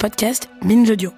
podcast 0.00 0.48
Binge 0.62 0.88
Audio. 0.88 1.12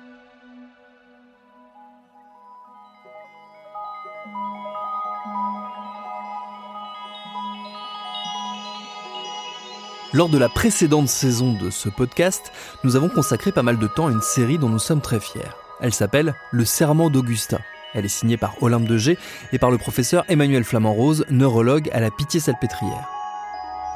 Lors 10.13 10.29
de 10.29 10.37
la 10.37 10.49
précédente 10.49 11.07
saison 11.07 11.53
de 11.53 11.71
ce 11.71 11.89
podcast, 11.91 12.51
nous 12.83 12.97
avons 12.97 13.09
consacré 13.09 13.53
pas 13.53 13.63
mal 13.63 13.79
de 13.79 13.87
temps 13.87 14.09
à 14.09 14.11
une 14.11 14.21
série 14.21 14.59
dont 14.59 14.69
nous 14.69 14.81
sommes 14.81 15.01
très 15.01 15.21
fiers. 15.21 15.43
Elle 15.81 15.95
s'appelle 15.95 16.35
Le 16.51 16.65
Serment 16.65 17.09
d'Augustin. 17.09 17.61
Elle 17.95 18.07
est 18.07 18.09
signée 18.09 18.37
par 18.37 18.61
Olympe 18.65 18.89
de 18.89 18.99
G 18.99 19.17
et 19.53 19.61
par 19.61 19.71
le 19.71 19.79
professeur 19.79 20.25
Emmanuel 20.29 20.65
Flamand-Rose, 20.65 21.25
neurologue 21.31 21.89
à 21.93 22.01
la 22.01 22.11
Pitié-Salpêtrière. 22.11 23.22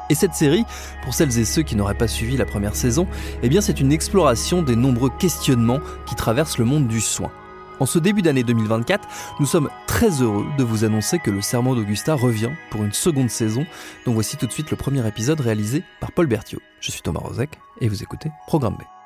Et 0.09 0.15
cette 0.15 0.33
série, 0.33 0.65
pour 1.03 1.13
celles 1.13 1.37
et 1.37 1.45
ceux 1.45 1.63
qui 1.63 1.75
n'auraient 1.75 1.97
pas 1.97 2.07
suivi 2.07 2.37
la 2.37 2.45
première 2.45 2.75
saison, 2.75 3.07
eh 3.43 3.49
bien 3.49 3.61
c'est 3.61 3.79
une 3.79 3.91
exploration 3.91 4.61
des 4.61 4.75
nombreux 4.75 5.09
questionnements 5.09 5.79
qui 6.05 6.15
traversent 6.15 6.57
le 6.57 6.65
monde 6.65 6.87
du 6.87 7.01
soin. 7.01 7.31
En 7.79 7.85
ce 7.85 7.99
début 7.99 8.21
d'année 8.21 8.43
2024, 8.43 9.07
nous 9.39 9.45
sommes 9.45 9.69
très 9.85 10.21
heureux 10.21 10.47
de 10.57 10.63
vous 10.63 10.83
annoncer 10.83 11.19
que 11.19 11.29
le 11.29 11.41
Serment 11.41 11.75
d'Augusta 11.75 12.15
revient 12.15 12.49
pour 12.71 12.83
une 12.83 12.93
seconde 12.93 13.29
saison, 13.29 13.65
dont 14.05 14.13
voici 14.13 14.35
tout 14.35 14.47
de 14.47 14.51
suite 14.51 14.71
le 14.71 14.77
premier 14.77 15.05
épisode 15.07 15.39
réalisé 15.39 15.83
par 15.99 16.11
Paul 16.11 16.25
Berthiaud. 16.25 16.61
Je 16.79 16.91
suis 16.91 17.01
Thomas 17.01 17.19
Rozek 17.19 17.59
et 17.79 17.87
vous 17.87 18.01
écoutez 18.01 18.31
Programme 18.47 18.75
B. 18.75 18.96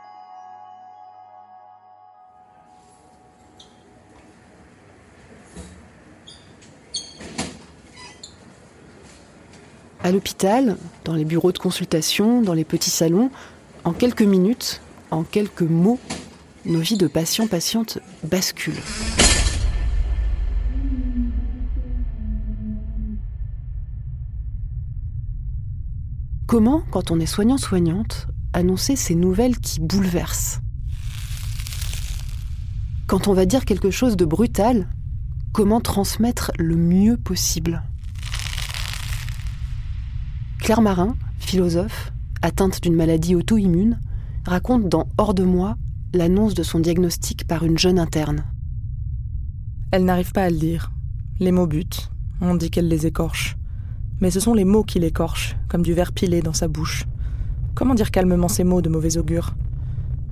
À 10.03 10.11
l'hôpital, 10.11 10.77
dans 11.05 11.13
les 11.13 11.25
bureaux 11.25 11.51
de 11.51 11.59
consultation, 11.59 12.41
dans 12.41 12.55
les 12.55 12.63
petits 12.65 12.89
salons, 12.89 13.29
en 13.83 13.93
quelques 13.93 14.23
minutes, 14.23 14.81
en 15.11 15.23
quelques 15.23 15.61
mots, 15.61 15.99
nos 16.65 16.79
vies 16.79 16.97
de 16.97 17.05
patients-patientes 17.05 17.99
basculent. 18.23 18.81
Comment, 26.47 26.81
quand 26.91 27.11
on 27.11 27.19
est 27.19 27.27
soignant-soignante, 27.27 28.27
annoncer 28.53 28.95
ces 28.95 29.13
nouvelles 29.13 29.57
qui 29.59 29.79
bouleversent? 29.79 30.61
Quand 33.05 33.27
on 33.27 33.33
va 33.33 33.45
dire 33.45 33.65
quelque 33.65 33.91
chose 33.91 34.17
de 34.17 34.25
brutal, 34.25 34.87
comment 35.53 35.79
transmettre 35.79 36.51
le 36.57 36.75
mieux 36.75 37.17
possible? 37.17 37.83
Claire 40.61 40.81
Marin, 40.81 41.15
philosophe, 41.39 42.13
atteinte 42.43 42.83
d'une 42.83 42.93
maladie 42.93 43.33
auto-immune, 43.33 43.99
raconte 44.45 44.87
dans 44.87 45.09
Hors 45.17 45.33
de 45.33 45.43
moi 45.43 45.75
l'annonce 46.13 46.53
de 46.53 46.61
son 46.61 46.79
diagnostic 46.79 47.47
par 47.47 47.63
une 47.63 47.79
jeune 47.79 47.97
interne. 47.97 48.45
Elle 49.91 50.05
n'arrive 50.05 50.31
pas 50.33 50.43
à 50.43 50.49
le 50.51 50.57
dire. 50.57 50.91
Les 51.39 51.51
mots 51.51 51.65
butent. 51.65 52.11
On 52.41 52.53
dit 52.53 52.69
qu'elle 52.69 52.87
les 52.87 53.07
écorche. 53.07 53.57
Mais 54.21 54.29
ce 54.29 54.39
sont 54.39 54.53
les 54.53 54.63
mots 54.63 54.83
qui 54.83 54.99
l'écorchent, 54.99 55.55
comme 55.67 55.81
du 55.81 55.95
verre 55.95 56.13
pilé 56.13 56.43
dans 56.43 56.53
sa 56.53 56.67
bouche. 56.67 57.07
Comment 57.73 57.95
dire 57.95 58.11
calmement 58.11 58.47
ces 58.47 58.63
mots 58.63 58.83
de 58.83 58.89
mauvais 58.89 59.17
augure? 59.17 59.55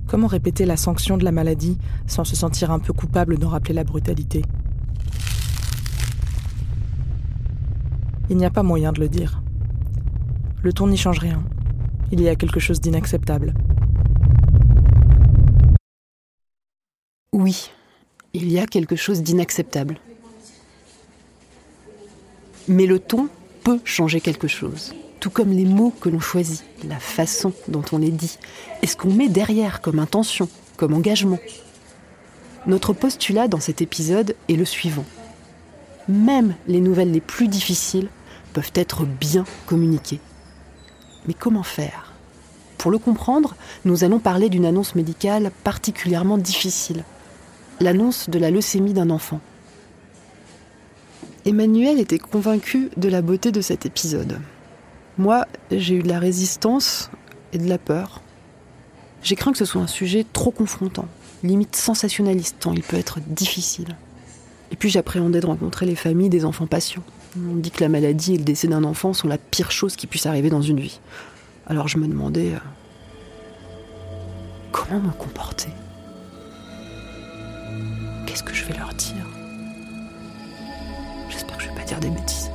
Comment 0.06 0.28
répéter 0.28 0.64
la 0.64 0.76
sanction 0.76 1.16
de 1.16 1.24
la 1.24 1.32
maladie 1.32 1.76
sans 2.06 2.22
se 2.24 2.36
sentir 2.36 2.70
un 2.70 2.78
peu 2.78 2.92
coupable 2.92 3.36
d'en 3.36 3.48
rappeler 3.48 3.74
la 3.74 3.84
brutalité? 3.84 4.44
Il 8.30 8.36
n'y 8.36 8.46
a 8.46 8.50
pas 8.50 8.62
moyen 8.62 8.92
de 8.92 9.00
le 9.00 9.08
dire. 9.08 9.42
Le 10.62 10.74
ton 10.74 10.88
n'y 10.88 10.98
change 10.98 11.18
rien. 11.20 11.42
Il 12.12 12.20
y 12.20 12.28
a 12.28 12.36
quelque 12.36 12.60
chose 12.60 12.80
d'inacceptable. 12.80 13.54
Oui, 17.32 17.70
il 18.34 18.52
y 18.52 18.58
a 18.58 18.66
quelque 18.66 18.94
chose 18.94 19.22
d'inacceptable. 19.22 19.98
Mais 22.68 22.84
le 22.84 22.98
ton 22.98 23.28
peut 23.64 23.80
changer 23.84 24.20
quelque 24.20 24.48
chose, 24.48 24.94
tout 25.18 25.30
comme 25.30 25.50
les 25.50 25.64
mots 25.64 25.94
que 25.98 26.10
l'on 26.10 26.20
choisit, 26.20 26.62
la 26.86 26.98
façon 26.98 27.54
dont 27.68 27.84
on 27.92 27.98
les 27.98 28.10
dit, 28.10 28.38
et 28.82 28.86
ce 28.86 28.96
qu'on 28.96 29.14
met 29.14 29.28
derrière 29.28 29.80
comme 29.80 29.98
intention, 29.98 30.46
comme 30.76 30.92
engagement. 30.92 31.38
Notre 32.66 32.92
postulat 32.92 33.48
dans 33.48 33.60
cet 33.60 33.80
épisode 33.80 34.36
est 34.50 34.56
le 34.56 34.66
suivant. 34.66 35.06
Même 36.06 36.54
les 36.68 36.80
nouvelles 36.80 37.12
les 37.12 37.22
plus 37.22 37.48
difficiles 37.48 38.08
peuvent 38.52 38.72
être 38.74 39.06
bien 39.06 39.44
communiquées. 39.64 40.20
Mais 41.26 41.34
comment 41.34 41.62
faire? 41.62 42.12
Pour 42.78 42.90
le 42.90 42.98
comprendre, 42.98 43.56
nous 43.84 44.04
allons 44.04 44.18
parler 44.18 44.48
d'une 44.48 44.64
annonce 44.64 44.94
médicale 44.94 45.50
particulièrement 45.64 46.38
difficile. 46.38 47.04
L'annonce 47.78 48.30
de 48.30 48.38
la 48.38 48.50
leucémie 48.50 48.94
d'un 48.94 49.10
enfant. 49.10 49.40
Emmanuel 51.44 51.98
était 51.98 52.18
convaincu 52.18 52.90
de 52.96 53.08
la 53.08 53.22
beauté 53.22 53.52
de 53.52 53.60
cet 53.60 53.86
épisode. 53.86 54.40
Moi, 55.18 55.46
j'ai 55.70 55.96
eu 55.96 56.02
de 56.02 56.08
la 56.08 56.18
résistance 56.18 57.10
et 57.52 57.58
de 57.58 57.68
la 57.68 57.78
peur. 57.78 58.22
J'ai 59.22 59.36
craint 59.36 59.52
que 59.52 59.58
ce 59.58 59.64
soit 59.64 59.82
un 59.82 59.86
sujet 59.86 60.24
trop 60.32 60.50
confrontant, 60.50 61.06
limite 61.42 61.76
sensationnaliste, 61.76 62.56
tant 62.60 62.72
il 62.72 62.82
peut 62.82 62.96
être 62.96 63.20
difficile. 63.20 63.96
Et 64.70 64.76
puis 64.76 64.88
j'appréhendais 64.88 65.40
de 65.40 65.46
rencontrer 65.46 65.84
les 65.84 65.96
familles 65.96 66.30
des 66.30 66.44
enfants 66.44 66.66
patients. 66.66 67.04
On 67.36 67.54
dit 67.56 67.70
que 67.70 67.80
la 67.80 67.88
maladie 67.88 68.34
et 68.34 68.38
le 68.38 68.44
décès 68.44 68.66
d'un 68.66 68.82
enfant 68.82 69.12
sont 69.12 69.28
la 69.28 69.38
pire 69.38 69.70
chose 69.70 69.94
qui 69.94 70.06
puisse 70.06 70.26
arriver 70.26 70.50
dans 70.50 70.62
une 70.62 70.80
vie. 70.80 71.00
Alors 71.66 71.86
je 71.86 71.98
me 71.98 72.08
demandais 72.08 72.54
euh, 72.54 72.58
comment 74.72 75.00
me 75.00 75.12
comporter? 75.12 75.68
Qu'est-ce 78.26 78.42
que 78.42 78.54
je 78.54 78.64
vais 78.64 78.76
leur 78.76 78.92
dire? 78.94 79.26
J'espère 81.28 81.56
que 81.56 81.62
je 81.62 81.68
vais 81.68 81.74
pas 81.76 81.84
dire 81.84 82.00
des 82.00 82.10
bêtises. 82.10 82.50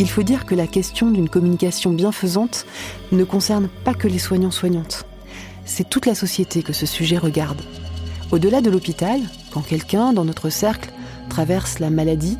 Il 0.00 0.10
faut 0.10 0.22
dire 0.22 0.44
que 0.44 0.54
la 0.54 0.66
question 0.66 1.10
d'une 1.10 1.28
communication 1.28 1.92
bienfaisante 1.92 2.66
ne 3.12 3.24
concerne 3.24 3.68
pas 3.84 3.94
que 3.94 4.08
les 4.08 4.18
soignants-soignantes. 4.18 5.06
C'est 5.64 5.88
toute 5.88 6.04
la 6.04 6.14
société 6.14 6.62
que 6.62 6.72
ce 6.72 6.84
sujet 6.84 7.16
regarde. 7.16 7.62
Au-delà 8.32 8.60
de 8.60 8.70
l'hôpital, 8.70 9.20
quand 9.52 9.62
quelqu'un 9.62 10.12
dans 10.12 10.24
notre 10.24 10.50
cercle 10.50 10.90
traverse 11.34 11.80
la 11.80 11.90
maladie, 11.90 12.38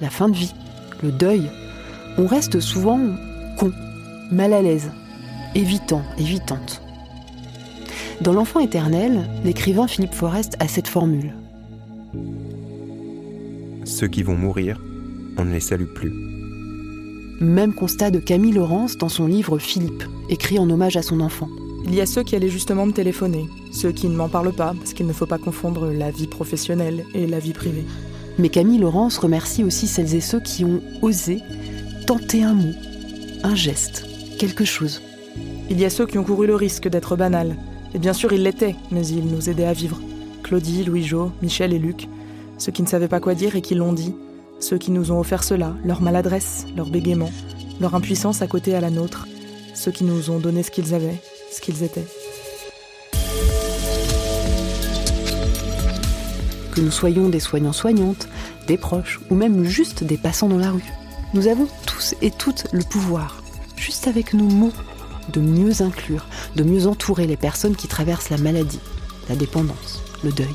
la 0.00 0.08
fin 0.08 0.28
de 0.28 0.36
vie, 0.36 0.54
le 1.02 1.10
deuil, 1.10 1.50
on 2.16 2.28
reste 2.28 2.60
souvent 2.60 3.00
con, 3.58 3.72
mal 4.30 4.52
à 4.52 4.62
l'aise, 4.62 4.92
évitant, 5.56 6.02
évitante. 6.16 6.80
Dans 8.20 8.32
L'enfant 8.32 8.60
éternel, 8.60 9.28
l'écrivain 9.44 9.88
Philippe 9.88 10.14
Forest 10.14 10.54
a 10.60 10.68
cette 10.68 10.86
formule. 10.86 11.34
Ceux 13.84 14.06
qui 14.06 14.22
vont 14.22 14.36
mourir, 14.36 14.80
on 15.38 15.44
ne 15.44 15.52
les 15.52 15.58
salue 15.58 15.92
plus. 15.92 16.12
Même 17.40 17.74
constat 17.74 18.12
de 18.12 18.20
Camille 18.20 18.52
Laurence 18.52 18.96
dans 18.96 19.08
son 19.08 19.26
livre 19.26 19.58
Philippe, 19.58 20.04
écrit 20.28 20.60
en 20.60 20.70
hommage 20.70 20.96
à 20.96 21.02
son 21.02 21.18
enfant. 21.18 21.48
Il 21.84 21.96
y 21.96 22.00
a 22.00 22.06
ceux 22.06 22.22
qui 22.22 22.36
allaient 22.36 22.48
justement 22.48 22.86
me 22.86 22.92
téléphoner, 22.92 23.46
ceux 23.72 23.90
qui 23.90 24.06
ne 24.06 24.14
m'en 24.14 24.28
parlent 24.28 24.54
pas, 24.54 24.72
parce 24.78 24.92
qu'il 24.92 25.08
ne 25.08 25.12
faut 25.12 25.26
pas 25.26 25.38
confondre 25.38 25.90
la 25.90 26.12
vie 26.12 26.28
professionnelle 26.28 27.04
et 27.12 27.26
la 27.26 27.40
vie 27.40 27.52
privée. 27.52 27.84
Mais 28.38 28.48
Camille 28.48 28.78
Laurence 28.78 29.18
remercie 29.18 29.64
aussi 29.64 29.86
celles 29.86 30.14
et 30.14 30.20
ceux 30.20 30.40
qui 30.40 30.64
ont 30.64 30.82
osé 31.02 31.42
tenter 32.06 32.42
un 32.42 32.54
mot, 32.54 32.74
un 33.42 33.54
geste, 33.54 34.06
quelque 34.38 34.64
chose. 34.64 35.02
Il 35.70 35.80
y 35.80 35.84
a 35.84 35.90
ceux 35.90 36.06
qui 36.06 36.18
ont 36.18 36.24
couru 36.24 36.46
le 36.46 36.54
risque 36.54 36.88
d'être 36.88 37.16
banals. 37.16 37.56
Et 37.94 37.98
bien 37.98 38.12
sûr, 38.12 38.32
ils 38.32 38.42
l'étaient, 38.42 38.76
mais 38.90 39.06
ils 39.06 39.26
nous 39.26 39.48
aidaient 39.48 39.64
à 39.64 39.72
vivre. 39.72 40.00
Claudie, 40.42 40.84
Louis-Jo, 40.84 41.32
Michel 41.42 41.72
et 41.72 41.78
Luc. 41.78 42.08
Ceux 42.58 42.72
qui 42.72 42.82
ne 42.82 42.86
savaient 42.86 43.08
pas 43.08 43.20
quoi 43.20 43.34
dire 43.34 43.56
et 43.56 43.62
qui 43.62 43.74
l'ont 43.74 43.92
dit. 43.92 44.14
Ceux 44.60 44.78
qui 44.78 44.90
nous 44.90 45.10
ont 45.10 45.18
offert 45.18 45.42
cela, 45.42 45.74
leur 45.84 46.00
maladresse, 46.02 46.66
leur 46.76 46.86
bégaiement, 46.86 47.30
leur 47.80 47.94
impuissance 47.94 48.42
à 48.42 48.46
côté 48.46 48.74
à 48.74 48.80
la 48.80 48.90
nôtre. 48.90 49.26
Ceux 49.74 49.90
qui 49.90 50.04
nous 50.04 50.30
ont 50.30 50.38
donné 50.38 50.62
ce 50.62 50.70
qu'ils 50.70 50.94
avaient, 50.94 51.20
ce 51.50 51.60
qu'ils 51.60 51.82
étaient. 51.82 52.06
Que 56.76 56.82
nous 56.82 56.90
soyons 56.90 57.30
des 57.30 57.40
soignants-soignantes, 57.40 58.28
des 58.66 58.76
proches 58.76 59.18
ou 59.30 59.34
même 59.34 59.64
juste 59.64 60.04
des 60.04 60.18
passants 60.18 60.50
dans 60.50 60.58
la 60.58 60.70
rue. 60.70 60.84
Nous 61.32 61.46
avons 61.46 61.66
tous 61.86 62.14
et 62.20 62.30
toutes 62.30 62.66
le 62.70 62.84
pouvoir, 62.84 63.42
juste 63.76 64.08
avec 64.08 64.34
nos 64.34 64.44
mots, 64.44 64.74
de 65.32 65.40
mieux 65.40 65.80
inclure, 65.80 66.26
de 66.54 66.64
mieux 66.64 66.86
entourer 66.86 67.26
les 67.26 67.38
personnes 67.38 67.76
qui 67.76 67.88
traversent 67.88 68.28
la 68.28 68.36
maladie, 68.36 68.80
la 69.30 69.36
dépendance, 69.36 70.02
le 70.22 70.32
deuil. 70.32 70.52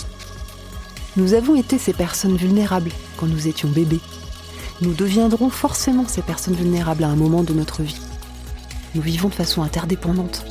Nous 1.18 1.33
avons 1.33 1.56
été 1.56 1.79
ces 1.79 1.94
personnes 1.94 2.38
vulnérables 2.38 2.91
quand 3.17 3.25
nous 3.25 3.47
étions 3.47 3.69
bébés. 3.69 4.00
Nous 4.81 4.94
deviendrons 4.94 5.50
forcément 5.50 6.07
ces 6.07 6.21
personnes 6.21 6.53
vulnérables 6.53 7.03
à 7.03 7.09
un 7.09 7.15
moment 7.15 7.41
de 7.41 7.53
notre 7.53 7.81
vie. 7.81 8.00
Nous 8.94 9.01
vivons 9.01 9.29
de 9.29 9.33
façon 9.33 9.63
interdépendante. 9.63 10.45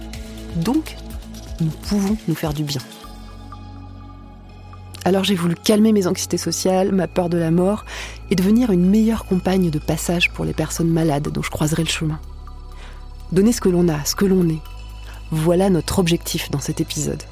Donc, 0.56 0.96
nous 1.61 1.70
pouvons 1.70 2.16
nous 2.26 2.34
faire 2.34 2.55
du 2.55 2.64
bien. 2.64 2.81
Alors 5.05 5.25
j'ai 5.25 5.35
voulu 5.35 5.55
calmer 5.55 5.93
mes 5.93 6.06
anxiétés 6.06 6.37
sociales, 6.37 6.93
ma 6.93 7.08
peur 7.08 7.29
de 7.29 7.38
la 7.38 7.50
mort, 7.50 7.85
et 8.31 8.37
devenir 8.37 8.70
une 8.70 8.87
meilleure 8.87 9.25
compagne 9.25 9.70
de 9.70 9.79
passage 9.79 10.31
pour 10.31 10.44
les 10.44 10.52
personnes 10.52 10.91
malades 10.91 11.29
dont 11.29 11.43
je 11.43 11.50
croiserai 11.50 11.82
le 11.82 11.88
chemin. 11.88 12.20
Donner 13.32 13.52
ce 13.52 13.61
que 13.61 13.69
l'on 13.69 13.88
a, 13.88 14.05
ce 14.05 14.14
que 14.14 14.26
l'on 14.26 14.49
est. 14.49 14.61
Voilà 15.31 15.70
notre 15.70 16.00
objectif 16.00 16.50
dans 16.50 16.61
cet 16.61 16.81
épisode. 16.81 17.23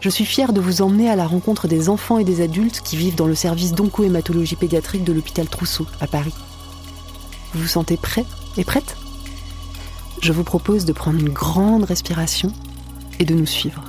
Je 0.00 0.08
suis 0.08 0.24
fière 0.24 0.52
de 0.52 0.60
vous 0.60 0.80
emmener 0.82 1.10
à 1.10 1.16
la 1.16 1.26
rencontre 1.26 1.68
des 1.68 1.88
enfants 1.88 2.18
et 2.18 2.24
des 2.24 2.40
adultes 2.40 2.80
qui 2.84 2.96
vivent 2.96 3.16
dans 3.16 3.26
le 3.26 3.34
service 3.34 3.72
d'onco-hématologie 3.72 4.56
pédiatrique 4.56 5.04
de 5.04 5.12
l'hôpital 5.12 5.48
Trousseau 5.48 5.86
à 6.00 6.06
Paris. 6.06 6.34
Vous 7.52 7.62
vous 7.62 7.68
sentez 7.68 7.96
prêt 7.96 8.24
et 8.56 8.64
prête? 8.64 8.96
Je 10.22 10.32
vous 10.32 10.44
propose 10.44 10.84
de 10.84 10.92
prendre 10.92 11.18
une 11.18 11.28
grande 11.28 11.84
respiration 11.84 12.52
et 13.18 13.24
de 13.24 13.34
nous 13.34 13.46
suivre. 13.46 13.82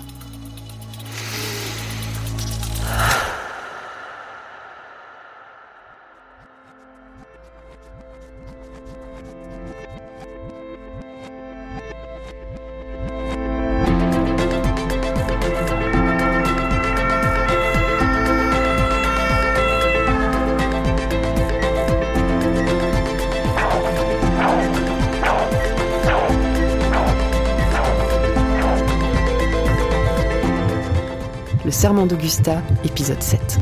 Serment 31.80 32.06
d'Augusta, 32.06 32.62
épisode 32.84 33.24
7. 33.24 33.58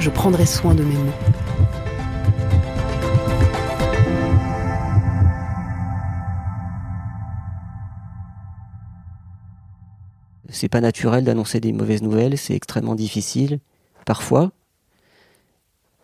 Je 0.00 0.10
prendrai 0.10 0.46
soin 0.46 0.74
de 0.74 0.82
mes 0.82 0.96
mots. 0.96 1.12
C'est 10.48 10.68
pas 10.68 10.80
naturel 10.80 11.22
d'annoncer 11.22 11.60
des 11.60 11.72
mauvaises 11.72 12.02
nouvelles, 12.02 12.36
c'est 12.36 12.56
extrêmement 12.56 12.96
difficile. 12.96 13.60
Parfois, 14.06 14.50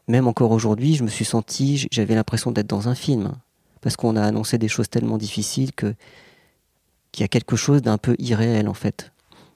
même 0.06 0.28
encore 0.28 0.52
aujourd'hui, 0.52 0.94
je 0.94 1.02
me 1.02 1.08
suis 1.08 1.24
senti, 1.24 1.88
j'avais 1.90 2.14
l'impression 2.14 2.52
d'être 2.52 2.68
dans 2.68 2.88
un 2.88 2.94
film. 2.94 3.32
Parce 3.80 3.96
qu'on 3.96 4.14
a 4.14 4.22
annoncé 4.22 4.58
des 4.58 4.68
choses 4.68 4.88
tellement 4.88 5.18
difficiles 5.18 5.72
que 5.72 5.92
qu'il 7.10 7.22
y 7.22 7.24
a 7.24 7.28
quelque 7.28 7.56
chose 7.56 7.82
d'un 7.82 7.98
peu 7.98 8.14
irréel 8.20 8.68
en 8.68 8.74
fait. 8.74 9.10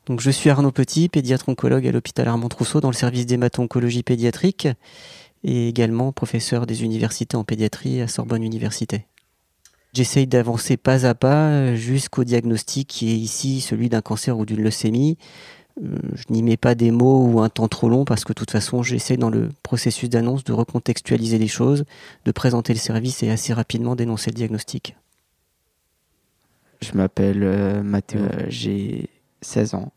Donc 0.06 0.20
je 0.20 0.30
suis 0.30 0.50
Arnaud 0.50 0.70
Petit, 0.70 1.08
pédiatre 1.08 1.48
oncologue 1.48 1.86
à 1.86 1.92
l'hôpital 1.92 2.28
Armand 2.28 2.48
Trousseau 2.48 2.80
dans 2.80 2.90
le 2.90 2.94
service 2.94 3.24
d'hémato-oncologie 3.24 4.02
pédiatrique 4.02 4.68
et 5.44 5.68
également 5.68 6.12
professeur 6.12 6.66
des 6.66 6.84
universités 6.84 7.36
en 7.36 7.44
pédiatrie 7.44 8.02
à 8.02 8.08
Sorbonne 8.08 8.42
Université. 8.42 9.06
J'essaye 9.94 10.26
d'avancer 10.26 10.76
pas 10.76 11.06
à 11.06 11.14
pas 11.14 11.74
jusqu'au 11.74 12.24
diagnostic 12.24 12.88
qui 12.88 13.12
est 13.12 13.16
ici 13.16 13.60
celui 13.60 13.88
d'un 13.88 14.02
cancer 14.02 14.36
ou 14.38 14.44
d'une 14.44 14.62
leucémie. 14.62 15.16
Euh, 15.82 15.96
Je 16.14 16.24
n'y 16.30 16.42
mets 16.42 16.56
pas 16.56 16.74
des 16.74 16.90
mots 16.90 17.24
ou 17.24 17.40
un 17.40 17.48
temps 17.48 17.68
trop 17.68 17.88
long 17.88 18.04
parce 18.04 18.24
que 18.24 18.32
de 18.32 18.38
toute 18.38 18.50
façon 18.50 18.82
j'essaie 18.82 19.16
dans 19.16 19.30
le 19.30 19.48
processus 19.62 20.10
d'annonce 20.10 20.44
de 20.44 20.52
recontextualiser 20.52 21.38
les 21.38 21.48
choses, 21.48 21.84
de 22.24 22.32
présenter 22.32 22.74
le 22.74 22.78
service 22.78 23.22
et 23.22 23.30
assez 23.30 23.52
rapidement 23.52 23.96
d'énoncer 23.96 24.30
le 24.30 24.36
diagnostic. 24.36 24.96
Je 26.82 26.92
m'appelle 26.94 27.42
euh, 27.42 27.82
Mathéo, 27.82 28.20
Euh, 28.20 28.46
j'ai 28.48 29.08
16 29.44 29.74
ans 29.74 29.92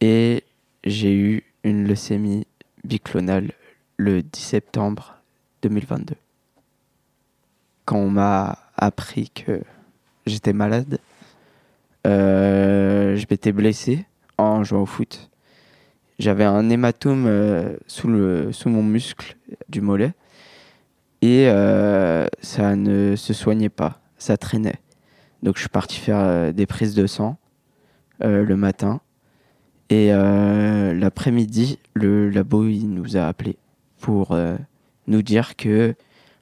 et 0.00 0.44
j'ai 0.84 1.14
eu 1.14 1.44
une 1.64 1.86
leucémie 1.86 2.46
biclonale 2.84 3.52
le 3.96 4.22
10 4.22 4.40
septembre 4.40 5.16
2022. 5.62 6.14
Quand 7.84 7.98
on 7.98 8.10
m'a 8.10 8.58
appris 8.76 9.30
que 9.30 9.62
j'étais 10.26 10.52
malade, 10.52 10.98
euh, 12.06 13.16
je 13.16 13.26
m'étais 13.30 13.52
blessé 13.52 14.06
en 14.36 14.62
jouant 14.62 14.82
au 14.82 14.86
foot. 14.86 15.30
J'avais 16.18 16.44
un 16.44 16.68
hématome 16.68 17.26
euh, 17.26 17.76
sous, 17.86 18.08
le, 18.08 18.52
sous 18.52 18.68
mon 18.68 18.82
muscle 18.82 19.36
du 19.68 19.80
mollet 19.80 20.12
et 21.22 21.48
euh, 21.48 22.26
ça 22.40 22.76
ne 22.76 23.16
se 23.16 23.32
soignait 23.32 23.68
pas, 23.68 24.00
ça 24.18 24.36
traînait. 24.36 24.80
Donc 25.42 25.56
je 25.56 25.60
suis 25.60 25.68
parti 25.68 25.96
faire 25.96 26.52
des 26.52 26.66
prises 26.66 26.94
de 26.94 27.06
sang 27.06 27.36
le 28.20 28.56
matin. 28.56 29.00
Et 29.90 30.08
euh, 30.12 30.92
l'après-midi, 30.92 31.78
le 31.94 32.28
labo 32.28 32.66
il 32.66 32.88
nous 32.90 33.16
a 33.16 33.26
appelés 33.26 33.56
pour 34.00 34.32
euh, 34.32 34.56
nous 35.06 35.22
dire 35.22 35.56
que 35.56 35.94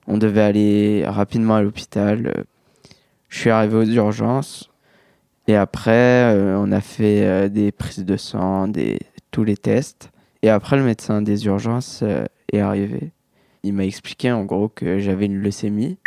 on 0.09 0.19
devait 0.19 0.43
aller 0.43 1.05
rapidement 1.07 1.55
à 1.55 1.63
l'hôpital. 1.63 2.33
Euh, 2.37 2.43
Je 3.29 3.39
suis 3.39 3.51
arrivé 3.51 3.77
aux 3.77 3.85
urgences 3.85 4.71
et 5.47 5.55
après 5.55 6.35
euh, 6.35 6.59
on 6.59 6.73
a 6.73 6.81
fait 6.81 7.25
euh, 7.25 7.49
des 7.49 7.71
prises 7.71 8.05
de 8.05 8.17
sang, 8.17 8.67
des, 8.67 8.99
tous 9.31 9.45
les 9.45 9.57
tests. 9.57 10.11
Et 10.43 10.51
après 10.51 10.77
le 10.77 10.83
médecin 10.83 11.23
des 11.23 11.47
urgences 11.47 12.01
euh, 12.03 12.25
est 12.53 12.61
arrivé. 12.61 13.13
Il 13.63 13.75
m'a 13.75 13.85
expliqué 13.85 14.33
en 14.33 14.45
gros 14.45 14.69
que 14.69 14.99
j'avais 14.99 15.27
une 15.27 15.39
leucémie 15.39 15.99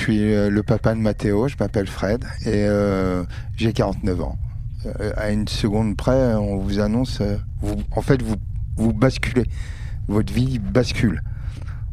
suis 0.00 0.34
euh, 0.34 0.50
le 0.50 0.62
papa 0.62 0.94
de 0.94 1.00
Mathéo, 1.00 1.46
je 1.48 1.56
m'appelle 1.60 1.86
Fred 1.86 2.24
et 2.46 2.64
euh, 2.66 3.22
j'ai 3.56 3.72
49 3.72 4.22
ans. 4.22 4.38
Euh, 4.86 5.12
à 5.16 5.30
une 5.30 5.46
seconde 5.46 5.96
près, 5.96 6.34
on 6.34 6.56
vous 6.56 6.80
annonce, 6.80 7.20
en 7.90 8.00
fait, 8.00 8.22
vous, 8.22 8.36
vous 8.76 8.92
basculez. 8.94 9.44
Votre 10.08 10.32
vie 10.32 10.58
bascule. 10.58 11.22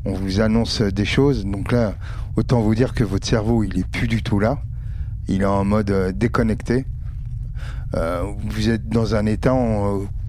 On 0.05 0.13
vous 0.13 0.39
annonce 0.39 0.81
des 0.81 1.03
choses, 1.03 1.45
donc 1.45 1.73
là, 1.73 1.95
autant 2.37 2.61
vous 2.61 2.75
dire 2.75 2.93
que 2.93 3.03
votre 3.03 3.27
cerveau, 3.27 3.63
il 3.63 3.77
est 3.77 3.87
plus 3.87 4.07
du 4.07 4.23
tout 4.23 4.39
là. 4.39 4.59
Il 5.27 5.41
est 5.41 5.45
en 5.45 5.65
mode 5.65 5.91
déconnecté. 6.17 6.85
Vous 7.93 8.69
êtes 8.69 8.87
dans 8.87 9.15
un 9.15 9.25
état 9.25 9.53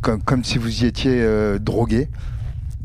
comme, 0.03 0.43
si 0.43 0.59
vous 0.59 0.83
y 0.83 0.87
étiez 0.87 1.59
drogué. 1.61 2.09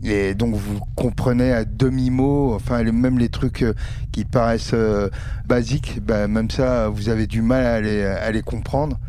Et 0.04 0.36
donc 0.36 0.56
vous 0.56 0.80
comprenez 0.96 1.52
à 1.52 1.64
demi-mot, 1.64 2.54
enfin 2.54 2.84
même 2.84 3.18
les 3.18 3.30
trucs 3.30 3.64
euh, 3.64 3.74
qui 4.12 4.26
paraissent 4.26 4.74
euh, 4.74 5.10
basiques, 5.46 6.02
bah, 6.04 6.28
même 6.28 6.50
ça, 6.50 6.90
vous 6.90 7.10
avez 7.10 7.26
du 7.26 7.42
mal 7.42 7.66
à 7.66 7.82
les, 7.82 8.04
à 8.04 8.32
les 8.32 8.42
comprendre. 8.42 9.00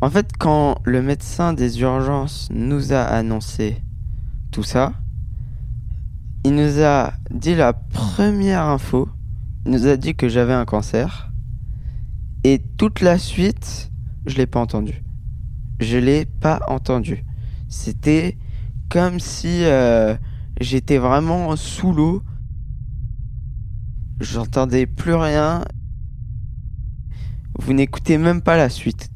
En 0.00 0.10
fait, 0.10 0.30
quand 0.38 0.78
le 0.84 1.02
médecin 1.02 1.52
des 1.52 1.80
urgences 1.80 2.48
nous 2.50 2.92
a 2.92 3.02
annoncé 3.02 3.82
tout 4.50 4.62
ça, 4.62 4.94
il 6.44 6.54
nous 6.54 6.82
a 6.82 7.12
dit 7.30 7.54
la 7.54 7.74
première 7.74 8.64
info. 8.64 9.08
Il 9.66 9.72
nous 9.72 9.86
a 9.86 9.98
dit 9.98 10.14
que 10.14 10.28
j'avais 10.28 10.54
un 10.54 10.64
cancer. 10.64 11.30
Et 12.44 12.62
toute 12.78 13.02
la 13.02 13.18
suite, 13.18 13.92
je 14.24 14.38
l'ai 14.38 14.46
pas 14.46 14.60
entendu. 14.60 15.02
Je 15.80 15.98
l'ai 15.98 16.24
pas 16.24 16.60
entendu. 16.68 17.24
C'était 17.68 18.38
comme 18.90 19.20
si 19.20 19.64
euh, 19.64 20.16
j'étais 20.60 20.98
vraiment 20.98 21.54
sous 21.56 21.92
l'eau. 21.92 22.22
J'entendais 24.20 24.84
plus 24.84 25.14
rien. 25.14 25.64
Vous 27.58 27.72
n'écoutez 27.72 28.18
même 28.18 28.42
pas 28.42 28.56
la 28.56 28.68
suite. 28.68 29.10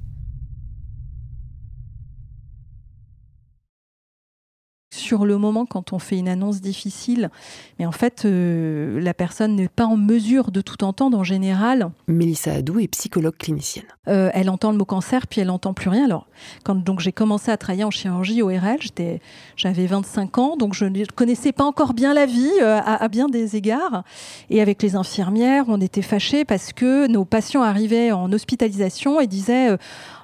Sur 4.95 5.27
le 5.27 5.37
moment 5.39 5.67
quand 5.67 5.93
on 5.93 5.99
fait 5.99 6.17
une 6.17 6.29
annonce 6.29 6.61
difficile, 6.61 7.31
mais 7.79 7.87
en 7.87 7.93
fait, 7.93 8.25
euh, 8.25 9.01
la 9.01 9.15
personne 9.15 9.57
n'est 9.57 9.69
pas 9.69 9.87
en 9.87 9.97
mesure 9.97 10.51
de 10.51 10.61
tout 10.61 10.85
entendre 10.85 11.19
en 11.19 11.25
général. 11.25 11.91
Mélissa 12.07 12.53
Adou 12.53 12.79
est 12.79 12.89
psychologue 12.89 13.37
clinicienne. 13.37 13.87
Euh, 14.09 14.31
elle 14.33 14.49
entend 14.51 14.71
le 14.71 14.79
mot 14.79 14.85
cancer, 14.85 15.27
puis 15.27 15.41
elle 15.41 15.49
n'entend 15.49 15.75
plus 15.75 15.91
rien. 15.91 16.05
Alors, 16.05 16.27
quand 16.65 16.77
donc 16.77 17.01
j'ai 17.01 17.13
commencé 17.13 17.51
à 17.51 17.57
travailler 17.57 17.85
en 17.85 17.91
chirurgie 17.91 18.43
ORL, 18.43 18.79
j'étais, 18.81 19.21
j'avais 19.57 19.87
25 19.87 20.39
ans, 20.39 20.57
donc 20.57 20.75
je 20.75 20.85
ne 20.85 21.05
connaissais 21.07 21.53
pas 21.53 21.65
encore 21.65 21.95
bien 21.95 22.15
la 22.15 22.27
vie 22.27 22.51
euh, 22.63 22.79
à, 22.79 23.03
à 23.03 23.09
bien 23.09 23.29
des 23.29 23.57
égards. 23.57 24.05
Et 24.51 24.63
avec 24.63 24.83
les 24.83 24.95
infirmières, 24.95 25.65
on 25.69 25.81
était 25.81 26.03
fâchés 26.03 26.45
parce 26.45 26.73
que 26.73 27.07
nos 27.09 27.25
patients 27.25 27.63
arrivaient 27.63 28.13
en 28.13 28.33
hospitalisation 28.33 29.21
et 29.21 29.27
disaient, 29.27 29.77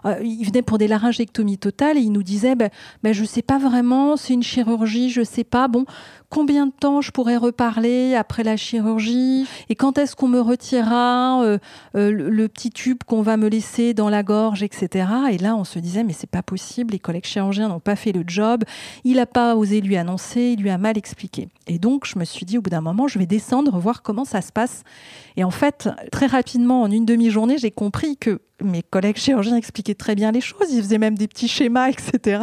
euh, 0.04 0.16
ils 0.22 0.44
venaient 0.44 0.62
pour 0.62 0.78
des 0.78 0.88
laryngectomies 0.88 1.58
totales 1.58 1.98
et 1.98 2.00
ils 2.00 2.12
nous 2.12 2.22
disaient, 2.22 2.54
ben, 2.54 2.70
ben, 3.02 3.12
je 3.12 3.24
sais 3.24 3.42
pas 3.42 3.58
vraiment, 3.58 4.16
c'est 4.16 4.34
une 4.34 4.42
chirurgie, 4.42 5.10
je 5.10 5.22
sais 5.22 5.44
pas. 5.44 5.68
Bon, 5.68 5.84
combien 6.28 6.66
de 6.66 6.72
temps 6.72 7.00
je 7.00 7.10
pourrais 7.10 7.36
reparler 7.36 8.14
après 8.14 8.44
la 8.44 8.56
chirurgie? 8.56 9.46
Et 9.68 9.74
quand 9.74 9.98
est-ce 9.98 10.16
qu'on 10.16 10.28
me 10.28 10.40
retirera 10.40 11.42
euh, 11.42 11.58
euh, 11.96 12.10
le, 12.10 12.30
le 12.30 12.48
petit 12.48 12.70
tube 12.70 12.98
qu'on 13.06 13.22
va 13.22 13.36
me 13.36 13.48
laisser 13.48 13.94
dans 13.94 14.08
la 14.08 14.22
gorge, 14.22 14.62
etc. 14.62 15.08
Et 15.30 15.38
là, 15.38 15.56
on 15.56 15.64
se 15.64 15.78
disait, 15.78 16.04
mais 16.04 16.12
c'est 16.12 16.30
pas 16.30 16.42
possible, 16.42 16.92
les 16.92 16.98
collègues 16.98 17.26
chirurgiens 17.26 17.68
n'ont 17.68 17.80
pas 17.80 17.96
fait 17.96 18.12
le 18.12 18.24
job, 18.26 18.64
il 19.04 19.16
n'a 19.16 19.26
pas 19.26 19.56
osé 19.56 19.80
lui 19.80 19.96
annoncer, 19.96 20.54
il 20.56 20.62
lui 20.62 20.70
a 20.70 20.78
mal 20.78 20.96
expliqué. 20.96 21.48
Et 21.66 21.78
donc, 21.78 22.06
je 22.06 22.18
me 22.18 22.24
suis 22.24 22.46
dit, 22.46 22.58
au 22.58 22.62
bout 22.62 22.70
d'un 22.70 22.80
moment, 22.80 23.08
je 23.08 23.18
vais 23.18 23.26
descendre, 23.26 23.78
voir 23.78 24.02
comment 24.02 24.24
ça 24.24 24.40
se 24.40 24.52
passe. 24.52 24.82
Et 25.36 25.44
en 25.44 25.50
fait, 25.50 25.88
très 26.10 26.26
rapidement, 26.26 26.82
en 26.82 26.90
une 26.90 27.04
demi-journée, 27.04 27.58
j'ai 27.58 27.70
compris 27.70 28.16
que 28.16 28.40
mes 28.62 28.82
collègues 28.82 29.16
chirurgiens 29.16 29.56
expliquaient 29.56 29.94
très 29.94 30.14
bien 30.14 30.32
les 30.32 30.40
choses, 30.40 30.70
ils 30.70 30.82
faisaient 30.82 30.98
même 30.98 31.16
des 31.16 31.28
petits 31.28 31.48
schémas, 31.48 31.88
etc. 31.88 32.42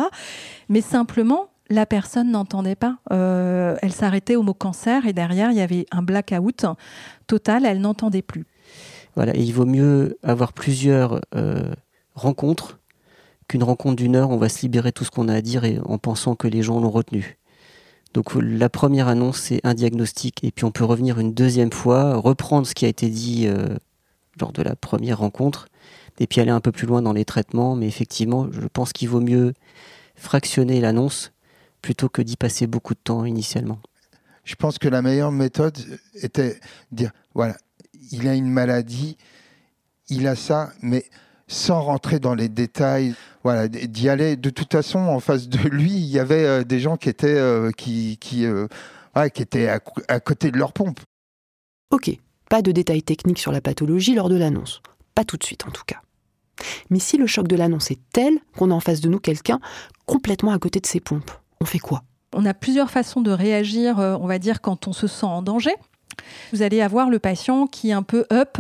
Mais 0.69 0.81
simplement, 0.81 1.49
la 1.69 1.85
personne 1.85 2.31
n'entendait 2.31 2.75
pas. 2.75 2.97
Euh, 3.11 3.75
elle 3.81 3.91
s'arrêtait 3.91 4.35
au 4.35 4.43
mot 4.43 4.53
cancer 4.53 5.05
et 5.05 5.13
derrière, 5.13 5.51
il 5.51 5.57
y 5.57 5.61
avait 5.61 5.85
un 5.91 6.01
blackout 6.01 6.65
total, 7.27 7.65
elle 7.65 7.81
n'entendait 7.81 8.21
plus. 8.21 8.45
Voilà, 9.15 9.35
et 9.35 9.41
il 9.41 9.51
vaut 9.51 9.65
mieux 9.65 10.17
avoir 10.23 10.53
plusieurs 10.53 11.21
euh, 11.35 11.73
rencontres 12.13 12.79
qu'une 13.47 13.63
rencontre 13.63 13.95
d'une 13.95 14.15
heure, 14.15 14.29
on 14.29 14.37
va 14.37 14.49
se 14.49 14.61
libérer 14.61 14.91
tout 14.91 15.05
ce 15.05 15.11
qu'on 15.11 15.29
a 15.29 15.33
à 15.33 15.41
dire 15.41 15.63
et 15.63 15.79
en 15.85 15.97
pensant 15.97 16.35
que 16.35 16.47
les 16.47 16.61
gens 16.61 16.79
l'ont 16.79 16.91
retenu. 16.91 17.37
Donc 18.13 18.33
la 18.35 18.69
première 18.69 19.07
annonce, 19.07 19.39
c'est 19.39 19.61
un 19.63 19.73
diagnostic, 19.73 20.43
et 20.43 20.51
puis 20.51 20.65
on 20.65 20.71
peut 20.71 20.83
revenir 20.83 21.19
une 21.19 21.33
deuxième 21.33 21.71
fois, 21.71 22.15
reprendre 22.17 22.67
ce 22.67 22.73
qui 22.73 22.85
a 22.85 22.87
été 22.87 23.09
dit 23.09 23.47
euh, 23.47 23.67
lors 24.39 24.51
de 24.51 24.61
la 24.61 24.75
première 24.75 25.19
rencontre, 25.19 25.67
et 26.19 26.27
puis 26.27 26.41
aller 26.41 26.51
un 26.51 26.59
peu 26.59 26.71
plus 26.71 26.87
loin 26.87 27.01
dans 27.01 27.13
les 27.13 27.25
traitements, 27.25 27.75
mais 27.75 27.87
effectivement, 27.87 28.47
je 28.51 28.67
pense 28.67 28.93
qu'il 28.93 29.09
vaut 29.09 29.21
mieux 29.21 29.53
fractionner 30.15 30.81
l'annonce 30.81 31.31
plutôt 31.81 32.09
que 32.09 32.21
d'y 32.21 32.35
passer 32.35 32.67
beaucoup 32.67 32.93
de 32.93 32.99
temps 33.03 33.25
initialement. 33.25 33.79
Je 34.43 34.55
pense 34.55 34.79
que 34.79 34.87
la 34.87 35.01
meilleure 35.01 35.31
méthode 35.31 35.77
était 36.15 36.59
de 36.91 36.97
dire, 36.97 37.11
voilà, 37.33 37.57
il 38.11 38.27
a 38.27 38.33
une 38.33 38.49
maladie, 38.49 39.17
il 40.09 40.27
a 40.27 40.35
ça, 40.35 40.71
mais 40.81 41.05
sans 41.47 41.81
rentrer 41.81 42.19
dans 42.19 42.33
les 42.33 42.49
détails, 42.49 43.13
voilà, 43.43 43.67
d'y 43.67 44.09
aller. 44.09 44.35
De 44.35 44.49
toute 44.49 44.71
façon, 44.71 44.99
en 44.99 45.19
face 45.19 45.47
de 45.47 45.59
lui, 45.69 45.91
il 45.91 46.07
y 46.07 46.19
avait 46.19 46.45
euh, 46.45 46.63
des 46.63 46.79
gens 46.79 46.97
qui 46.97 47.09
étaient, 47.09 47.37
euh, 47.37 47.71
qui, 47.71 48.17
qui, 48.17 48.45
euh, 48.45 48.67
qui 49.33 49.41
étaient 49.41 49.67
à, 49.67 49.79
à 50.07 50.19
côté 50.19 50.51
de 50.51 50.57
leur 50.57 50.73
pompe. 50.73 50.99
Ok, 51.91 52.11
pas 52.49 52.61
de 52.61 52.71
détails 52.71 53.03
techniques 53.03 53.39
sur 53.39 53.51
la 53.51 53.61
pathologie 53.61 54.15
lors 54.15 54.29
de 54.29 54.35
l'annonce. 54.35 54.81
Pas 55.15 55.23
tout 55.23 55.37
de 55.37 55.43
suite 55.43 55.65
en 55.65 55.71
tout 55.71 55.83
cas. 55.85 56.01
Mais 56.89 56.99
si 56.99 57.17
le 57.17 57.27
choc 57.27 57.47
de 57.47 57.55
l'annonce 57.55 57.91
est 57.91 57.99
tel 58.13 58.37
qu'on 58.55 58.71
a 58.71 58.73
en 58.73 58.79
face 58.79 59.01
de 59.01 59.09
nous 59.09 59.19
quelqu'un 59.19 59.59
complètement 60.05 60.51
à 60.51 60.59
côté 60.59 60.79
de 60.79 60.85
ses 60.85 60.99
pompes, 60.99 61.31
on 61.61 61.65
fait 61.65 61.79
quoi? 61.79 62.03
On 62.35 62.45
a 62.45 62.53
plusieurs 62.53 62.91
façons 62.91 63.21
de 63.21 63.31
réagir, 63.31 63.97
on 63.97 64.27
va 64.27 64.37
dire, 64.37 64.61
quand 64.61 64.87
on 64.87 64.93
se 64.93 65.07
sent 65.07 65.25
en 65.25 65.41
danger. 65.41 65.73
Vous 66.53 66.61
allez 66.61 66.81
avoir 66.81 67.09
le 67.09 67.19
patient 67.19 67.67
qui 67.67 67.89
est 67.89 67.93
un 67.93 68.03
peu 68.03 68.25
up, 68.31 68.57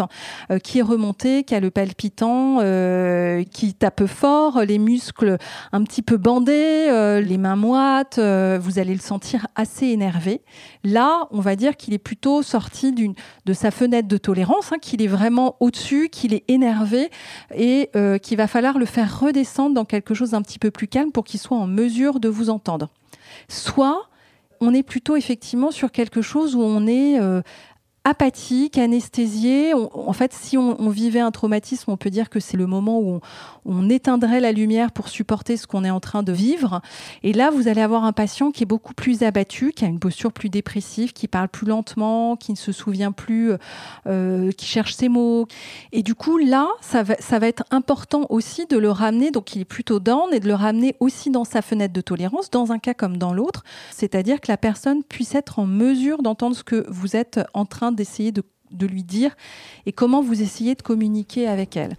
euh, 0.51 0.59
qui 0.59 0.79
est 0.79 0.81
remonté, 0.83 1.43
qui 1.43 1.55
a 1.55 1.59
le 1.59 1.71
palpitant, 1.71 2.59
euh, 2.61 3.43
qui 3.43 3.73
tape 3.73 4.05
fort, 4.05 4.61
les 4.61 4.77
muscles 4.77 5.37
un 5.71 5.83
petit 5.83 6.01
peu 6.01 6.17
bandés, 6.17 6.87
euh, 6.89 7.21
les 7.21 7.37
mains 7.37 7.55
moites. 7.55 8.19
vous 8.19 8.79
allez 8.79 8.93
le 8.93 8.99
sentir 8.99 9.47
assez 9.55 9.87
énervé. 9.87 10.41
Là, 10.83 11.27
on 11.31 11.39
va 11.39 11.55
dire 11.55 11.77
qu'il 11.77 11.93
est 11.93 11.99
plutôt 11.99 12.41
sorti 12.41 12.93
de 12.93 13.53
sa 13.53 13.71
fenêtre 13.71 14.07
de 14.07 14.17
tolérance, 14.17 14.71
hein, 14.71 14.77
qu'il 14.81 15.01
est 15.01 15.07
vraiment 15.07 15.55
au-dessus, 15.59 16.09
qu'il 16.09 16.33
est 16.33 16.43
énervé 16.47 17.09
et 17.55 17.89
qu'il 18.21 18.37
va 18.37 18.47
falloir 18.47 18.77
le 18.77 18.85
faire 18.85 19.19
redescendre 19.19 19.75
dans 19.75 19.85
quelque 19.85 20.13
chose 20.13 20.31
d'un 20.31 20.41
petit 20.41 20.59
peu 20.59 20.71
plus 20.71 20.87
calme 20.87 21.11
pour 21.11 21.23
qu'il 21.23 21.39
soit 21.39 21.57
en 21.57 21.67
mesure 21.67 22.19
de 22.19 22.29
vous 22.29 22.49
entendre. 22.49 22.89
Soit 23.49 24.09
on 24.59 24.73
est 24.73 24.83
plutôt 24.83 25.15
effectivement 25.15 25.71
sur 25.71 25.91
quelque 25.91 26.21
chose 26.21 26.55
où 26.55 26.61
on 26.61 26.87
est 26.87 27.19
euh, 27.19 27.41
apathique, 28.07 28.77
anesthésié. 28.77 29.73
en 29.73 30.13
fait, 30.13 30.31
si 30.31 30.57
on, 30.57 30.89
vivait 30.89 31.19
un 31.19 31.31
traumatisme, 31.31 31.91
on 31.91 31.97
peut 31.97 32.09
dire 32.09 32.29
que 32.29 32.39
c'est 32.39 32.55
le 32.55 32.65
moment 32.65 33.01
où 33.01 33.19
on, 33.65 33.89
éteindrait 33.89 34.39
la 34.39 34.53
lumière 34.53 34.93
pour 34.93 35.09
supporter 35.09 35.57
ce 35.57 35.67
qu'on 35.67 35.83
est 35.83 35.89
en 35.89 35.99
train 35.99 36.23
de 36.23 36.31
vivre. 36.31 36.81
Et 37.23 37.33
là, 37.33 37.49
vous 37.49 37.67
allez 37.67 37.81
avoir 37.81 38.05
un 38.05 38.13
patient 38.13 38.51
qui 38.51 38.63
est 38.63 38.65
beaucoup 38.65 38.93
plus 38.93 39.23
abattu, 39.23 39.73
qui 39.73 39.83
a 39.83 39.89
une 39.89 39.99
posture 39.99 40.31
plus 40.31 40.47
dépressive, 40.47 41.11
qui 41.11 41.27
parle 41.27 41.49
plus 41.49 41.67
lentement, 41.67 42.37
qui 42.37 42.53
ne 42.53 42.57
se 42.57 42.71
souvient 42.71 43.11
plus, 43.11 43.51
euh, 44.07 44.51
qui 44.53 44.65
cherche 44.65 44.93
ses 44.93 45.09
mots. 45.09 45.45
Et 45.91 46.01
du 46.01 46.15
coup, 46.15 46.37
là, 46.37 46.69
ça 46.79 47.03
va, 47.03 47.47
être 47.47 47.63
important 47.71 48.25
aussi 48.29 48.67
de 48.67 48.77
le 48.77 48.89
ramener, 48.89 49.31
donc 49.31 49.53
il 49.53 49.61
est 49.61 49.65
plutôt 49.65 49.99
down, 49.99 50.33
et 50.33 50.39
de 50.39 50.47
le 50.47 50.55
ramener 50.55 50.95
aussi 51.01 51.29
dans 51.29 51.43
sa 51.43 51.61
fenêtre 51.61 51.93
de 51.93 52.01
tolérance, 52.01 52.51
dans 52.51 52.71
un 52.71 52.79
cas 52.79 52.93
comme 52.93 53.17
dans 53.17 53.33
l'autre. 53.33 53.65
C'est-à-dire 53.91 54.39
que 54.39 54.49
la 54.49 54.57
personne 54.57 55.03
puisse 55.03 55.35
être 55.35 55.59
en 55.59 55.65
mesure 55.65 56.23
d'entendre 56.23 56.55
ce 56.55 56.63
que 56.63 56.85
vous 56.87 57.17
êtes 57.17 57.41
en 57.53 57.65
train 57.65 57.91
de 57.91 57.96
d'essayer 57.97 58.31
de, 58.31 58.43
lui 58.85 59.03
dire 59.03 59.35
et 59.85 59.91
comment 59.91 60.21
vous 60.21 60.41
essayez 60.41 60.75
de 60.75 60.81
communiquer 60.81 61.47
avec 61.47 61.75
elle. 61.75 61.97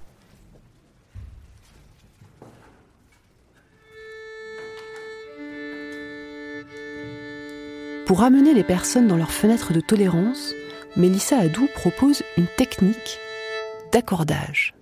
Pour 8.06 8.22
amener 8.22 8.54
les 8.54 8.64
personnes 8.64 9.06
dans 9.06 9.18
leur 9.18 9.30
fenêtre 9.30 9.74
de 9.74 9.80
tolérance, 9.80 10.54
Mélissa 10.96 11.36
Adou 11.36 11.68
propose 11.74 12.22
une 12.38 12.46
technique 12.56 13.18
d'accordage 13.92 14.77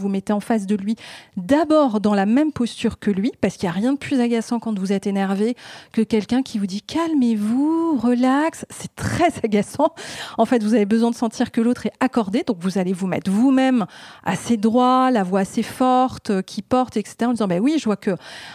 vous 0.00 0.08
mettez 0.08 0.32
en 0.32 0.40
face 0.40 0.66
de 0.66 0.74
lui, 0.74 0.96
d'abord 1.36 2.00
dans 2.00 2.14
la 2.14 2.26
même 2.26 2.52
posture 2.52 2.98
que 2.98 3.10
lui, 3.10 3.32
parce 3.40 3.56
qu'il 3.56 3.68
n'y 3.68 3.74
a 3.74 3.78
rien 3.78 3.92
de 3.92 3.98
plus 3.98 4.20
agaçant 4.20 4.58
quand 4.58 4.78
vous 4.78 4.92
êtes 4.92 5.06
énervé 5.06 5.56
que 5.92 6.02
quelqu'un 6.02 6.42
qui 6.42 6.58
vous 6.58 6.66
dit 6.66 6.82
calmez-vous, 6.82 7.98
relax. 7.98 8.66
C'est 8.70 8.94
très 8.94 9.30
agaçant. 9.44 9.92
En 10.38 10.46
fait, 10.46 10.62
vous 10.62 10.74
avez 10.74 10.86
besoin 10.86 11.10
de 11.10 11.14
sentir 11.14 11.50
que 11.50 11.60
l'autre 11.60 11.86
est 11.86 11.92
accordé, 12.00 12.42
donc 12.42 12.56
vous 12.60 12.78
allez 12.78 12.92
vous 12.92 13.06
mettre 13.06 13.30
vous-même 13.30 13.86
assez 14.24 14.56
droit, 14.56 15.10
la 15.10 15.22
voix 15.22 15.40
assez 15.40 15.62
forte, 15.62 16.30
euh, 16.30 16.42
qui 16.42 16.62
porte, 16.62 16.96
etc. 16.96 17.16
En 17.22 17.32
disant 17.32 17.48
ben 17.48 17.60
oui, 17.60 17.76
je 17.78 17.84
vois 17.84 17.96
que 17.96 18.12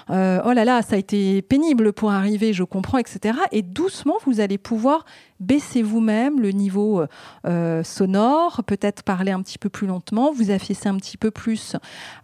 euh, 0.09 0.41
oh 0.45 0.51
là 0.51 0.65
là, 0.65 0.81
ça 0.81 0.95
a 0.95 0.97
été 0.97 1.41
pénible 1.41 1.93
pour 1.93 2.11
arriver, 2.11 2.53
je 2.53 2.63
comprends, 2.63 2.97
etc. 2.97 3.37
Et 3.51 3.61
doucement, 3.61 4.15
vous 4.25 4.39
allez 4.39 4.57
pouvoir 4.57 5.05
baisser 5.39 5.81
vous-même 5.81 6.39
le 6.39 6.51
niveau 6.51 7.03
euh, 7.45 7.83
sonore, 7.83 8.63
peut-être 8.65 9.03
parler 9.03 9.31
un 9.31 9.41
petit 9.41 9.57
peu 9.57 9.69
plus 9.69 9.87
lentement, 9.87 10.31
vous 10.31 10.51
affaissez 10.51 10.87
un 10.87 10.95
petit 10.95 11.17
peu 11.17 11.31
plus 11.35 11.75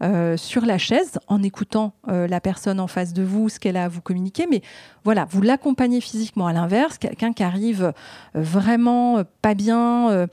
euh, 0.02 0.38
sur 0.38 0.66
la 0.66 0.80
chaise 0.80 1.20
en 1.28 1.44
écoutant 1.44 1.94
euh, 2.08 2.28
la 2.28 2.42
personne 2.42 2.80
en 2.80 2.88
face 2.88 3.14
de 3.14 3.22
vous, 3.22 3.50
ce 3.50 3.60
qu'elle 3.60 3.78
a 3.78 3.84
à 3.84 3.88
vous 3.88 4.02
communiquer. 4.02 4.48
Mais 4.50 4.64
voilà, 5.04 5.28
vous 5.30 5.44
l'accompagnez 5.44 6.02
physiquement 6.02 6.48
à 6.48 6.54
l'inverse. 6.54 6.98
Quelqu'un 6.98 7.34
qui 7.34 7.44
arrive 7.44 7.84
euh, 7.84 7.92
vraiment 8.34 9.22
pas 9.44 9.54
bien, 9.54 10.28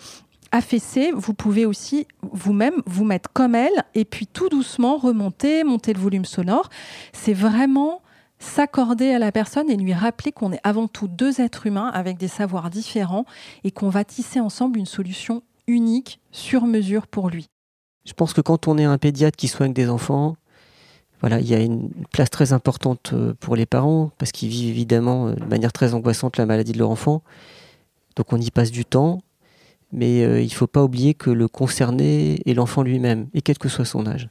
affaissé, 0.52 1.10
vous 1.12 1.34
pouvez 1.34 1.66
aussi 1.66 2.06
vous-même 2.32 2.82
vous 2.86 3.04
mettre 3.04 3.30
comme 3.32 3.54
elle 3.54 3.84
et 3.94 4.04
puis 4.04 4.26
tout 4.26 4.48
doucement 4.48 4.96
remonter, 4.96 5.64
monter 5.64 5.92
le 5.92 6.00
volume 6.00 6.24
sonore. 6.24 6.70
C'est 7.12 7.34
vraiment 7.34 8.00
s'accorder 8.38 9.10
à 9.10 9.18
la 9.18 9.32
personne 9.32 9.68
et 9.68 9.76
lui 9.76 9.92
rappeler 9.92 10.32
qu'on 10.32 10.52
est 10.52 10.60
avant 10.62 10.86
tout 10.86 11.08
deux 11.08 11.40
êtres 11.40 11.66
humains 11.66 11.90
avec 11.92 12.16
des 12.16 12.28
savoirs 12.28 12.70
différents 12.70 13.24
et 13.64 13.72
qu'on 13.72 13.88
va 13.88 14.04
tisser 14.04 14.40
ensemble 14.40 14.78
une 14.78 14.86
solution 14.86 15.42
unique, 15.66 16.20
sur 16.30 16.66
mesure 16.66 17.06
pour 17.06 17.28
lui. 17.28 17.48
Je 18.04 18.12
pense 18.12 18.32
que 18.32 18.40
quand 18.40 18.68
on 18.68 18.78
est 18.78 18.84
un 18.84 18.98
pédiatre 18.98 19.36
qui 19.36 19.48
soigne 19.48 19.72
des 19.72 19.88
enfants, 19.88 20.36
voilà, 21.20 21.40
il 21.40 21.48
y 21.48 21.54
a 21.54 21.60
une 21.60 21.90
place 22.12 22.30
très 22.30 22.52
importante 22.52 23.10
euh, 23.12 23.34
pour 23.40 23.56
les 23.56 23.66
parents 23.66 24.10
parce 24.18 24.30
qu'ils 24.30 24.48
vivent 24.48 24.70
évidemment 24.70 25.28
euh, 25.28 25.34
de 25.34 25.44
manière 25.44 25.72
très 25.72 25.94
angoissante 25.94 26.36
la 26.36 26.46
maladie 26.46 26.72
de 26.72 26.78
leur 26.78 26.90
enfant. 26.90 27.22
Donc 28.16 28.32
on 28.32 28.40
y 28.40 28.50
passe 28.50 28.70
du 28.70 28.84
temps, 28.84 29.22
mais 29.92 30.22
euh, 30.22 30.40
il 30.40 30.46
ne 30.46 30.52
faut 30.52 30.68
pas 30.68 30.84
oublier 30.84 31.14
que 31.14 31.30
le 31.30 31.48
concerné 31.48 32.40
est 32.46 32.54
l'enfant 32.54 32.82
lui-même, 32.82 33.28
et 33.34 33.42
quel 33.42 33.58
que 33.58 33.68
soit 33.68 33.84
son 33.84 34.06
âge. 34.06 34.28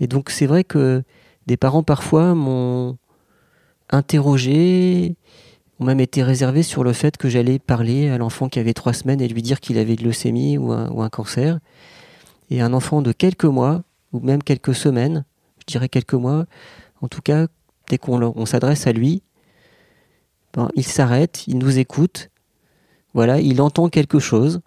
Et 0.00 0.06
donc 0.06 0.30
c'est 0.30 0.46
vrai 0.46 0.64
que 0.64 1.02
des 1.46 1.56
parents 1.56 1.82
parfois 1.82 2.34
m'ont 2.34 2.96
interrogé, 3.90 5.16
ont 5.80 5.84
même 5.84 6.00
été 6.00 6.22
réservés 6.22 6.62
sur 6.62 6.82
le 6.82 6.94
fait 6.94 7.18
que 7.18 7.28
j'allais 7.28 7.58
parler 7.58 8.08
à 8.08 8.16
l'enfant 8.16 8.48
qui 8.48 8.58
avait 8.58 8.72
trois 8.72 8.94
semaines 8.94 9.20
et 9.20 9.28
lui 9.28 9.42
dire 9.42 9.60
qu'il 9.60 9.76
avait 9.76 9.96
de 9.96 10.04
leucémie 10.04 10.56
ou 10.56 10.72
un, 10.72 10.90
ou 10.90 11.02
un 11.02 11.10
cancer. 11.10 11.58
Et 12.50 12.60
un 12.60 12.72
enfant 12.72 13.02
de 13.02 13.12
quelques 13.12 13.44
mois, 13.44 13.82
ou 14.12 14.20
même 14.20 14.42
quelques 14.42 14.74
semaines, 14.74 15.24
je 15.60 15.64
dirais 15.66 15.88
quelques 15.88 16.14
mois, 16.14 16.46
en 17.00 17.08
tout 17.08 17.22
cas, 17.22 17.46
dès 17.88 17.98
qu'on 17.98 18.46
s'adresse 18.46 18.86
à 18.86 18.92
lui, 18.92 19.22
ben, 20.52 20.68
il 20.74 20.84
s'arrête, 20.84 21.44
il 21.46 21.58
nous 21.58 21.78
écoute, 21.78 22.30
voilà, 23.12 23.40
il 23.40 23.60
entend 23.60 23.88
quelque 23.88 24.18
chose, 24.18 24.60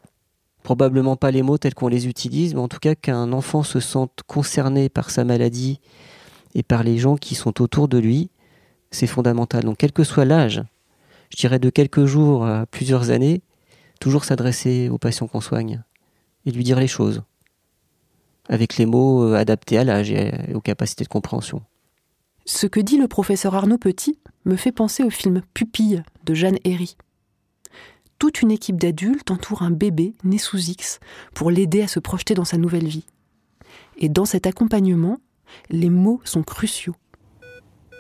probablement 0.63 1.15
pas 1.15 1.31
les 1.31 1.41
mots 1.41 1.57
tels 1.57 1.75
qu'on 1.75 1.87
les 1.87 2.07
utilise, 2.07 2.53
mais 2.53 2.59
en 2.59 2.67
tout 2.67 2.79
cas 2.79 2.95
qu'un 2.95 3.31
enfant 3.31 3.63
se 3.63 3.79
sente 3.79 4.21
concerné 4.27 4.89
par 4.89 5.09
sa 5.09 5.23
maladie 5.23 5.79
et 6.55 6.63
par 6.63 6.83
les 6.83 6.97
gens 6.97 7.15
qui 7.15 7.35
sont 7.35 7.61
autour 7.61 7.87
de 7.87 7.97
lui, 7.97 8.29
c'est 8.91 9.07
fondamental. 9.07 9.63
Donc 9.63 9.77
quel 9.77 9.91
que 9.91 10.03
soit 10.03 10.25
l'âge, 10.25 10.63
je 11.29 11.37
dirais 11.37 11.59
de 11.59 11.69
quelques 11.69 12.05
jours 12.05 12.45
à 12.45 12.65
plusieurs 12.65 13.09
années, 13.09 13.41
toujours 13.99 14.25
s'adresser 14.25 14.89
au 14.89 14.97
patient 14.97 15.27
qu'on 15.27 15.41
soigne 15.41 15.83
et 16.45 16.51
lui 16.51 16.63
dire 16.63 16.79
les 16.79 16.87
choses 16.87 17.23
avec 18.49 18.77
les 18.77 18.85
mots 18.85 19.23
euh, 19.23 19.35
adaptés 19.35 19.77
à 19.77 19.83
l'âge 19.83 20.11
et 20.11 20.31
aux 20.53 20.61
capacités 20.61 21.03
de 21.03 21.09
compréhension. 21.09 21.61
Ce 22.45 22.65
que 22.65 22.79
dit 22.79 22.97
le 22.97 23.07
professeur 23.07 23.55
Arnaud 23.55 23.77
Petit 23.77 24.19
me 24.45 24.55
fait 24.55 24.71
penser 24.71 25.03
au 25.03 25.09
film 25.09 25.41
Pupille 25.53 26.03
de 26.23 26.33
Jeanne 26.33 26.57
Herry. 26.63 26.95
Toute 28.19 28.41
une 28.41 28.51
équipe 28.51 28.77
d'adultes 28.77 29.29
entoure 29.29 29.61
un 29.61 29.71
bébé 29.71 30.15
né 30.23 30.37
sous 30.37 30.69
X 30.69 30.99
pour 31.33 31.51
l'aider 31.51 31.81
à 31.81 31.87
se 31.87 31.99
projeter 31.99 32.33
dans 32.33 32.45
sa 32.45 32.57
nouvelle 32.57 32.87
vie. 32.87 33.05
Et 33.97 34.09
dans 34.09 34.25
cet 34.25 34.47
accompagnement, 34.47 35.19
les 35.69 35.89
mots 35.89 36.21
sont 36.23 36.43
cruciaux. 36.43 36.95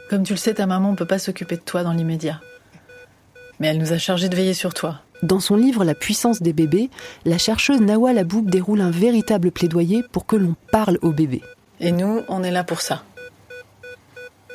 Comme 0.09 0.23
tu 0.23 0.33
le 0.33 0.37
sais, 0.37 0.55
ta 0.55 0.65
maman 0.65 0.91
ne 0.91 0.97
peut 0.97 1.05
pas 1.05 1.19
s'occuper 1.19 1.57
de 1.57 1.61
toi 1.61 1.83
dans 1.83 1.91
l'immédiat. 1.91 2.41
Mais 3.59 3.67
elle 3.67 3.79
nous 3.79 3.91
a 3.91 3.97
chargé 3.97 4.29
de 4.29 4.35
veiller 4.35 4.53
sur 4.53 4.73
toi. 4.73 5.01
Dans 5.23 5.39
son 5.39 5.55
livre 5.55 5.83
La 5.83 5.95
puissance 5.95 6.41
des 6.41 6.53
bébés, 6.53 6.89
la 7.25 7.37
chercheuse 7.37 7.81
Nawa 7.81 8.13
Laboub 8.13 8.49
déroule 8.49 8.81
un 8.81 8.91
véritable 8.91 9.51
plaidoyer 9.51 10.03
pour 10.11 10.25
que 10.25 10.35
l'on 10.35 10.55
parle 10.71 10.99
aux 11.01 11.11
bébés. 11.11 11.41
Et 11.79 11.91
nous, 11.91 12.21
on 12.29 12.43
est 12.43 12.51
là 12.51 12.63
pour 12.63 12.81
ça. 12.81 13.03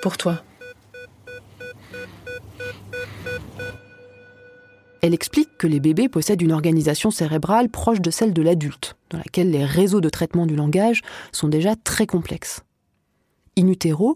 pour 0.01 0.17
toi. 0.17 0.43
Elle 5.01 5.15
explique 5.15 5.57
que 5.59 5.67
les 5.67 5.81
bébés 5.81 6.09
possèdent 6.09 6.43
une 6.43 6.53
organisation 6.53 7.11
cérébrale 7.11 7.69
proche 7.69 8.01
de 8.01 8.11
celle 8.11 8.33
de 8.33 8.43
l'adulte, 8.43 8.97
dans 9.11 9.19
laquelle 9.19 9.51
les 9.51 9.65
réseaux 9.65 10.01
de 10.01 10.09
traitement 10.09 10.47
du 10.47 10.55
langage 10.57 11.03
sont 11.33 11.49
déjà 11.49 11.75
très 11.77 12.07
complexes. 12.07 12.63
In 13.59 13.67
utero, 13.67 14.15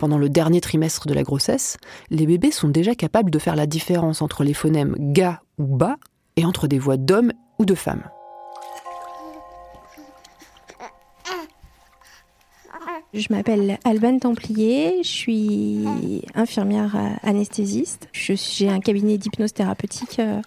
pendant 0.00 0.18
le 0.18 0.28
dernier 0.28 0.60
trimestre 0.60 1.06
de 1.06 1.14
la 1.14 1.22
grossesse, 1.22 1.76
les 2.10 2.26
bébés 2.26 2.50
sont 2.50 2.68
déjà 2.68 2.94
capables 2.94 3.30
de 3.30 3.38
faire 3.38 3.54
la 3.54 3.66
différence 3.66 4.22
entre 4.22 4.42
les 4.42 4.54
phonèmes 4.54 4.96
ga 4.98 5.40
ou 5.58 5.76
ba 5.76 5.96
et 6.36 6.44
entre 6.44 6.66
des 6.66 6.80
voix 6.80 6.96
d'hommes 6.96 7.32
ou 7.58 7.64
de 7.64 7.74
femmes. 7.74 8.02
Je 13.14 13.26
m'appelle 13.28 13.78
Alban 13.84 14.18
Templier, 14.18 15.02
je 15.02 15.08
suis 15.08 15.84
infirmière 16.34 16.96
anesthésiste. 17.22 18.08
J'ai 18.12 18.70
un 18.70 18.80
cabinet 18.80 19.18
d'hypnose 19.18 19.52
thérapeutique 19.52 20.18
euh, 20.18 20.40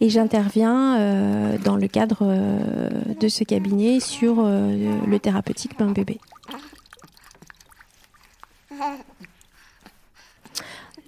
et 0.00 0.08
j'interviens 0.08 0.96
euh, 0.98 1.58
dans 1.58 1.76
le 1.76 1.86
cadre 1.86 2.22
euh, 2.22 2.88
de 3.20 3.28
ce 3.28 3.44
cabinet 3.44 4.00
sur 4.00 4.42
le 4.42 5.18
thérapeutique 5.18 5.78
bain 5.78 5.90
bébé. 5.90 6.18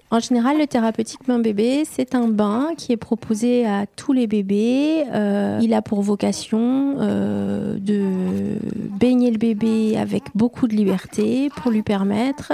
En 0.08 0.20
général, 0.20 0.58
le 0.58 0.68
thérapeutique 0.68 1.26
bain 1.26 1.40
bébé, 1.40 1.82
c'est 1.85 2.14
un 2.14 2.28
bain 2.28 2.70
qui 2.76 2.92
est 2.92 2.96
proposé 2.96 3.66
à 3.66 3.87
tous 3.87 4.12
les 4.12 4.28
bébés. 4.28 5.04
Euh, 5.12 5.58
il 5.61 5.75
a 5.75 5.82
pour 5.82 6.00
vocation 6.00 6.96
euh, 7.00 7.76
de 7.78 8.58
baigner 8.99 9.32
le 9.32 9.38
bébé 9.38 9.96
avec 9.96 10.23
beaucoup 10.37 10.68
de 10.68 10.75
liberté 10.75 11.50
pour 11.56 11.73
lui 11.73 11.82
permettre 11.82 12.52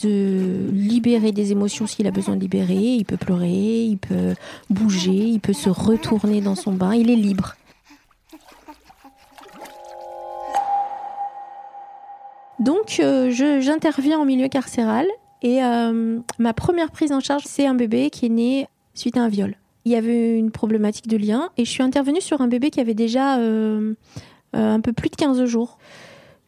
de 0.00 0.68
libérer 0.72 1.32
des 1.32 1.52
émotions 1.52 1.86
s'il 1.86 2.06
a 2.06 2.10
besoin 2.10 2.36
de 2.36 2.40
libérer. 2.40 2.74
Il 2.74 3.04
peut 3.06 3.16
pleurer, 3.16 3.84
il 3.84 3.96
peut 3.96 4.34
bouger, 4.68 5.12
il 5.12 5.40
peut 5.40 5.54
se 5.54 5.70
retourner 5.70 6.42
dans 6.42 6.56
son 6.56 6.72
bain. 6.72 6.94
Il 6.94 7.10
est 7.10 7.16
libre. 7.16 7.56
Donc, 12.62 13.00
euh, 13.00 13.30
j'interviens 13.60 14.20
en 14.20 14.24
milieu 14.24 14.46
carcéral 14.46 15.06
et 15.42 15.64
euh, 15.64 16.20
ma 16.38 16.54
première 16.54 16.92
prise 16.92 17.10
en 17.10 17.18
charge, 17.18 17.42
c'est 17.44 17.66
un 17.66 17.74
bébé 17.74 18.08
qui 18.08 18.26
est 18.26 18.28
né 18.28 18.68
suite 18.94 19.16
à 19.16 19.22
un 19.22 19.28
viol. 19.28 19.56
Il 19.84 19.90
y 19.90 19.96
avait 19.96 20.38
une 20.38 20.52
problématique 20.52 21.08
de 21.08 21.16
lien 21.16 21.50
et 21.56 21.64
je 21.64 21.70
suis 21.70 21.82
intervenue 21.82 22.20
sur 22.20 22.40
un 22.40 22.46
bébé 22.46 22.70
qui 22.70 22.78
avait 22.78 22.94
déjà 22.94 23.38
euh, 23.38 23.94
un 24.52 24.80
peu 24.80 24.92
plus 24.92 25.08
de 25.08 25.16
15 25.16 25.44
jours. 25.44 25.78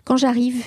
Quand 0.04 0.16
j'arrive, 0.16 0.64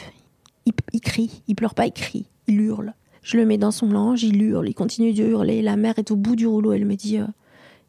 il, 0.66 1.00
crie, 1.00 1.42
il 1.48 1.56
pleure 1.56 1.76
pas, 1.76 1.86
il 1.86 1.94
crie, 1.94 2.26
il 2.48 2.60
hurle. 2.60 2.94
Je 3.22 3.38
le 3.38 3.46
mets 3.46 3.58
dans 3.58 3.72
son 3.72 3.90
linge, 3.90 4.24
il 4.24 4.42
hurle, 4.42 4.68
il 4.68 4.74
continue 4.74 5.14
de 5.14 5.24
hurler. 5.24 5.62
La 5.62 5.78
mère 5.78 5.98
est 5.98 6.12
au 6.12 6.18
bout 6.18 6.36
du 6.36 6.46
rouleau, 6.46 6.74
elle 6.74 6.86
me 6.86 6.96
dit 6.96 7.20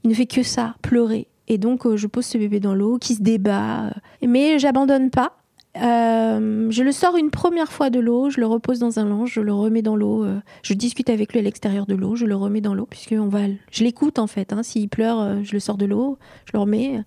il 0.04 0.10
ne 0.10 0.14
fait 0.14 0.26
que 0.26 0.44
ça, 0.44 0.76
pleurer. 0.80 1.26
Et 1.48 1.58
donc 1.58 1.92
je 1.96 2.06
pose 2.06 2.24
ce 2.24 2.38
bébé 2.38 2.60
dans 2.60 2.74
l'eau, 2.74 2.98
qui 2.98 3.16
se 3.16 3.22
débat. 3.22 3.90
Mais 4.22 4.60
j'abandonne 4.60 5.10
pas. 5.10 5.37
Euh, 5.80 6.70
je 6.70 6.82
le 6.82 6.92
sors 6.92 7.16
une 7.16 7.30
première 7.30 7.70
fois 7.70 7.90
de 7.90 8.00
l'eau, 8.00 8.30
je 8.30 8.40
le 8.40 8.46
repose 8.46 8.78
dans 8.78 8.98
un 8.98 9.04
linge, 9.04 9.32
je 9.34 9.40
le 9.40 9.52
remets 9.52 9.82
dans 9.82 9.96
l'eau. 9.96 10.24
Euh, 10.24 10.40
je 10.62 10.74
discute 10.74 11.10
avec 11.10 11.32
lui 11.32 11.38
à 11.38 11.42
l'extérieur 11.42 11.86
de 11.86 11.94
l'eau, 11.94 12.16
je 12.16 12.26
le 12.26 12.34
remets 12.34 12.60
dans 12.60 12.74
l'eau, 12.74 12.86
puisque 12.88 13.14
on 13.18 13.28
va, 13.28 13.40
je 13.70 13.84
l'écoute 13.84 14.18
en 14.18 14.26
fait. 14.26 14.52
Hein. 14.52 14.62
S'il 14.62 14.88
pleure, 14.88 15.20
euh, 15.20 15.36
je 15.44 15.52
le 15.52 15.60
sors 15.60 15.76
de 15.76 15.86
l'eau, 15.86 16.18
je 16.46 16.52
le 16.54 16.58
remets. 16.58 17.02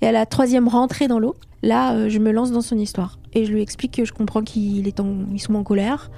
Et 0.00 0.06
à 0.06 0.12
la 0.12 0.26
troisième 0.26 0.68
rentrée 0.68 1.08
dans 1.08 1.18
l'eau, 1.18 1.34
là, 1.62 2.08
je 2.08 2.18
me 2.18 2.30
lance 2.30 2.52
dans 2.52 2.62
son 2.62 2.78
histoire 2.78 3.18
et 3.36 3.44
je 3.44 3.52
lui 3.52 3.60
explique 3.60 3.92
que 3.92 4.04
je 4.04 4.12
comprends 4.12 4.42
qu'il 4.42 4.88
est 4.88 4.98
en, 4.98 5.14
ils 5.32 5.40
sont 5.40 5.54
en 5.54 5.62
colère, 5.62 6.10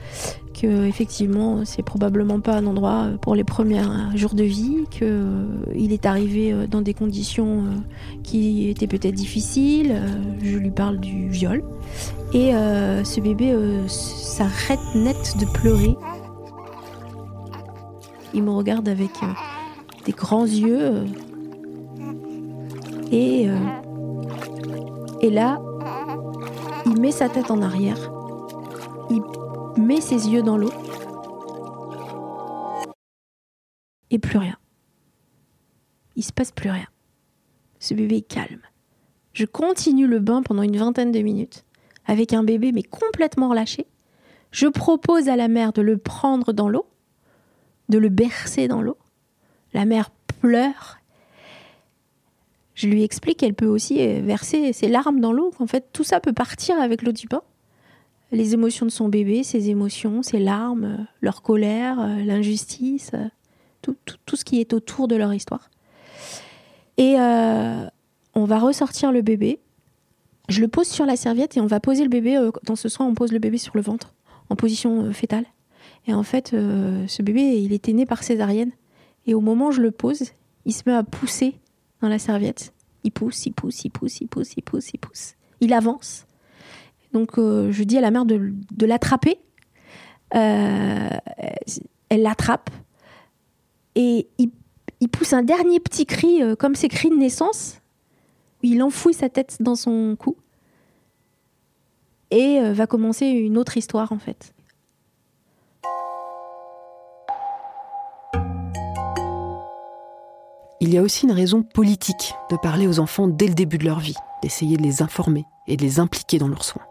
que 0.54 0.87
effectivement 0.87 1.64
c'est 1.64 1.82
probablement 1.82 2.40
pas 2.40 2.56
un 2.56 2.66
endroit 2.66 3.08
pour 3.20 3.34
les 3.34 3.44
premiers 3.44 3.82
jours 4.14 4.34
de 4.34 4.44
vie, 4.44 4.84
que 4.98 5.44
il 5.75 5.92
est 5.92 6.06
arrivé 6.06 6.54
dans 6.70 6.80
des 6.80 6.94
conditions 6.94 7.64
qui 8.22 8.68
étaient 8.68 8.87
peut-être 8.87 9.14
difficiles. 9.14 10.00
Je 10.42 10.57
lui 10.57 10.70
parle 10.70 11.00
du 11.00 11.28
viol 11.28 11.62
et 12.33 12.54
euh, 12.54 13.04
ce 13.04 13.20
bébé 13.20 13.52
euh, 13.52 13.87
s'arrête 13.88 14.81
net 14.94 15.37
de 15.40 15.46
pleurer. 15.46 15.96
Il 18.35 18.42
me 18.42 18.50
regarde 18.50 18.88
avec 18.88 19.11
euh, 19.22 19.26
des 20.04 20.12
grands 20.12 20.44
yeux. 20.44 21.07
et, 23.11 23.48
et 25.22 25.31
là, 25.31 25.59
met 26.98 27.12
sa 27.12 27.28
tête 27.28 27.50
en 27.50 27.62
arrière. 27.62 28.11
Il 29.11 29.22
met 29.80 30.00
ses 30.00 30.28
yeux 30.28 30.42
dans 30.42 30.56
l'eau. 30.56 30.72
Et 34.11 34.18
plus 34.18 34.38
rien. 34.38 34.56
Il 36.16 36.24
se 36.24 36.32
passe 36.32 36.50
plus 36.50 36.70
rien. 36.70 36.88
Ce 37.78 37.94
bébé 37.94 38.16
est 38.16 38.22
calme. 38.22 38.62
Je 39.32 39.44
continue 39.44 40.08
le 40.08 40.18
bain 40.18 40.42
pendant 40.42 40.62
une 40.62 40.76
vingtaine 40.76 41.12
de 41.12 41.20
minutes 41.20 41.64
avec 42.06 42.32
un 42.32 42.42
bébé 42.42 42.72
mais 42.72 42.82
complètement 42.82 43.50
relâché. 43.50 43.87
Je 44.50 44.66
propose 44.66 45.28
à 45.28 45.37
la 45.37 45.46
mère 45.46 45.72
de 45.72 45.82
le 45.82 45.98
prendre 45.98 46.52
dans 46.52 46.68
l'eau, 46.68 46.87
de 47.88 47.98
le 47.98 48.08
bercer 48.08 48.66
dans 48.66 48.82
l'eau. 48.82 48.96
La 49.74 49.84
mère 49.84 50.11
pleure. 50.40 50.98
Je 52.79 52.87
lui 52.87 53.03
explique 53.03 53.38
qu'elle 53.38 53.55
peut 53.55 53.67
aussi 53.67 54.01
euh, 54.01 54.21
verser 54.23 54.73
ses 54.73 54.87
larmes 54.87 55.19
dans 55.19 55.33
l'eau, 55.33 55.51
qu'en 55.59 55.67
fait 55.67 55.88
tout 55.93 56.05
ça 56.05 56.21
peut 56.21 56.33
partir 56.33 56.81
avec 56.81 57.03
l'eau 57.03 57.11
du 57.11 57.27
bain. 57.27 57.43
Les 58.31 58.55
émotions 58.55 58.87
de 58.87 58.91
son 58.93 59.09
bébé, 59.09 59.43
ses 59.43 59.69
émotions, 59.69 60.23
ses 60.23 60.38
larmes, 60.38 60.85
euh, 60.85 61.03
leur 61.21 61.43
colère, 61.43 61.99
euh, 61.99 62.23
l'injustice, 62.23 63.11
tout, 63.83 63.97
ce 64.33 64.45
qui 64.45 64.61
est 64.61 64.73
autour 64.75 65.09
de 65.09 65.17
leur 65.17 65.35
histoire. 65.35 65.71
Et 66.99 67.17
on 67.19 68.45
va 68.45 68.59
ressortir 68.59 69.12
le 69.12 69.23
bébé 69.23 69.61
je 70.49 70.62
le 70.62 70.69
pose 70.69 70.87
sur 70.87 71.05
la 71.05 71.17
serviette 71.17 71.59
et 71.59 71.61
on 71.61 71.67
va 71.67 71.79
poser 71.79 72.05
le 72.05 72.09
bébé. 72.09 72.38
Dans 72.64 72.75
ce 72.75 72.88
soin, 72.88 73.07
on 73.07 73.14
pose 73.14 73.33
le 73.33 73.38
bébé 73.38 73.59
sur 73.59 73.73
le 73.77 73.83
ventre, 73.83 74.14
en 74.49 74.57
position 74.57 75.12
fétale. 75.12 75.45
Et 76.07 76.14
en 76.14 76.23
fait, 76.23 76.49
ce 76.53 77.23
bébé, 77.23 77.61
il 77.61 77.75
était 77.75 77.93
né 77.93 78.07
par 78.07 78.23
césarienne. 78.23 78.73
Et 79.27 79.35
au 79.35 79.43
moment 79.43 79.67
où 79.67 79.73
je 79.73 79.83
le 79.83 79.91
pose, 79.91 80.33
il 80.64 80.73
se 80.73 80.85
met 80.87 80.95
à 80.95 81.03
pousser 81.03 81.55
dans 82.00 82.08
la 82.08 82.18
serviette. 82.18 82.72
Il 83.04 83.12
pousse, 83.12 83.46
il 83.46 83.52
pousse, 83.52 83.84
il 83.84 83.90
pousse, 83.90 84.20
il 84.20 84.28
pousse, 84.28 84.54
il 84.56 84.62
pousse, 84.62 84.90
il 84.92 84.98
pousse. 84.98 85.34
Il 85.61 85.72
avance. 85.72 86.26
Donc, 87.12 87.37
je 87.37 87.82
dis 87.82 87.96
à 87.96 88.00
la 88.00 88.11
mère 88.11 88.24
de, 88.24 88.52
l'attraper. 88.87 89.38
elle 90.30 91.20
l'attrape. 92.11 92.70
Et 93.94 94.28
il, 94.38 95.08
pousse 95.08 95.32
un 95.32 95.42
dernier 95.42 95.80
petit 95.80 96.06
cri, 96.06 96.40
comme 96.58 96.74
ses 96.74 96.88
cris 96.88 97.11
de 97.11 97.16
naissance 97.16 97.80
il 98.62 98.82
enfouit 98.82 99.14
sa 99.14 99.28
tête 99.28 99.58
dans 99.61 99.76
son 99.76 100.16
cou 100.16 100.37
et 102.30 102.61
euh, 102.61 102.72
va 102.72 102.87
commencer 102.87 103.26
une 103.26 103.56
autre 103.56 103.76
histoire 103.76 104.12
en 104.12 104.18
fait. 104.18 104.54
Il 110.81 110.95
y 110.95 110.99
a 110.99 111.03
aussi 111.03 111.27
une 111.27 111.33
raison 111.33 111.64
politique 111.64 112.35
de 112.51 112.57
parler 112.57 112.87
aux 112.87 113.01
enfants 113.01 113.27
dès 113.27 113.49
le 113.49 113.55
début 113.55 113.79
de 113.79 113.85
leur 113.85 113.99
vie, 113.99 114.14
d'essayer 114.43 114.77
de 114.77 114.83
les 114.83 115.03
informer 115.03 115.45
et 115.67 115.77
de 115.77 115.83
les 115.83 115.99
impliquer 115.99 116.38
dans 116.38 116.47
leurs 116.47 116.62
soins. 116.62 116.85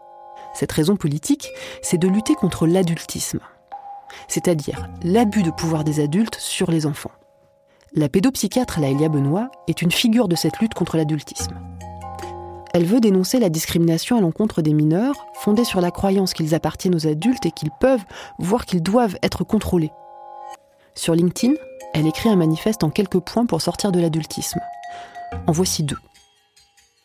Cette 0.52 0.72
raison 0.72 0.96
politique, 0.96 1.48
c'est 1.80 1.96
de 1.96 2.06
lutter 2.06 2.34
contre 2.34 2.66
l'adultisme, 2.66 3.40
c'est-à-dire 4.28 4.88
l'abus 5.02 5.42
de 5.42 5.50
pouvoir 5.50 5.84
des 5.84 6.00
adultes 6.00 6.36
sur 6.38 6.70
les 6.70 6.84
enfants. 6.84 7.12
La 7.94 8.10
pédopsychiatre 8.10 8.78
Laëlia 8.78 9.08
Benoît 9.08 9.50
est 9.68 9.80
une 9.80 9.90
figure 9.90 10.28
de 10.28 10.36
cette 10.36 10.58
lutte 10.58 10.74
contre 10.74 10.98
l'adultisme. 10.98 11.58
Elle 12.74 12.84
veut 12.84 13.00
dénoncer 13.00 13.38
la 13.38 13.48
discrimination 13.48 14.18
à 14.18 14.20
l'encontre 14.20 14.60
des 14.60 14.74
mineurs, 14.74 15.16
fondée 15.32 15.64
sur 15.64 15.80
la 15.80 15.90
croyance 15.90 16.34
qu'ils 16.34 16.54
appartiennent 16.54 16.94
aux 16.94 17.06
adultes 17.06 17.46
et 17.46 17.52
qu'ils 17.52 17.70
peuvent, 17.80 18.04
voire 18.38 18.66
qu'ils 18.66 18.82
doivent 18.82 19.16
être 19.22 19.44
contrôlés. 19.44 19.92
Sur 20.94 21.14
LinkedIn, 21.14 21.54
elle 21.94 22.06
écrit 22.06 22.28
un 22.28 22.36
manifeste 22.36 22.84
en 22.84 22.90
quelques 22.90 23.20
points 23.20 23.46
pour 23.46 23.62
sortir 23.62 23.92
de 23.92 24.00
l'adultisme. 24.00 24.60
En 25.46 25.52
voici 25.52 25.82
deux. 25.82 25.98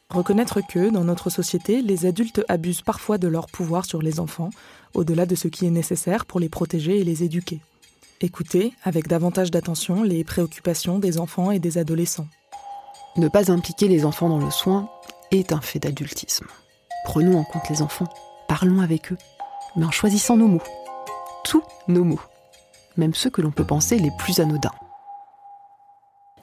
Reconnaître 0.10 0.62
que, 0.62 0.92
dans 0.92 1.04
notre 1.04 1.30
société, 1.30 1.82
les 1.82 2.06
adultes 2.06 2.44
abusent 2.48 2.84
parfois 2.84 3.18
de 3.18 3.28
leur 3.28 3.48
pouvoir 3.48 3.86
sur 3.86 4.02
les 4.02 4.20
enfants, 4.20 4.52
au-delà 4.94 5.26
de 5.26 5.36
ce 5.36 5.48
qui 5.48 5.66
est 5.66 5.72
nécessaire 5.72 6.26
pour 6.26 6.40
les 6.40 6.50
protéger 6.50 7.00
et 7.00 7.04
les 7.04 7.24
éduquer. 7.24 7.62
Écouter 8.22 8.74
avec 8.84 9.08
davantage 9.08 9.50
d'attention 9.50 10.04
les 10.04 10.24
préoccupations 10.24 11.00
des 11.00 11.18
enfants 11.18 11.50
et 11.50 11.60
des 11.60 11.80
adolescents. 11.80 12.28
Ne 13.18 13.28
pas 13.28 13.52
impliquer 13.52 13.88
les 13.88 14.06
enfants 14.06 14.30
dans 14.30 14.38
le 14.38 14.52
soin 14.52 14.90
est 15.32 15.52
un 15.52 15.62
fait 15.62 15.80
d'adultisme. 15.80 16.46
Prenons 17.06 17.40
en 17.40 17.44
compte 17.44 17.70
les 17.70 17.82
enfants, 17.82 18.08
parlons 18.48 18.82
avec 18.82 19.12
eux, 19.12 19.18
mais 19.76 19.86
en 19.86 19.92
choisissant 19.92 20.38
nos 20.38 20.48
mots. 20.48 20.62
Tous 21.44 21.64
nos 21.88 22.04
mots, 22.04 22.22
même 22.98 23.14
ceux 23.14 23.30
que 23.30 23.42
l'on 23.42 23.52
peut 23.52 23.66
penser 23.66 23.98
les 24.00 24.12
plus 24.12 24.40
anodins. 24.40 24.72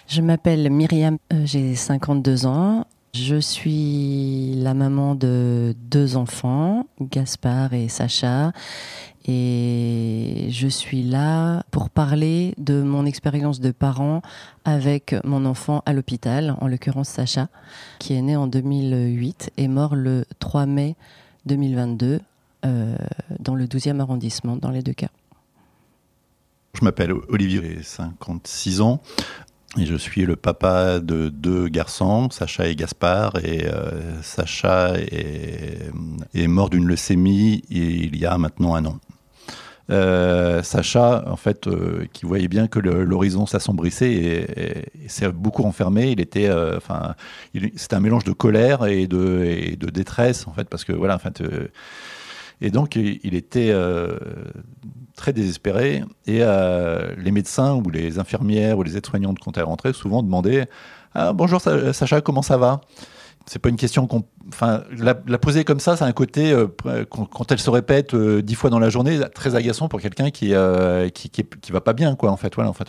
Je 0.06 0.22
m'appelle 0.22 0.70
Myriam, 0.70 1.18
euh, 1.32 1.42
j'ai 1.44 1.74
52 1.76 2.46
ans. 2.46 2.84
Je 3.14 3.36
suis 3.40 4.54
la 4.56 4.74
maman 4.74 5.14
de 5.14 5.74
deux 5.90 6.16
enfants, 6.16 6.86
Gaspard 7.00 7.74
et 7.74 7.88
Sacha, 7.88 8.52
et 9.26 10.46
je 10.50 10.68
suis 10.68 11.02
là 11.02 11.62
pour 11.70 11.90
parler 11.90 12.54
de 12.58 12.82
mon 12.82 13.04
expérience 13.06 13.60
de 13.60 13.72
parent 13.72 14.22
avec 14.64 15.14
mon 15.24 15.44
enfant 15.44 15.82
à 15.86 15.92
l'hôpital, 15.92 16.56
en 16.60 16.68
l'occurrence 16.68 17.08
Sacha, 17.08 17.48
qui 17.98 18.14
est 18.14 18.22
né 18.22 18.36
en 18.36 18.46
2008 18.46 19.50
et 19.56 19.68
mort 19.68 19.96
le 19.96 20.24
3 20.38 20.66
mai 20.66 20.96
2022 21.46 22.20
euh, 22.64 22.96
dans 23.38 23.54
le 23.54 23.66
12e 23.66 24.00
arrondissement, 24.00 24.56
dans 24.56 24.70
les 24.70 24.82
deux 24.82 24.92
cas. 24.92 25.10
Je 26.78 26.84
m'appelle 26.84 27.12
Olivier, 27.28 27.60
j'ai 27.62 27.82
56 27.82 28.80
ans. 28.80 29.02
Et 29.78 29.86
je 29.86 29.94
suis 29.94 30.26
le 30.26 30.34
papa 30.34 30.98
de 30.98 31.28
deux 31.28 31.68
garçons, 31.68 32.28
Sacha 32.30 32.66
et 32.66 32.74
Gaspard. 32.74 33.36
Et 33.44 33.66
euh, 33.66 34.20
Sacha 34.22 34.94
est, 34.98 36.48
mort 36.48 36.70
d'une 36.70 36.86
leucémie 36.86 37.62
il 37.70 38.16
y 38.16 38.26
a 38.26 38.36
maintenant 38.36 38.74
un 38.74 38.84
an. 38.86 38.98
Euh, 39.90 40.62
Sacha, 40.62 41.24
en 41.26 41.36
fait, 41.36 41.66
euh, 41.66 42.06
qui 42.12 42.24
voyait 42.24 42.48
bien 42.48 42.68
que 42.68 42.78
l'horizon 42.78 43.46
s'assombrissait 43.46 44.12
et, 44.12 45.08
s'est 45.08 45.30
beaucoup 45.32 45.64
enfermé. 45.64 46.12
Il 46.12 46.20
était, 46.20 46.48
euh, 46.48 46.76
enfin, 46.76 47.14
c'était 47.74 47.96
un 47.96 48.00
mélange 48.00 48.24
de 48.24 48.32
colère 48.32 48.86
et 48.86 49.02
et 49.02 49.06
de, 49.06 49.90
détresse, 49.90 50.46
en 50.46 50.52
fait, 50.52 50.68
parce 50.68 50.84
que 50.84 50.92
voilà, 50.92 51.16
en 51.16 51.18
fait, 51.18 51.42
et 52.60 52.70
donc 52.70 52.94
il 52.96 53.34
était 53.34 53.74
très 55.20 55.32
désespéré. 55.32 56.02
Et 56.26 56.40
les 57.16 57.30
médecins 57.30 57.74
ou 57.74 57.88
les 57.90 58.18
infirmières 58.18 58.78
ou 58.78 58.82
les 58.82 58.96
aides-soignantes 58.96 59.38
quand 59.38 59.56
elles 59.56 59.64
rentraient 59.64 59.92
souvent 59.92 60.22
demandaient 60.22 60.66
ah, 61.14 61.32
bonjour 61.32 61.60
Sacha, 61.60 62.20
comment 62.20 62.42
ça 62.42 62.56
va? 62.56 62.80
C'est 63.46 63.58
pas 63.58 63.68
une 63.68 63.76
question 63.76 64.06
qu'on. 64.06 64.24
Enfin, 64.48 64.84
la, 64.96 65.14
poser 65.38 65.64
comme 65.64 65.80
ça, 65.80 65.96
c'est 65.96 66.04
un 66.04 66.12
côté, 66.12 66.52
euh, 66.52 66.68
quand, 67.08 67.50
elle 67.50 67.58
se 67.58 67.70
répète 67.70 68.14
euh, 68.14 68.42
dix 68.42 68.54
fois 68.54 68.70
dans 68.70 68.78
la 68.78 68.90
journée, 68.90 69.18
très 69.34 69.56
agaçant 69.56 69.88
pour 69.88 70.00
quelqu'un 70.00 70.30
qui, 70.30 70.54
euh, 70.54 71.08
qui, 71.08 71.30
qui, 71.30 71.72
va 71.72 71.80
pas 71.80 71.94
bien, 71.94 72.14
quoi, 72.14 72.30
en 72.30 72.36
fait. 72.36 72.54
Voilà, 72.54 72.70
en 72.70 72.74
fait. 72.74 72.88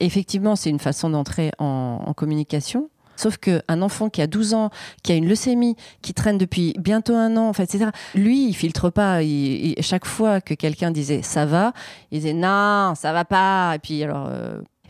Effectivement, 0.00 0.56
c'est 0.56 0.70
une 0.70 0.80
façon 0.80 1.10
d'entrer 1.10 1.52
en, 1.58 2.12
communication. 2.16 2.90
Sauf 3.22 3.36
qu'un 3.36 3.82
enfant 3.82 4.08
qui 4.08 4.22
a 4.22 4.26
12 4.26 4.54
ans, 4.54 4.70
qui 5.02 5.12
a 5.12 5.14
une 5.14 5.28
leucémie, 5.28 5.76
qui 6.02 6.14
traîne 6.14 6.38
depuis 6.38 6.74
bientôt 6.78 7.14
un 7.14 7.36
an, 7.36 7.48
en 7.48 7.52
fait, 7.52 7.64
etc., 7.64 7.90
lui, 8.14 8.48
il 8.48 8.54
filtre 8.54 8.90
pas. 8.90 9.20
chaque 9.80 10.06
fois 10.06 10.40
que 10.40 10.54
quelqu'un 10.54 10.90
disait 10.90 11.22
ça 11.22 11.46
va, 11.46 11.72
il 12.10 12.20
disait 12.20 12.32
non, 12.32 12.94
ça 12.96 13.12
va 13.12 13.24
pas. 13.24 13.74
Et 13.76 13.78
puis, 13.78 14.02
alors, 14.02 14.28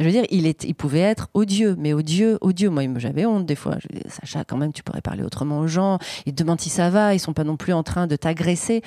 je 0.01 0.05
veux 0.05 0.11
dire, 0.11 0.25
il, 0.31 0.47
est, 0.47 0.65
il 0.65 0.75
pouvait 0.75 1.01
être 1.01 1.29
odieux, 1.35 1.77
mais 1.79 1.93
odieux, 1.93 2.39
odieux. 2.41 2.71
Moi, 2.71 2.85
j'avais 2.97 3.27
honte 3.27 3.47
des 3.47 3.55
fois. 3.55 3.77
Je 3.81 3.89
disais, 3.89 4.09
Sacha, 4.09 4.45
quand 4.45 4.57
même, 4.57 4.73
tu 4.73 4.83
pourrais 4.83 5.03
parler 5.03 5.23
autrement 5.23 5.61
aux 5.61 5.67
gens. 5.67 5.99
Ils 6.27 6.35
te 6.35 6.43
demandent 6.43 6.61
si 6.61 6.71
ça 6.71 6.91
va. 6.91 7.15
Ils 7.15 7.21
sont 7.21 7.35
pas 7.35 7.45
non 7.45 7.57
plus 7.57 7.73
en 7.73 7.83
train 7.83 8.07
de 8.07 8.17
t'agresser. 8.17 8.83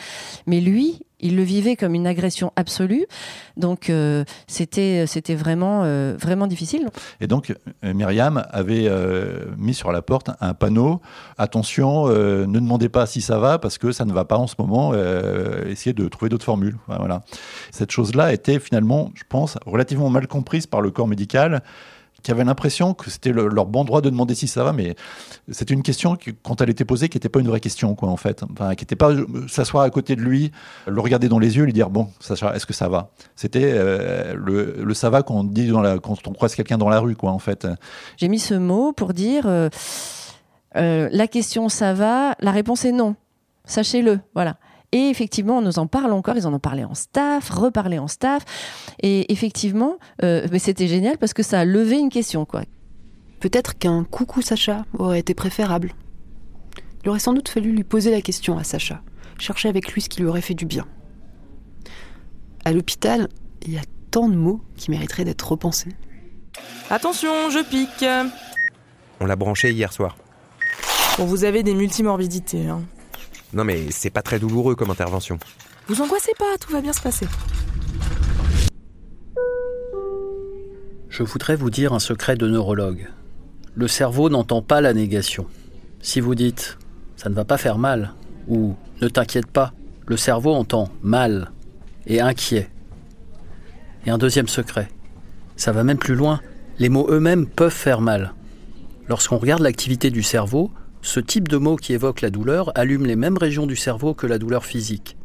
Mais 0.48 0.60
lui, 0.60 1.04
il 1.26 1.36
le 1.36 1.44
vivait 1.44 1.76
comme 1.76 1.96
une 1.96 2.06
agression 2.06 2.54
absolue. 2.56 3.06
Donc 3.58 3.90
euh, 3.90 4.24
c'était 4.48 5.06
vraiment 5.36 5.82
euh, 5.84 6.16
vraiment 6.20 6.46
difficile. 6.46 6.90
Et 7.20 7.28
donc 7.28 7.52
euh, 7.84 7.94
Myriam 7.94 8.46
avait 8.52 8.90
mis 9.58 9.74
sur 9.74 9.92
la 9.92 10.02
porte 10.02 10.30
un 10.40 10.54
panneau 10.54 11.02
attention, 11.38 12.08
ne 12.08 12.46
demandez 12.46 12.90
pas 12.90 13.06
si 13.06 13.22
ça 13.22 13.40
va 13.40 13.58
parce 13.58 13.78
que 13.78 13.92
ça 13.92 14.06
ne 14.06 14.14
va 14.14 14.26
pas 14.26 14.38
en 14.38 14.48
ce 14.48 14.56
moment. 14.60 14.94
essayez 15.68 15.94
de 15.94 16.08
trouver 16.08 16.30
d'autres 16.30 16.46
formules. 16.46 16.78
Voilà. 16.88 17.24
Cette 17.72 17.92
chose-là 17.92 18.34
était 18.34 18.60
finalement, 18.60 19.12
je 19.16 19.24
pense, 19.28 19.58
relativement 19.66 20.10
mal 20.10 20.28
comprise 20.28 20.68
par 20.68 20.82
le 20.82 20.92
corps 20.92 21.08
médical 21.08 21.64
qui 22.26 22.32
avaient 22.32 22.44
l'impression 22.44 22.96
que 22.96 23.12
c'était 23.12 23.32
leur 23.32 23.68
bon 23.68 23.86
droit 23.86 24.02
de 24.02 24.10
demander 24.10 24.34
si 24.34 24.48
ça 24.48 24.64
va, 24.64 24.74
mais 24.74 24.96
c'était 25.52 25.76
une 25.76 25.84
question 25.84 26.16
qui, 26.16 26.34
quand 26.42 26.60
elle 26.60 26.72
était 26.72 26.84
posée, 26.84 27.08
qui 27.08 27.18
n'était 27.18 27.30
pas 27.30 27.40
une 27.40 27.48
vraie 27.48 27.60
question, 27.60 27.94
quoi, 27.94 28.10
en 28.10 28.18
fait. 28.18 28.42
Enfin, 28.52 28.74
qui 28.74 28.82
n'était 28.82 28.96
pas 28.96 29.12
euh, 29.12 29.28
s'asseoir 29.48 29.84
à 29.84 29.92
côté 29.92 30.16
de 30.16 30.22
lui, 30.22 30.52
le 30.88 31.00
regarder 31.00 31.30
dans 31.30 31.38
les 31.38 31.56
yeux, 31.56 31.66
lui 31.66 31.72
dire 31.74 31.92
bon, 31.92 32.10
est-ce 32.28 32.66
que 32.66 32.74
ça 32.74 32.90
va? 32.90 33.12
C'était 33.36 33.74
euh, 33.76 34.34
le, 34.34 34.84
le, 34.84 34.94
ça 34.96 35.12
va 35.12 35.22
qu'on 35.22 35.44
dit 35.44 35.68
dans 35.68 35.82
la, 35.82 36.00
quand 36.00 36.28
on 36.28 36.34
croise 36.34 36.56
quelqu'un 36.56 36.80
dans 36.80 36.90
la 36.90 37.00
rue, 37.00 37.16
quoi, 37.16 37.30
en 37.30 37.38
fait. 37.38 37.68
J'ai 38.18 38.28
mis 38.28 38.40
ce 38.40 38.56
mot 38.56 38.92
pour 38.92 39.14
dire 39.14 39.46
euh, 39.46 39.70
la 40.74 41.28
question 41.28 41.70
ça 41.70 41.94
va, 41.94 42.36
la 42.40 42.50
réponse 42.50 42.86
est 42.86 42.92
non. 42.92 43.16
Sachez-le, 43.66 44.20
voilà. 44.34 44.58
Et 44.96 45.10
effectivement, 45.10 45.58
on 45.58 45.62
nous 45.62 45.78
en 45.78 45.88
parle 45.88 46.14
encore. 46.14 46.38
Ils 46.38 46.48
en 46.48 46.54
ont 46.54 46.60
parlé 46.60 46.86
en 46.86 46.94
staff, 46.96 47.50
reparlé 47.50 48.00
en 48.00 48.08
staff. 48.08 48.46
Et 49.04 49.30
effectivement, 49.34 49.98
euh, 50.24 50.48
c'était 50.58 50.88
génial 50.88 51.18
parce 51.18 51.34
que 51.34 51.44
ça 51.44 51.60
a 51.60 51.66
levé 51.66 51.98
une 51.98 52.08
question, 52.08 52.46
quoi. 52.46 52.62
Peut-être 53.42 53.78
qu'un 53.78 54.06
coucou 54.06 54.42
Sacha 54.42 54.86
aurait 54.98 55.20
été 55.20 55.34
préférable. 55.34 55.92
Il 57.04 57.10
aurait 57.10 57.20
sans 57.20 57.34
doute 57.34 57.50
fallu 57.50 57.74
lui 57.74 57.84
poser 57.84 58.10
la 58.10 58.22
question 58.22 58.58
à 58.58 58.64
Sacha, 58.64 59.02
chercher 59.38 59.68
avec 59.68 59.92
lui 59.92 60.00
ce 60.00 60.08
qui 60.08 60.22
lui 60.22 60.30
aurait 60.30 60.40
fait 60.40 60.54
du 60.54 60.66
bien. 60.66 60.86
À 62.64 62.72
l'hôpital, 62.72 63.28
il 63.66 63.74
y 63.74 63.78
a 63.78 63.84
tant 64.12 64.30
de 64.30 64.36
mots 64.38 64.62
qui 64.78 64.92
mériteraient 64.92 65.26
d'être 65.26 65.52
repensés. 65.52 65.92
Attention, 66.90 67.50
je 67.50 67.62
pique. 67.66 68.06
On 69.20 69.26
l'a 69.26 69.36
branché 69.36 69.72
hier 69.72 69.92
soir. 69.92 70.16
Bon, 71.18 71.26
vous 71.26 71.44
avez 71.44 71.64
des 71.64 71.74
multimorbidités. 71.74 72.70
Hein. 72.70 72.84
Non 73.56 73.64
mais 73.64 73.90
c'est 73.90 74.10
pas 74.10 74.22
très 74.22 74.38
douloureux 74.38 74.76
comme 74.76 74.92
intervention. 74.92 75.40
Vous 75.88 76.02
angoissez 76.02 76.34
pas, 76.38 76.58
tout 76.60 76.74
va 76.74 76.82
bien 76.82 76.92
se 76.92 77.02
passer. 77.02 77.26
Je 81.08 81.24
voudrais 81.24 81.56
vous 81.56 81.70
dire 81.70 81.94
un 81.94 82.00
secret 82.00 82.36
de 82.36 82.48
neurologue. 82.48 83.08
Le 83.74 83.88
cerveau 83.88 84.30
n'entend 84.30 84.62
pas 84.62 84.82
la 84.82 84.94
négation. 84.94 85.48
Si 86.02 86.20
vous 86.20 86.36
dites 86.36 86.78
ça 87.16 87.30
ne 87.30 87.34
va 87.34 87.46
pas 87.46 87.58
faire 87.58 87.78
mal 87.78 88.14
ou 88.50 88.76
ne 89.02 89.08
t'inquiète 89.08 89.48
pas, 89.48 89.72
le 90.06 90.18
cerveau 90.18 90.54
entend 90.54 90.90
mal 91.02 91.52
et 92.08 92.20
inquiet. 92.20 92.70
Et 94.06 94.10
un 94.10 94.18
deuxième 94.18 94.50
secret, 94.50 94.90
ça 95.56 95.72
va 95.72 95.86
même 95.86 95.98
plus 95.98 96.16
loin, 96.16 96.42
les 96.78 96.90
mots 96.90 97.08
eux-mêmes 97.10 97.48
peuvent 97.48 97.72
faire 97.72 98.02
mal. 98.02 98.34
Lorsqu'on 99.08 99.38
regarde 99.38 99.62
l'activité 99.62 100.12
du 100.12 100.24
cerveau, 100.24 100.72
ce 101.06 101.20
type 101.20 101.48
de 101.48 101.58
mot 101.58 101.76
qui 101.76 101.94
évoque 101.94 102.22
la 102.22 102.32
douleur 102.32 102.72
allume 102.74 103.06
les 103.06 103.16
mêmes 103.16 103.38
régions 103.38 103.68
du 103.68 103.76
cerveau 103.76 104.16
que 104.16 104.26
la 104.26 104.40
douleur 104.40 104.66
physique. 104.66 105.18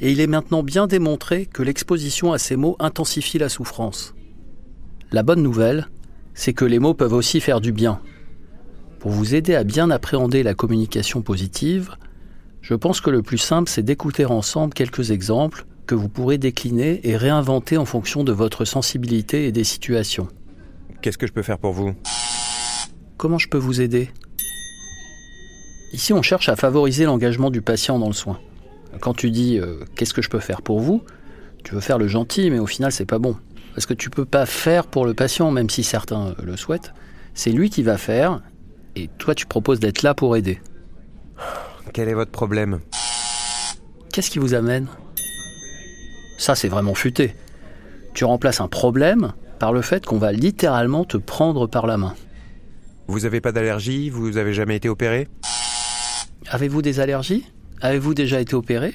Et 0.00 0.10
il 0.10 0.20
est 0.20 0.26
maintenant 0.26 0.62
bien 0.62 0.86
démontré 0.86 1.44
que 1.44 1.62
l'exposition 1.62 2.32
à 2.32 2.38
ces 2.38 2.56
mots 2.56 2.76
intensifie 2.78 3.36
la 3.36 3.50
souffrance. 3.50 4.14
La 5.12 5.22
bonne 5.22 5.42
nouvelle, 5.42 5.88
c'est 6.32 6.54
que 6.54 6.64
les 6.64 6.78
mots 6.78 6.94
peuvent 6.94 7.12
aussi 7.12 7.40
faire 7.40 7.60
du 7.60 7.72
bien. 7.72 8.00
Pour 9.00 9.10
vous 9.10 9.34
aider 9.34 9.54
à 9.54 9.64
bien 9.64 9.90
appréhender 9.90 10.42
la 10.42 10.54
communication 10.54 11.20
positive, 11.20 11.90
je 12.62 12.74
pense 12.74 13.02
que 13.02 13.10
le 13.10 13.20
plus 13.20 13.38
simple, 13.38 13.68
c'est 13.68 13.82
d'écouter 13.82 14.24
ensemble 14.24 14.72
quelques 14.72 15.10
exemples 15.10 15.66
que 15.86 15.94
vous 15.94 16.08
pourrez 16.08 16.38
décliner 16.38 17.06
et 17.06 17.18
réinventer 17.18 17.76
en 17.76 17.84
fonction 17.84 18.24
de 18.24 18.32
votre 18.32 18.64
sensibilité 18.64 19.46
et 19.46 19.52
des 19.52 19.64
situations. 19.64 20.28
Qu'est-ce 21.02 21.18
que 21.18 21.26
je 21.26 21.32
peux 21.32 21.42
faire 21.42 21.58
pour 21.58 21.72
vous? 21.72 21.94
Comment 23.18 23.38
je 23.38 23.48
peux 23.48 23.58
vous 23.58 23.82
aider? 23.82 24.08
Ici, 25.92 26.12
on 26.12 26.22
cherche 26.22 26.48
à 26.48 26.56
favoriser 26.56 27.04
l'engagement 27.04 27.50
du 27.50 27.62
patient 27.62 27.98
dans 27.98 28.08
le 28.08 28.12
soin. 28.12 28.38
Quand 29.00 29.14
tu 29.14 29.30
dis 29.30 29.58
euh, 29.58 29.84
qu'est-ce 29.96 30.14
que 30.14 30.22
je 30.22 30.28
peux 30.28 30.38
faire 30.38 30.62
pour 30.62 30.80
vous, 30.80 31.02
tu 31.64 31.74
veux 31.74 31.80
faire 31.80 31.98
le 31.98 32.08
gentil, 32.08 32.50
mais 32.50 32.58
au 32.58 32.66
final, 32.66 32.92
c'est 32.92 33.06
pas 33.06 33.18
bon. 33.18 33.36
Parce 33.74 33.86
que 33.86 33.94
tu 33.94 34.10
peux 34.10 34.24
pas 34.24 34.46
faire 34.46 34.86
pour 34.86 35.06
le 35.06 35.14
patient, 35.14 35.50
même 35.50 35.70
si 35.70 35.84
certains 35.84 36.34
le 36.42 36.56
souhaitent. 36.56 36.92
C'est 37.34 37.50
lui 37.50 37.70
qui 37.70 37.82
va 37.82 37.96
faire, 37.96 38.42
et 38.96 39.08
toi, 39.18 39.34
tu 39.34 39.46
proposes 39.46 39.80
d'être 39.80 40.02
là 40.02 40.14
pour 40.14 40.36
aider. 40.36 40.60
Quel 41.92 42.08
est 42.08 42.14
votre 42.14 42.30
problème? 42.30 42.80
Qu'est-ce 44.12 44.30
qui 44.30 44.38
vous 44.38 44.54
amène? 44.54 44.88
Ça, 46.38 46.54
c'est 46.54 46.68
vraiment 46.68 46.94
futé. 46.94 47.34
Tu 48.14 48.24
remplaces 48.24 48.60
un 48.60 48.68
problème 48.68 49.32
par 49.58 49.72
le 49.72 49.82
fait 49.82 50.04
qu'on 50.04 50.18
va 50.18 50.32
littéralement 50.32 51.04
te 51.04 51.16
prendre 51.16 51.66
par 51.66 51.86
la 51.86 51.96
main. 51.96 52.14
Vous 53.06 53.24
avez 53.24 53.40
pas 53.40 53.52
d'allergie? 53.52 54.10
Vous 54.10 54.36
avez 54.36 54.52
jamais 54.52 54.76
été 54.76 54.88
opéré? 54.88 55.28
Avez-vous 56.46 56.82
des 56.82 57.00
allergies? 57.00 57.44
Avez-vous 57.80 58.14
déjà 58.14 58.40
été 58.40 58.54
opéré? 58.54 58.94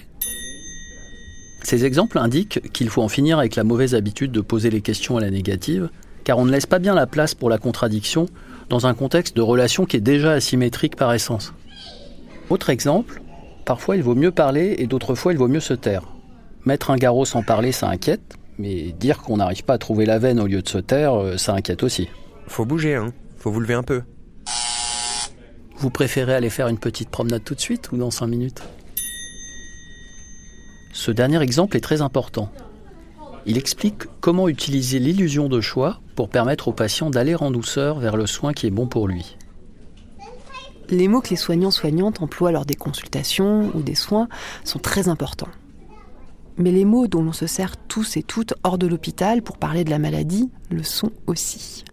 Ces 1.63 1.85
exemples 1.85 2.17
indiquent 2.17 2.61
qu'il 2.73 2.89
faut 2.89 3.01
en 3.01 3.07
finir 3.07 3.39
avec 3.39 3.55
la 3.55 3.63
mauvaise 3.63 3.95
habitude 3.95 4.31
de 4.31 4.41
poser 4.41 4.69
les 4.69 4.81
questions 4.81 5.17
à 5.17 5.21
la 5.21 5.29
négative, 5.29 5.89
car 6.23 6.37
on 6.37 6.45
ne 6.45 6.51
laisse 6.51 6.65
pas 6.65 6.79
bien 6.79 6.93
la 6.93 7.07
place 7.07 7.35
pour 7.35 7.49
la 7.49 7.57
contradiction 7.57 8.27
dans 8.69 8.87
un 8.87 8.93
contexte 8.93 9.35
de 9.35 9.41
relation 9.41 9.85
qui 9.85 9.97
est 9.97 10.01
déjà 10.01 10.33
asymétrique 10.33 10.95
par 10.95 11.13
essence. 11.13 11.53
Autre 12.49 12.69
exemple, 12.69 13.21
parfois 13.65 13.95
il 13.95 14.03
vaut 14.03 14.15
mieux 14.15 14.31
parler 14.31 14.75
et 14.79 14.87
d'autres 14.87 15.15
fois 15.15 15.31
il 15.31 15.37
vaut 15.37 15.47
mieux 15.47 15.59
se 15.59 15.73
taire. 15.73 16.03
Mettre 16.65 16.91
un 16.91 16.97
garrot 16.97 17.25
sans 17.25 17.43
parler, 17.43 17.71
ça 17.71 17.89
inquiète, 17.89 18.37
mais 18.57 18.91
dire 18.93 19.19
qu'on 19.19 19.37
n'arrive 19.37 19.63
pas 19.63 19.73
à 19.73 19.77
trouver 19.77 20.05
la 20.05 20.19
veine 20.19 20.39
au 20.39 20.47
lieu 20.47 20.61
de 20.61 20.69
se 20.69 20.77
taire, 20.77 21.13
euh, 21.15 21.37
ça 21.37 21.53
inquiète 21.53 21.83
aussi. 21.83 22.09
Faut 22.47 22.65
bouger, 22.65 22.95
hein. 22.95 23.13
Faut 23.37 23.51
vous 23.51 23.59
lever 23.59 23.73
un 23.73 23.83
peu. 23.83 24.01
Vous 25.83 25.89
préférez 25.89 26.33
aller 26.33 26.49
faire 26.49 26.69
une 26.69 26.77
petite 26.77 27.09
promenade 27.09 27.43
tout 27.43 27.55
de 27.55 27.59
suite 27.59 27.91
ou 27.91 27.97
dans 27.97 28.09
5 28.09 28.27
minutes? 28.27 28.63
Ce 30.93 31.11
dernier 31.11 31.41
exemple 31.41 31.75
est 31.75 31.81
très 31.81 32.01
important. 32.01 32.49
Il 33.45 33.57
explique 33.57 34.03
comment 34.21 34.47
utiliser 34.47 34.99
l'illusion 34.99 35.49
de 35.49 35.59
choix 35.59 35.99
pour 36.15 36.29
permettre 36.29 36.69
au 36.69 36.71
patient 36.71 37.09
d'aller 37.09 37.35
en 37.35 37.51
douceur 37.51 37.99
vers 37.99 38.15
le 38.15 38.27
soin 38.27 38.53
qui 38.53 38.65
est 38.65 38.69
bon 38.69 38.87
pour 38.87 39.09
lui. 39.09 39.35
Les 40.87 41.09
mots 41.09 41.19
que 41.19 41.31
les 41.31 41.35
soignants-soignantes 41.35 42.21
emploient 42.21 42.53
lors 42.53 42.65
des 42.65 42.75
consultations 42.75 43.69
ou 43.75 43.81
des 43.81 43.95
soins 43.95 44.29
sont 44.63 44.79
très 44.79 45.09
importants. 45.09 45.51
Mais 46.55 46.71
les 46.71 46.85
mots 46.85 47.07
dont 47.07 47.23
l'on 47.23 47.33
se 47.33 47.45
sert 47.45 47.75
tous 47.75 48.15
et 48.15 48.23
toutes 48.23 48.53
hors 48.63 48.77
de 48.77 48.87
l'hôpital 48.87 49.41
pour 49.41 49.57
parler 49.57 49.83
de 49.83 49.89
la 49.89 49.99
maladie 49.99 50.49
le 50.71 50.83
sont 50.83 51.11
aussi. 51.27 51.83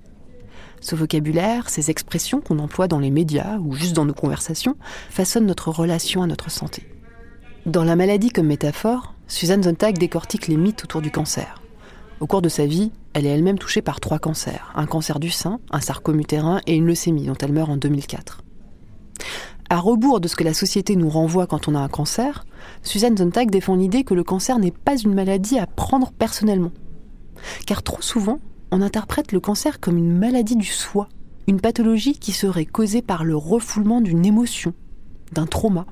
Ce 0.81 0.95
vocabulaire, 0.95 1.69
ces 1.69 1.90
expressions 1.90 2.40
qu'on 2.40 2.59
emploie 2.59 2.88
dans 2.88 2.99
les 2.99 3.11
médias 3.11 3.59
ou 3.59 3.75
juste 3.75 3.95
dans 3.95 4.07
nos 4.07 4.14
conversations, 4.14 4.77
façonnent 5.11 5.47
notre 5.47 5.71
relation 5.71 6.23
à 6.23 6.27
notre 6.27 6.51
santé. 6.51 6.87
Dans 7.66 7.85
la 7.85 7.97
maladie 7.97 8.31
comme 8.31 8.47
métaphore, 8.47 9.14
Suzanne 9.29 9.62
Zontag 9.62 9.99
décortique 9.99 10.49
les 10.49 10.57
mythes 10.57 10.85
autour 10.85 11.03
du 11.03 11.11
cancer. 11.11 11.61
Au 12.21 12.27
cours 12.27 12.43
de 12.43 12.49
sa 12.49 12.64
vie, 12.66 12.93
elle 13.12 13.27
est 13.27 13.31
elle-même 13.31 13.59
touchée 13.59 13.83
par 13.83 14.01
trois 14.01 14.19
cancers, 14.19 14.73
un 14.75 14.87
cancer 14.87 15.21
du 15.21 15.31
sein, 15.31 15.61
un 15.71 15.81
sarcome 15.81 16.21
utérin 16.21 16.61
et 16.66 16.77
une 16.77 16.87
leucémie 16.87 17.27
dont 17.27 17.37
elle 17.40 17.53
meurt 17.53 17.71
en 17.71 17.77
2004. 17.77 18.43
À 19.69 19.79
rebours 19.79 20.21
de 20.21 20.29
ce 20.29 20.37
que 20.37 20.45
la 20.45 20.55
société 20.55 20.97
nous 20.97 21.09
renvoie 21.09 21.47
quand 21.47 21.69
on 21.69 21.75
a 21.75 21.79
un 21.79 21.88
cancer, 21.88 22.45
Suzanne 22.83 23.16
Zontag 23.16 23.51
défend 23.51 23.77
l'idée 23.77 24.05
que 24.05 24.14
le 24.14 24.25
cancer 24.25 24.59
n'est 24.59 24.71
pas 24.71 24.97
une 24.97 25.14
maladie 25.14 25.59
à 25.59 25.66
prendre 25.66 26.11
personnellement. 26.11 26.73
Car 27.66 27.83
trop 27.83 28.03
souvent, 28.03 28.38
on 28.70 28.83
interprète 28.83 29.33
le 29.33 29.40
cancer 29.40 29.80
comme 29.80 29.98
une 29.98 30.16
maladie 30.16 30.56
du 30.56 30.66
soi, 30.66 31.09
une 31.46 31.61
pathologie 31.61 32.18
qui 32.18 32.33
serait 32.33 32.66
causée 32.66 33.02
par 33.02 33.24
le 33.24 33.37
refoulement 33.37 34.00
d'une 34.00 34.24
émotion, 34.24 34.72
d'un 35.33 35.46
trauma. 35.46 35.87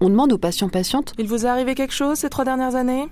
On 0.00 0.08
demande 0.08 0.32
aux 0.32 0.38
patients-patientes 0.38 1.12
Il 1.18 1.28
vous 1.28 1.44
est 1.44 1.48
arrivé 1.48 1.74
quelque 1.74 1.94
chose 1.94 2.18
ces 2.18 2.30
trois 2.30 2.44
dernières 2.44 2.74
années? 2.74 3.08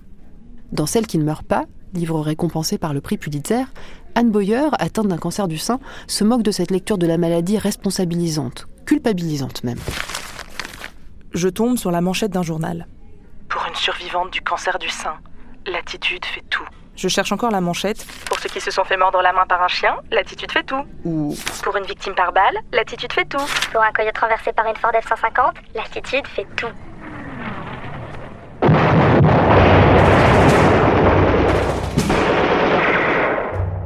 Dans 0.73 0.87
Celle 0.87 1.07
qui 1.07 1.19
ne 1.19 1.25
meurt 1.25 1.47
pas, 1.47 1.67
livre 1.95 2.21
récompensé 2.21 2.79
par 2.79 2.93
le 2.93 3.01
prix 3.01 3.19
Pulitzer, 3.19 3.65
Anne 4.15 4.31
Boyer, 4.31 4.69
atteinte 4.79 5.09
d'un 5.09 5.19
cancer 5.19 5.49
du 5.49 5.59
sein, 5.59 5.79
se 6.07 6.25
moque 6.25 6.43
de 6.43 6.51
cette 6.51 6.71
lecture 6.71 6.99
de 6.99 7.07
la 7.07 7.19
maladie 7.19 7.59
responsabilisante, 7.59 8.67
culpabilisante 8.85 9.65
même. 9.65 9.79
Je 11.33 11.49
tombe 11.49 11.77
sur 11.77 11.91
la 11.91 12.01
manchette 12.01 12.33
d'un 12.33 12.43
journal. 12.43 12.89
Pour 13.49 13.65
une 13.69 13.77
survivante 13.77 14.33
du 14.33 14.41
cancer 14.41 14.79
du 14.79 14.89
sein, 14.89 15.15
l'attitude 15.67 16.25
fait 16.25 16.43
tout. 16.51 16.67
Je 16.99 17.07
cherche 17.07 17.31
encore 17.31 17.53
la 17.53 17.61
manchette. 17.61 18.05
Pour 18.27 18.41
ceux 18.41 18.49
qui 18.49 18.61
se 18.61 18.73
sont 18.73 18.83
fait 18.83 18.97
mordre 18.97 19.23
la 19.23 19.33
main 19.33 19.47
par 19.47 19.63
un 19.63 19.69
chien, 19.69 19.97
l'attitude 20.11 20.51
fait 20.51 20.65
tout. 20.65 20.85
Ou 21.05 21.33
Pour 21.63 21.77
une 21.77 21.85
victime 21.85 22.13
par 22.17 22.33
balle, 22.33 22.59
l'attitude 22.73 23.13
fait 23.13 23.25
tout. 23.25 23.39
Pour 23.73 23.81
un 23.83 23.93
coyote 23.93 24.19
renversé 24.19 24.53
par 24.53 24.67
une 24.67 24.75
Ford 24.75 24.91
F-150, 24.91 25.53
l'attitude 25.77 26.27
fait 26.27 26.47
tout. 26.57 26.67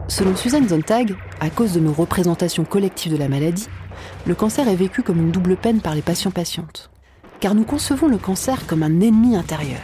Selon 0.09 0.35
Suzanne 0.35 0.69
Zontag, 0.69 1.15
à 1.41 1.51
cause 1.51 1.75
de 1.75 1.81
nos 1.81 1.93
représentations 1.93 2.65
collectives 2.65 3.13
de 3.13 3.19
la 3.19 3.29
maladie, 3.29 3.69
le 4.25 4.35
cancer 4.35 4.67
est 4.69 4.75
vécu 4.75 5.03
comme 5.03 5.19
une 5.19 5.33
double 5.33 5.57
peine 5.57 5.83
par 5.83 5.95
les 5.95 6.03
patients-patientes. 6.03 6.91
Car 7.41 7.55
nous 7.55 7.65
concevons 7.65 8.09
le 8.09 8.19
cancer 8.19 8.67
comme 8.67 8.83
un 8.83 9.01
ennemi 9.01 9.37
intérieur. 9.37 9.81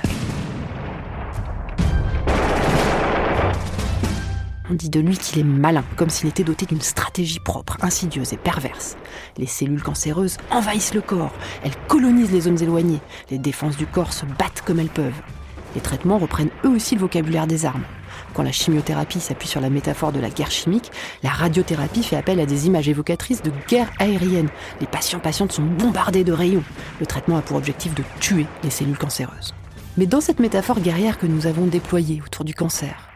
On 4.70 4.74
dit 4.74 4.90
de 4.90 5.00
lui 5.00 5.16
qu'il 5.16 5.38
est 5.38 5.44
malin, 5.44 5.82
comme 5.96 6.10
s'il 6.10 6.28
était 6.28 6.44
doté 6.44 6.66
d'une 6.66 6.82
stratégie 6.82 7.40
propre, 7.40 7.78
insidieuse 7.80 8.34
et 8.34 8.36
perverse. 8.36 8.98
Les 9.38 9.46
cellules 9.46 9.82
cancéreuses 9.82 10.36
envahissent 10.50 10.92
le 10.92 11.00
corps, 11.00 11.32
elles 11.64 11.76
colonisent 11.88 12.32
les 12.32 12.42
zones 12.42 12.62
éloignées, 12.62 13.00
les 13.30 13.38
défenses 13.38 13.78
du 13.78 13.86
corps 13.86 14.12
se 14.12 14.26
battent 14.26 14.62
comme 14.66 14.78
elles 14.78 14.88
peuvent. 14.88 15.22
Les 15.74 15.80
traitements 15.80 16.18
reprennent 16.18 16.50
eux 16.66 16.68
aussi 16.68 16.96
le 16.96 17.00
vocabulaire 17.00 17.46
des 17.46 17.64
armes. 17.64 17.84
Quand 18.34 18.42
la 18.42 18.52
chimiothérapie 18.52 19.20
s'appuie 19.20 19.48
sur 19.48 19.62
la 19.62 19.70
métaphore 19.70 20.12
de 20.12 20.20
la 20.20 20.28
guerre 20.28 20.50
chimique, 20.50 20.92
la 21.22 21.30
radiothérapie 21.30 22.02
fait 22.02 22.16
appel 22.16 22.38
à 22.38 22.46
des 22.46 22.66
images 22.66 22.90
évocatrices 22.90 23.42
de 23.42 23.52
guerre 23.68 23.90
aérienne. 23.98 24.48
Les 24.82 24.86
patients-patientes 24.86 25.52
sont 25.52 25.62
bombardés 25.62 26.24
de 26.24 26.32
rayons. 26.32 26.64
Le 27.00 27.06
traitement 27.06 27.38
a 27.38 27.42
pour 27.42 27.56
objectif 27.56 27.94
de 27.94 28.02
tuer 28.20 28.46
les 28.62 28.70
cellules 28.70 28.98
cancéreuses. 28.98 29.54
Mais 29.96 30.06
dans 30.06 30.20
cette 30.20 30.40
métaphore 30.40 30.80
guerrière 30.80 31.16
que 31.16 31.26
nous 31.26 31.46
avons 31.46 31.66
déployée 31.66 32.22
autour 32.24 32.44
du 32.44 32.54
cancer, 32.54 33.07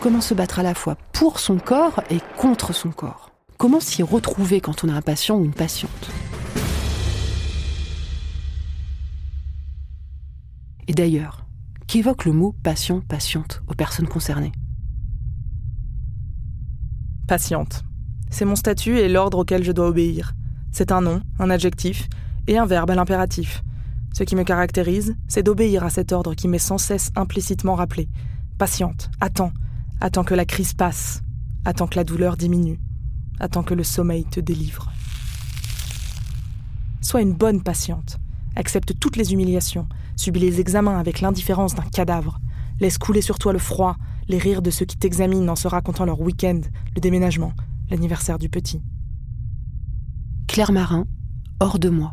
comment 0.00 0.20
se 0.20 0.34
battre 0.34 0.58
à 0.58 0.62
la 0.62 0.74
fois 0.74 0.96
pour 1.12 1.38
son 1.38 1.58
corps 1.58 2.02
et 2.10 2.20
contre 2.36 2.72
son 2.72 2.90
corps 2.90 3.30
Comment 3.58 3.80
s'y 3.80 4.02
retrouver 4.02 4.60
quand 4.60 4.84
on 4.84 4.88
a 4.88 4.94
un 4.94 5.02
patient 5.02 5.36
ou 5.36 5.44
une 5.44 5.54
patiente 5.54 6.10
Et 10.88 10.92
d'ailleurs, 10.92 11.46
qu'évoque 11.86 12.24
le 12.24 12.32
mot 12.32 12.54
patient-patiente 12.64 13.62
aux 13.68 13.74
personnes 13.74 14.08
concernées? 14.08 14.50
Patiente. 17.28 17.84
C'est 18.28 18.44
mon 18.44 18.56
statut 18.56 18.98
et 18.98 19.08
l'ordre 19.08 19.38
auquel 19.38 19.62
je 19.62 19.70
dois 19.70 19.86
obéir. 19.86 20.32
C'est 20.72 20.90
un 20.90 21.00
nom, 21.00 21.20
un 21.38 21.50
adjectif 21.50 22.08
et 22.48 22.58
un 22.58 22.66
verbe 22.66 22.90
à 22.90 22.96
l'impératif. 22.96 23.62
Ce 24.12 24.24
qui 24.24 24.34
me 24.34 24.42
caractérise, 24.42 25.16
c'est 25.28 25.44
d'obéir 25.44 25.84
à 25.84 25.90
cet 25.90 26.10
ordre 26.12 26.34
qui 26.34 26.48
m'est 26.48 26.58
sans 26.58 26.78
cesse 26.78 27.12
implicitement 27.14 27.76
rappelé. 27.76 28.08
Patiente, 28.58 29.10
attends, 29.20 29.52
attends 30.00 30.24
que 30.24 30.34
la 30.34 30.44
crise 30.44 30.72
passe, 30.74 31.22
attends 31.64 31.86
que 31.86 31.96
la 31.96 32.04
douleur 32.04 32.36
diminue, 32.36 32.80
attends 33.38 33.62
que 33.62 33.74
le 33.74 33.84
sommeil 33.84 34.24
te 34.24 34.40
délivre. 34.40 34.90
Sois 37.00 37.22
une 37.22 37.34
bonne 37.34 37.62
patiente. 37.62 38.18
Accepte 38.56 38.98
toutes 38.98 39.16
les 39.16 39.32
humiliations, 39.32 39.88
subis 40.16 40.40
les 40.40 40.60
examens 40.60 40.98
avec 40.98 41.20
l'indifférence 41.20 41.74
d'un 41.74 41.82
cadavre. 41.82 42.40
Laisse 42.80 42.98
couler 42.98 43.22
sur 43.22 43.38
toi 43.38 43.52
le 43.52 43.58
froid, 43.58 43.96
les 44.28 44.38
rires 44.38 44.62
de 44.62 44.70
ceux 44.70 44.84
qui 44.84 44.96
t'examinent 44.96 45.50
en 45.50 45.56
se 45.56 45.68
racontant 45.68 46.04
leur 46.04 46.20
week-end, 46.20 46.60
le 46.94 47.00
déménagement, 47.00 47.52
l'anniversaire 47.90 48.38
du 48.38 48.48
petit. 48.48 48.82
Claire 50.46 50.72
Marin, 50.72 51.06
hors 51.60 51.78
de 51.78 51.88
moi. 51.88 52.12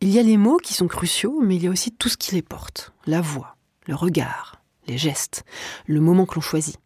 Il 0.00 0.10
y 0.10 0.18
a 0.18 0.22
les 0.22 0.36
mots 0.36 0.58
qui 0.58 0.74
sont 0.74 0.86
cruciaux, 0.86 1.40
mais 1.42 1.56
il 1.56 1.64
y 1.64 1.66
a 1.66 1.70
aussi 1.70 1.92
tout 1.92 2.08
ce 2.08 2.16
qui 2.16 2.34
les 2.34 2.42
porte. 2.42 2.92
La 3.06 3.20
voix, 3.20 3.57
le 3.88 3.94
regard, 3.94 4.60
les 4.86 4.98
gestes, 4.98 5.44
le 5.86 6.00
moment 6.00 6.26
que 6.26 6.34
l'on 6.36 6.40
choisit, 6.42 6.78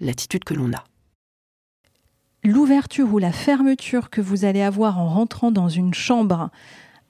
l'attitude 0.00 0.42
que 0.42 0.54
l'on 0.54 0.72
a. 0.72 0.82
L'ouverture 2.42 3.12
ou 3.12 3.18
la 3.18 3.30
fermeture 3.30 4.08
que 4.08 4.22
vous 4.22 4.44
allez 4.44 4.62
avoir 4.62 4.98
en 4.98 5.08
rentrant 5.08 5.50
dans 5.50 5.68
une 5.68 5.92
chambre 5.92 6.50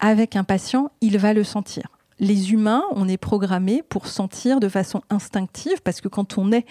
avec 0.00 0.35
un 0.35 0.44
patient, 0.44 0.90
il 1.00 1.16
va 1.18 1.32
le 1.32 1.44
sentir. 1.44 1.87
Les 2.18 2.52
humains, 2.52 2.82
on 2.92 3.06
est 3.06 3.18
programmés 3.18 3.82
pour 3.88 4.09
sentir 4.09 4.59
de 4.59 4.68
façon 4.68 5.02
instinctive, 5.11 5.80
parce 5.82 6.00
que 6.00 6.09
quand 6.09 6.38
on 6.38 6.50
est, 6.50 6.66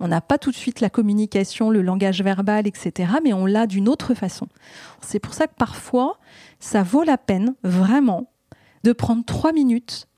on 0.00 0.08
n'a 0.08 0.20
pas 0.20 0.36
tout 0.36 0.50
de 0.50 0.56
suite 0.56 0.80
la 0.80 0.90
communication, 0.90 1.70
le 1.70 1.82
langage 1.82 2.22
verbal, 2.22 2.66
etc., 2.66 3.12
mais 3.22 3.32
on 3.32 3.46
l'a 3.46 3.66
d'une 3.66 3.88
autre 3.88 4.12
façon. 4.14 4.48
C'est 5.00 5.20
pour 5.20 5.32
ça 5.34 5.46
que 5.46 5.54
parfois, 5.56 6.18
ça 6.58 6.82
vaut 6.82 7.04
la 7.04 7.16
peine, 7.16 7.54
vraiment, 7.62 8.30
de 8.82 8.92
prendre 8.92 9.24
trois 9.24 9.52
minutes 9.52 10.08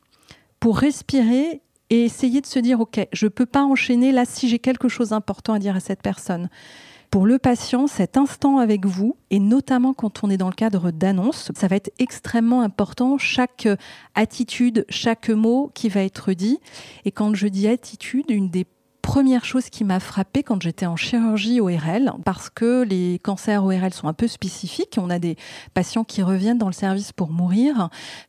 pour 0.59 0.79
respirer 0.79 1.63
et 1.91 2.05
essayer 2.05 2.41
de 2.41 2.47
se 2.47 2.59
dire, 2.59 2.81
OK, 2.81 3.01
je 3.13 3.27
ne 3.27 3.31
peux 3.31 3.47
pas 3.47 3.63
enchaîner 3.63 4.13
là 4.13 4.25
si 4.25 4.49
j'ai 4.49 4.59
quelque 4.59 4.89
chose 4.89 5.11
d'important 5.11 5.55
à 5.55 5.59
dire 5.59 5.77
à 5.77 5.81
cette 5.81 6.03
personne 6.03 6.49
pour 7.11 7.27
le 7.27 7.39
patient, 7.39 7.89
cet 7.89 8.17
instant 8.17 8.59
avec 8.59 8.87
vous, 8.87 9.17
et 9.31 9.41
notamment 9.41 9.95
quand 9.95 10.23
on 10.23 10.31
est 10.31 10.37
dans 10.37 10.49
le 10.49 10.55
cadre 10.55 10.93
d'annonce, 10.93 11.51
ça 11.57 11.67
va 11.67 11.75
être 11.77 11.91
extrêmement 11.99 12.63
important, 12.63 13.19
chaque 13.19 13.69
attitude, 14.15 14.87
chaque 14.89 15.29
mot 15.29 15.73
qui 15.75 15.89
va 15.89 16.05
être 16.05 16.33
dit. 16.33 16.59
Et 17.05 17.11
quand 17.11 17.35
je 17.35 17.49
dis 17.49 17.67
attitude, 17.67 18.27
une 18.31 18.49
des 18.49 18.65
première 19.11 19.45
chose 19.45 19.71
qui 19.71 19.83
m'a 19.83 19.99
frappée 19.99 20.45
quand 20.45 20.63
j'étais 20.63 20.87
en 20.87 20.95
chirurgie 20.95 21.61
ORL, 21.61 22.13
parce 22.25 22.49
que 22.49 22.85
les 22.85 23.19
cancers 23.19 23.65
ORL 23.65 23.93
sont 23.93 24.07
un 24.07 24.13
peu 24.13 24.29
spécifiques. 24.29 24.99
On 25.03 25.11
a 25.11 25.19
des 25.19 25.35
patients 25.75 26.05
qui 26.05 26.23
reviennent 26.23 26.59
dans 26.59 26.69
le 26.69 26.73
service 26.73 27.11
pour 27.11 27.31
mourir. 27.31 27.89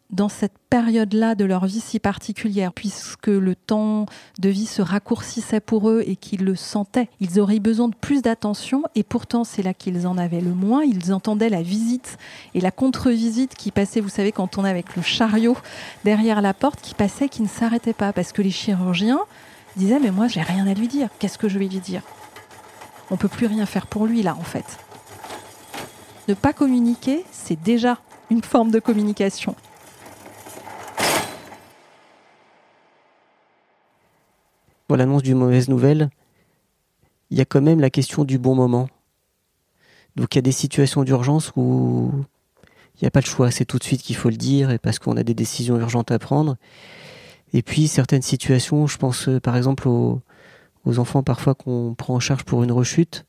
Dans 0.09 0.27
cette 0.27 0.55
période-là 0.71 1.35
de 1.35 1.45
leur 1.45 1.67
vie 1.67 1.81
si 1.81 1.99
particulière, 1.99 2.73
puisque 2.73 3.27
le 3.27 3.53
temps 3.53 4.07
de 4.39 4.49
vie 4.49 4.65
se 4.65 4.81
raccourcissait 4.81 5.59
pour 5.59 5.87
eux 5.87 6.03
et 6.07 6.15
qu'ils 6.15 6.43
le 6.43 6.55
sentaient, 6.55 7.09
ils 7.19 7.39
auraient 7.39 7.59
besoin 7.59 7.87
de 7.87 7.95
plus 7.95 8.23
d'attention 8.23 8.81
et 8.95 9.03
pourtant 9.03 9.43
c'est 9.43 9.61
là 9.61 9.75
qu'ils 9.75 10.07
en 10.07 10.17
avaient 10.17 10.41
le 10.41 10.55
moins. 10.55 10.81
Ils 10.81 11.13
entendaient 11.13 11.49
la 11.49 11.61
visite 11.61 12.17
et 12.55 12.59
la 12.59 12.71
contre-visite 12.71 13.53
qui 13.53 13.69
passait, 13.69 14.01
vous 14.01 14.09
savez, 14.09 14.31
quand 14.31 14.57
on 14.57 14.65
est 14.65 14.69
avec 14.69 14.95
le 14.95 15.03
chariot 15.03 15.57
derrière 16.05 16.41
la 16.41 16.55
porte, 16.55 16.81
qui 16.81 16.95
passait, 16.95 17.29
qui 17.29 17.43
ne 17.43 17.47
s'arrêtait 17.47 17.93
pas, 17.93 18.13
parce 18.13 18.31
que 18.31 18.41
les 18.41 18.49
chirurgiens, 18.49 19.19
disait 19.75 19.99
mais 19.99 20.11
moi 20.11 20.27
j'ai 20.27 20.41
rien 20.41 20.67
à 20.67 20.73
lui 20.73 20.87
dire. 20.87 21.09
Qu'est-ce 21.19 21.37
que 21.37 21.49
je 21.49 21.59
vais 21.59 21.67
lui 21.67 21.79
dire? 21.79 22.01
On 23.09 23.17
peut 23.17 23.27
plus 23.27 23.47
rien 23.47 23.65
faire 23.65 23.87
pour 23.87 24.05
lui 24.05 24.23
là 24.23 24.35
en 24.39 24.43
fait. 24.43 24.65
Ne 26.27 26.33
pas 26.33 26.53
communiquer, 26.53 27.25
c'est 27.31 27.61
déjà 27.61 27.97
une 28.29 28.43
forme 28.43 28.71
de 28.71 28.79
communication. 28.79 29.55
Pour 34.87 34.97
l'annonce 34.97 35.23
d'une 35.23 35.37
mauvaise 35.37 35.69
nouvelle, 35.69 36.09
il 37.29 37.37
y 37.37 37.41
a 37.41 37.45
quand 37.45 37.61
même 37.61 37.79
la 37.79 37.89
question 37.89 38.23
du 38.23 38.37
bon 38.37 38.55
moment. 38.55 38.89
Donc 40.15 40.35
il 40.35 40.37
y 40.37 40.39
a 40.39 40.41
des 40.41 40.51
situations 40.51 41.03
d'urgence 41.03 41.53
où 41.55 42.11
il 42.95 43.03
n'y 43.05 43.07
a 43.07 43.11
pas 43.11 43.21
le 43.21 43.25
choix, 43.25 43.51
c'est 43.51 43.65
tout 43.65 43.79
de 43.79 43.83
suite 43.83 44.01
qu'il 44.01 44.15
faut 44.15 44.29
le 44.29 44.35
dire, 44.35 44.69
et 44.69 44.77
parce 44.77 44.99
qu'on 44.99 45.17
a 45.17 45.23
des 45.23 45.33
décisions 45.33 45.77
urgentes 45.79 46.11
à 46.11 46.19
prendre. 46.19 46.57
Et 47.53 47.61
puis 47.61 47.87
certaines 47.87 48.21
situations, 48.21 48.87
je 48.87 48.97
pense 48.97 49.27
euh, 49.27 49.39
par 49.39 49.57
exemple 49.57 49.87
aux, 49.87 50.21
enfants 50.85 51.23
parfois 51.23 51.53
qu'on 51.53 51.93
prend 51.97 52.15
en 52.15 52.19
charge 52.19 52.43
pour 52.43 52.63
une 52.63 52.71
rechute. 52.71 53.25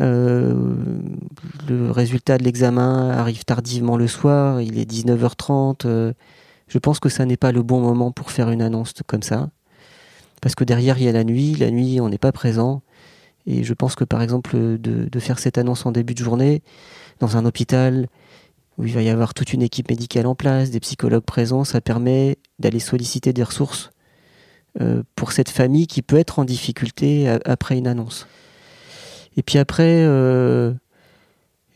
Euh, 0.00 0.74
le 1.68 1.90
résultat 1.90 2.38
de 2.38 2.44
l'examen 2.44 3.10
arrive 3.10 3.44
tardivement 3.44 3.96
le 3.96 4.08
soir, 4.08 4.60
il 4.60 4.78
est 4.78 4.90
19h30. 4.90 5.86
euh, 5.86 6.12
je 6.68 6.78
pense 6.78 7.00
que 7.00 7.10
ça 7.10 7.26
n'est 7.26 7.36
pas 7.36 7.52
le 7.52 7.62
bon 7.62 7.80
moment 7.80 8.12
pour 8.12 8.30
faire 8.30 8.50
une 8.50 8.62
annonce 8.62 8.94
comme 9.06 9.22
ça. 9.22 9.50
Parce 10.40 10.54
que 10.54 10.64
derrière, 10.64 10.96
il 10.98 11.04
y 11.04 11.08
a 11.08 11.12
la 11.12 11.22
nuit. 11.22 11.54
La 11.54 11.70
nuit, 11.70 12.00
on 12.00 12.08
n'est 12.08 12.18
pas 12.18 12.32
présent. 12.32 12.82
Et 13.46 13.62
je 13.62 13.74
pense 13.74 13.94
que, 13.94 14.04
par 14.04 14.22
exemple, 14.22 14.56
de 14.56 15.20
faire 15.20 15.38
cette 15.38 15.58
annonce 15.58 15.84
en 15.84 15.92
début 15.92 16.14
de 16.14 16.24
journée, 16.24 16.62
dans 17.20 17.36
un 17.36 17.44
hôpital 17.44 18.08
où 18.78 18.84
il 18.84 18.92
va 18.92 19.02
y 19.02 19.08
avoir 19.08 19.34
toute 19.34 19.52
une 19.52 19.62
équipe 19.62 19.90
médicale 19.90 20.26
en 20.26 20.34
place, 20.34 20.70
des 20.70 20.80
psychologues 20.80 21.24
présents, 21.24 21.64
ça 21.64 21.80
permet 21.80 22.38
d'aller 22.58 22.80
solliciter 22.80 23.32
des 23.32 23.42
ressources 23.42 23.90
euh, 24.80 25.02
pour 25.14 25.32
cette 25.32 25.50
famille 25.50 25.86
qui 25.86 26.00
peut 26.02 26.16
être 26.16 26.38
en 26.38 26.44
difficulté 26.44 27.28
a- 27.28 27.38
après 27.44 27.76
une 27.76 27.86
annonce. 27.86 28.26
Et 29.36 29.42
puis 29.42 29.58
après, 29.58 30.04
euh, 30.04 30.72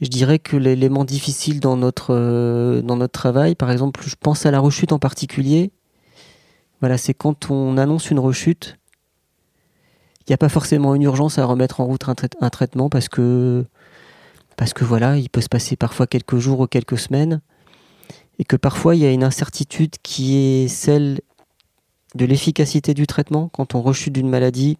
je 0.01 0.09
dirais 0.09 0.39
que 0.39 0.57
l'élément 0.57 1.05
difficile 1.05 1.61
dans 1.61 1.77
notre, 1.77 2.15
euh, 2.15 2.83
dans 2.83 2.97
notre 2.97 3.13
travail, 3.13 3.55
par 3.55 3.71
exemple, 3.71 4.03
je 4.07 4.15
pense 4.19 4.47
à 4.47 4.51
la 4.51 4.61
rechute 4.61 4.93
en 4.93 4.99
particulier. 4.99 5.71
Voilà, 6.81 6.99
c'est 6.99 7.15
quand 7.15 7.51
on 7.51 7.79
annonce 7.79 8.11
une 8.11 8.19
rechute, 8.19 8.79
il 10.21 10.31
n'y 10.33 10.35
a 10.35 10.39
pas 10.39 10.49
forcément 10.49 10.95
une 10.95 11.03
urgence 11.03 11.39
à 11.39 11.45
remettre 11.45 11.81
en 11.81 11.85
route 11.85 12.05
un 12.41 12.51
traitement 12.51 12.89
parce 12.89 13.09
que, 13.09 13.65
parce 14.57 14.73
que 14.73 14.85
voilà, 14.85 15.19
il 15.19 15.29
peut 15.29 15.41
se 15.41 15.49
passer 15.49 15.77
parfois 15.77 16.07
quelques 16.07 16.39
jours 16.39 16.61
ou 16.61 16.67
quelques 16.67 16.99
semaines 16.99 17.41
et 18.39 18.45
que 18.45 18.57
parfois 18.57 18.95
il 18.95 19.03
y 19.03 19.07
a 19.07 19.13
une 19.13 19.25
incertitude 19.25 19.97
qui 20.03 20.37
est 20.37 20.69
celle 20.69 21.21
de 22.15 22.25
l'efficacité 22.25 22.95
du 22.95 23.07
traitement. 23.07 23.49
Quand 23.49 23.75
on 23.75 23.83
rechute 23.83 24.13
d'une 24.13 24.29
maladie, 24.29 24.79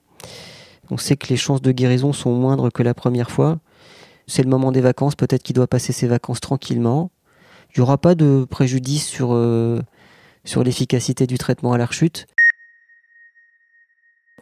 on 0.91 0.97
sait 0.97 1.17
que 1.17 1.29
les 1.29 1.37
chances 1.37 1.63
de 1.63 1.73
guérison 1.73 2.13
sont 2.13 2.33
moindres 2.33 2.73
que 2.73 2.83
la 2.83 2.95
première 2.95 3.31
fois. 3.31 3.59
C'est 4.27 4.43
le 4.43 4.49
moment 4.49 4.73
des 4.73 4.81
vacances, 4.81 5.15
peut-être 5.15 5.43
qu'il 5.43 5.55
doit 5.55 5.67
passer 5.67 5.93
ses 5.93 6.07
vacances 6.07 6.41
tranquillement. 6.41 7.11
Il 7.71 7.81
n'y 7.81 7.83
aura 7.83 7.99
pas 7.99 8.15
de 8.15 8.47
préjudice 8.49 9.07
sur, 9.07 9.31
euh, 9.33 9.81
sur 10.45 10.65
l'efficacité 10.65 11.27
du 11.27 11.39
traitement 11.39 11.73
à 11.73 11.79
la 11.79 11.87
rechute. 11.87 12.27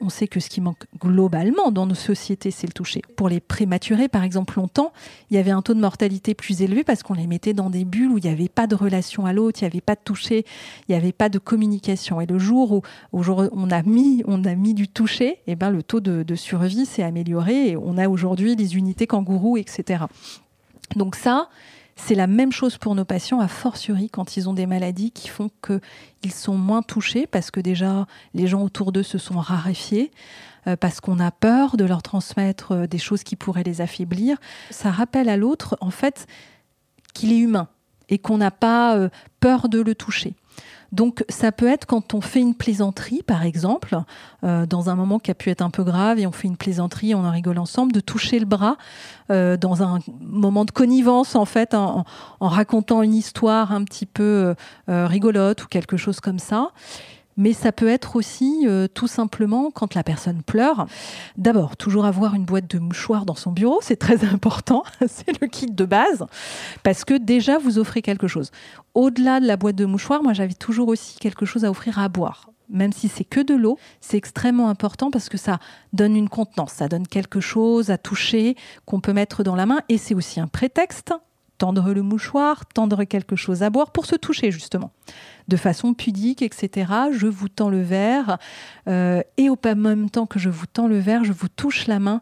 On 0.01 0.09
sait 0.09 0.27
que 0.27 0.41
ce 0.41 0.49
qui 0.49 0.61
manque 0.61 0.87
globalement 1.01 1.71
dans 1.71 1.87
nos 1.87 1.95
sociétés, 1.95 2.51
c'est 2.51 2.67
le 2.67 2.73
toucher. 2.73 3.01
Pour 3.17 3.29
les 3.29 3.39
prématurés, 3.39 4.09
par 4.09 4.25
exemple, 4.25 4.55
longtemps, 4.59 4.93
il 5.31 5.37
y 5.37 5.39
avait 5.39 5.53
un 5.53 5.63
taux 5.63 5.73
de 5.73 5.81
mortalité 5.81 6.35
plus 6.35 6.63
élevé 6.63 6.83
parce 6.83 7.05
qu'on 7.05 7.15
les 7.15 7.29
mettait 7.29 7.55
dans 7.55 7.71
des 7.71 7.85
bulles 7.85 8.11
où 8.11 8.19
il 8.19 8.25
n'y 8.25 8.31
avait 8.31 8.49
pas 8.49 8.67
de 8.67 8.75
relation 8.75 9.25
à 9.25 9.33
l'autre, 9.33 9.61
il 9.63 9.65
n'y 9.65 9.71
avait 9.71 9.81
pas 9.81 9.95
de 9.95 10.01
toucher, 10.05 10.45
il 10.89 10.93
n'y 10.93 10.97
avait 10.97 11.13
pas 11.13 11.29
de 11.29 11.39
communication. 11.39 12.21
Et 12.21 12.27
le 12.27 12.41
jour 12.41 12.73
où, 12.73 12.83
où 13.13 13.23
jour- 13.23 13.49
on, 13.53 13.71
a 13.71 13.83
mis, 13.83 14.25
on 14.27 14.45
a 14.45 14.57
mis 14.57 14.75
du 14.75 14.89
toucher, 14.89 15.39
eh 15.47 15.55
ben, 15.55 15.71
le 15.71 15.85
taux 15.85 16.01
de, 16.01 16.25
de 16.25 16.35
survie 16.35 16.87
s'est 16.87 17.05
amélioré 17.05 17.69
et 17.71 17.77
on 17.77 17.97
a 17.97 18.09
aujourd'hui 18.09 18.57
les 18.57 18.75
unités 18.77 19.07
kangourous, 19.07 19.59
etc. 19.59 20.05
Donc 20.97 21.15
ça, 21.15 21.49
c'est 21.97 22.15
la 22.15 22.27
même 22.27 22.53
chose 22.53 22.77
pour 22.77 22.95
nos 22.95 23.05
patients, 23.05 23.41
a 23.41 23.49
fortiori 23.49 24.11
quand 24.11 24.37
ils 24.37 24.49
ont 24.49 24.53
des 24.53 24.67
maladies 24.67 25.11
qui 25.11 25.29
font 25.29 25.51
qu'ils 25.63 26.33
sont 26.33 26.57
moins 26.57 26.83
touchés 26.83 27.27
parce 27.27 27.51
que 27.51 27.61
déjà 27.61 28.07
les 28.35 28.47
gens 28.47 28.63
autour 28.63 28.93
d'eux 28.93 29.03
se 29.03 29.19
sont 29.19 29.39
raréfiés, 29.39 30.11
euh, 30.67 30.77
parce 30.77 31.01
qu'on 31.01 31.21
a 31.21 31.31
peur 31.31 31.77
de 31.77 31.85
leur 31.85 32.03
transmettre 32.03 32.73
euh, 32.73 32.87
des 32.87 32.99
choses 32.99 33.23
qui 33.23 33.37
pourraient 33.37 33.63
les 33.63 33.81
affaiblir. 33.81 34.39
Ça 34.71 34.91
rappelle 34.91 35.29
à 35.29 35.37
l'autre, 35.37 35.77
en 35.81 35.91
fait, 35.91 36.27
qu'il 37.13 37.33
est 37.33 37.39
humain 37.39 37.69
et 38.09 38.19
qu'on 38.19 38.39
n'a 38.39 38.51
pas 38.51 38.97
euh, 38.97 39.09
peur 39.41 39.69
de 39.69 39.81
le 39.81 39.95
toucher. 39.95 40.35
Donc 40.93 41.25
ça 41.29 41.51
peut 41.51 41.67
être 41.67 41.87
quand 41.87 42.15
on 42.15 42.21
fait 42.21 42.41
une 42.41 42.55
plaisanterie, 42.55 43.23
par 43.25 43.43
exemple, 43.45 43.97
euh, 44.45 44.65
dans 44.65 44.91
un 44.91 44.95
moment 44.95 45.19
qui 45.19 45.33
a 45.33 45.35
pu 45.35 45.51
être 45.51 45.61
un 45.61 45.71
peu 45.71 45.83
grave 45.83 46.21
et 46.21 46.27
on 46.27 46.33
fait 46.33 46.47
une 46.47 46.57
plaisanterie, 46.57 47.17
on 47.17 47.25
en 47.25 47.33
rigole 47.33 47.59
ensemble, 47.59 47.93
de 47.93 47.99
toucher 47.99 48.39
le 48.39 48.47
bras 48.47 48.77
euh, 49.31 49.57
dans 49.57 49.83
un 49.83 49.99
moment 50.21 50.65
de 50.65 50.71
connivence 50.71 51.35
en 51.35 51.47
fait, 51.47 51.75
en, 51.75 52.05
racontant 52.41 53.03
une 53.03 53.15
histoire 53.15 53.73
un 53.73 53.83
petit 53.83 54.07
peu 54.07 54.55
euh, 54.89 55.07
rigolote 55.09 55.65
ou 55.65 55.67
quelque 55.67 55.97
chose 55.97 56.21
comme 56.21 56.39
ça. 56.39 56.71
Mais 57.37 57.53
ça 57.53 57.73
peut 57.73 57.89
être 57.89 58.17
aussi 58.17 58.65
euh, 58.67 58.87
tout 58.87 59.07
simplement 59.07 59.71
quand 59.71 59.95
la 59.95 60.03
personne 60.03 60.43
pleure. 60.43 60.87
D'abord, 61.37 61.77
toujours 61.77 62.05
avoir 62.05 62.35
une 62.35 62.45
boîte 62.45 62.71
de 62.71 62.79
mouchoirs 62.79 63.27
dans 63.27 63.35
son 63.35 63.53
bureau, 63.53 63.79
c'est 63.83 63.97
très 63.97 64.25
important. 64.25 64.85
c'est 65.07 65.41
le 65.41 65.47
kit 65.47 65.67
de 65.67 65.85
base 65.85 66.25
parce 66.83 67.05
que 67.05 67.15
déjà 67.15 67.59
vous 67.59 67.79
offrez 67.79 68.03
quelque 68.03 68.29
chose. 68.29 68.51
Au-delà 68.95 69.41
de 69.41 69.47
la 69.47 69.57
boîte 69.57 69.77
de 69.77 69.85
mouchoirs, 69.85 70.23
moi 70.23 70.33
j'avais 70.33 70.55
toujours 70.55 70.89
aussi 70.89 71.19
quelque 71.19 71.47
chose 71.47 71.65
à 71.65 71.71
offrir 71.71 71.99
à 71.99 72.09
boire. 72.09 72.51
Même 72.71 72.93
si 72.93 73.09
c'est 73.09 73.25
que 73.25 73.41
de 73.41 73.55
l'eau, 73.55 73.79
c'est 74.01 74.17
extrêmement 74.17 74.69
important 74.69 75.11
parce 75.11 75.29
que 75.29 75.37
ça 75.37 75.59
donne 75.93 76.17
une 76.17 76.29
contenance, 76.29 76.73
ça 76.73 76.89
donne 76.89 77.07
quelque 77.07 77.41
chose 77.41 77.91
à 77.91 77.99
toucher 77.99 78.57
qu'on 78.87 79.01
peut 79.01 79.13
mettre 79.13 79.43
dans 79.43 79.55
la 79.55 79.67
main 79.67 79.81
et 79.89 79.99
c'est 79.99 80.15
aussi 80.15 80.41
un 80.41 80.47
prétexte 80.47 81.13
tendre 81.65 81.95
le 81.95 82.03
mouchoir, 82.03 82.67
tendre 82.67 83.05
quelque 83.05 83.37
chose 83.37 83.63
à 83.63 83.71
boire 83.71 83.91
pour 83.91 84.05
se 84.05 84.17
toucher 84.17 84.51
justement, 84.51 84.91
de 85.49 85.57
façon 85.57 85.95
pudique, 85.95 86.43
etc. 86.43 86.93
Je 87.11 87.27
vous 87.27 87.49
tends 87.49 87.71
le 87.71 87.81
verre 87.81 88.37
euh, 88.87 89.23
et 89.39 89.49
au 89.49 89.57
même 89.65 90.11
temps 90.11 90.27
que 90.27 90.39
je 90.39 90.51
vous 90.51 90.67
tends 90.67 90.89
le 90.89 90.99
verre, 90.99 91.25
je 91.25 91.33
vous 91.33 91.49
touche 91.49 91.87
la 91.87 92.01
main 92.01 92.21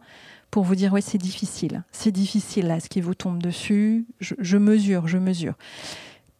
pour 0.52 0.62
vous 0.62 0.76
dire 0.76 0.92
ouais 0.92 1.00
c'est 1.00 1.18
difficile, 1.18 1.82
c'est 1.90 2.12
difficile 2.12 2.68
là 2.68 2.78
ce 2.78 2.88
qui 2.88 3.00
vous 3.00 3.16
tombe 3.16 3.42
dessus. 3.42 4.06
Je, 4.20 4.56
mesure, 4.58 5.08
je 5.08 5.18
mesure. 5.18 5.54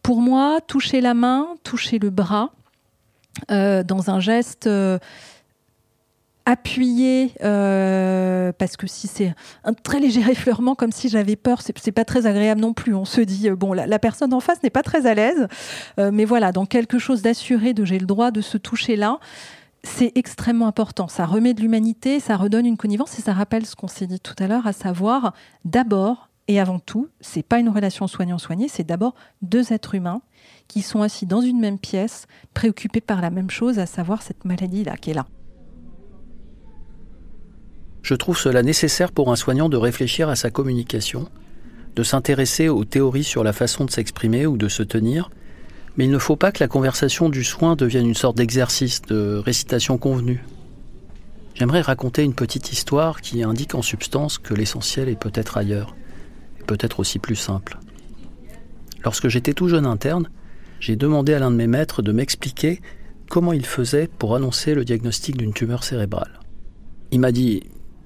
Pour 0.01 0.21
moi, 0.21 0.61
toucher 0.65 1.01
la 1.01 1.13
main, 1.13 1.47
toucher 1.65 1.99
le 1.99 2.09
bras 2.09 2.53
euh, 3.51 3.83
dans 3.83 4.11
un 4.11 4.21
geste. 4.21 4.65
euh, 4.67 4.97
appuyé 6.45 7.31
euh, 7.43 8.51
parce 8.57 8.75
que 8.75 8.87
si 8.87 9.07
c'est 9.07 9.33
un 9.63 9.73
très 9.73 9.99
léger 9.99 10.21
effleurement 10.29 10.75
comme 10.75 10.91
si 10.91 11.09
j'avais 11.09 11.35
peur 11.35 11.61
c'est 11.61 11.91
pas 11.91 12.05
très 12.05 12.25
agréable 12.25 12.61
non 12.61 12.73
plus. 12.73 12.93
On 12.93 13.05
se 13.05 13.21
dit 13.21 13.49
euh, 13.49 13.55
bon 13.55 13.73
la, 13.73 13.99
personne 13.99 14.33
en 14.33 14.39
face 14.39 14.61
n'est 14.63 14.69
pas 14.69 14.83
très 14.83 15.05
à 15.05 15.13
l'aise. 15.13 15.47
Euh, 15.99 16.11
mais 16.13 16.25
voilà 16.25 16.51
dans 16.51 16.65
quelque 16.65 16.99
chose 16.99 17.21
d'assuré 17.21 17.73
de 17.73 17.85
j'ai 17.85 17.99
le 17.99 18.05
droit 18.05 18.31
de 18.31 18.41
se 18.41 18.57
toucher 18.57 18.95
là 18.95 19.19
c'est 19.85 20.13
extrêmement 20.15 20.67
important. 20.67 21.09
Ça 21.09 21.25
remet 21.25 21.53
de 21.53 21.61
l'humanité 21.61 22.19
ça 22.19 22.35
redonne 22.35 22.65
une 22.65 22.77
connivence 22.77 23.17
et 23.19 23.21
ça 23.21 23.33
rappelle 23.33 23.65
ce 23.65 23.75
qu'on 23.75 23.87
s'est 23.87 24.07
dit 24.07 24.19
tout 24.19 24.35
à 24.39 24.47
l'heure 24.47 24.67
à 24.67 24.73
savoir 24.73 25.33
d'abord 25.65 26.29
et 26.49 26.59
avant 26.59 26.79
tout 26.79 27.07
c'est 27.21 27.43
pas 27.43 27.59
une 27.59 27.69
relation 27.69 28.07
soignant-soigné 28.07 28.67
c'est 28.67 28.83
d'abord 28.83 29.15
deux 29.41 29.71
êtres 29.71 29.95
humains 29.95 30.21
qui 30.67 30.81
sont 30.81 31.01
assis 31.01 31.25
dans 31.25 31.41
une 31.41 31.59
même 31.59 31.79
pièce 31.79 32.27
préoccupés 32.53 33.01
par 33.01 33.21
la 33.21 33.29
même 33.29 33.49
chose 33.49 33.79
à 33.79 33.85
savoir 33.85 34.21
cette 34.21 34.43
maladie 34.43 34.83
là 34.83 34.97
qui 34.97 35.11
est 35.11 35.13
là 35.13 35.25
Je 38.03 38.15
trouve 38.15 38.37
cela 38.37 38.63
nécessaire 38.63 39.13
pour 39.13 39.31
un 39.31 39.37
soignant 39.37 39.69
de 39.69 39.77
réfléchir 39.77 40.27
à 40.27 40.35
sa 40.35 40.51
communication, 40.51 41.29
de 41.95 42.03
s'intéresser 42.03 42.67
aux 42.67 42.83
théories 42.83 43.23
sur 43.23 43.45
la 43.45 43.53
façon 43.53 43.85
de 43.85 43.91
s'exprimer 43.91 44.45
ou 44.45 44.57
de 44.57 44.67
se 44.67 44.83
tenir, 44.83 45.31
mais 45.95 46.03
il 46.05 46.11
ne 46.11 46.17
faut 46.17 46.35
pas 46.35 46.51
que 46.51 46.61
la 46.61 46.67
conversation 46.67 47.29
du 47.29 47.45
soin 47.45 47.77
devienne 47.77 48.05
une 48.05 48.13
sorte 48.13 48.35
d'exercice 48.35 49.01
de 49.03 49.37
récitation 49.37 49.97
convenue. 49.97 50.43
J'aimerais 51.55 51.81
raconter 51.81 52.23
une 52.23 52.33
petite 52.33 52.73
histoire 52.73 53.21
qui 53.21 53.41
indique 53.41 53.73
en 53.73 53.81
substance 53.81 54.37
que 54.37 54.53
l'essentiel 54.53 55.07
est 55.07 55.19
peut-être 55.19 55.55
ailleurs, 55.55 55.95
peut-être 56.67 56.99
aussi 56.99 57.19
plus 57.19 57.35
simple. 57.35 57.77
Lorsque 59.05 59.29
j'étais 59.29 59.53
tout 59.53 59.69
jeune 59.69 59.85
interne, 59.85 60.29
j'ai 60.81 60.97
demandé 60.97 61.33
à 61.35 61.39
l'un 61.39 61.51
de 61.51 61.55
mes 61.55 61.67
maîtres 61.67 62.01
de 62.01 62.11
m'expliquer 62.11 62.81
comment 63.29 63.53
il 63.53 63.65
faisait 63.65 64.07
pour 64.07 64.35
annoncer 64.35 64.73
le 64.73 64.83
diagnostic 64.83 65.37
d'une 65.37 65.53
tumeur 65.53 65.85
cérébrale. 65.85 66.41
Il 67.11 67.21
m'a 67.21 67.31
dit 67.31 67.63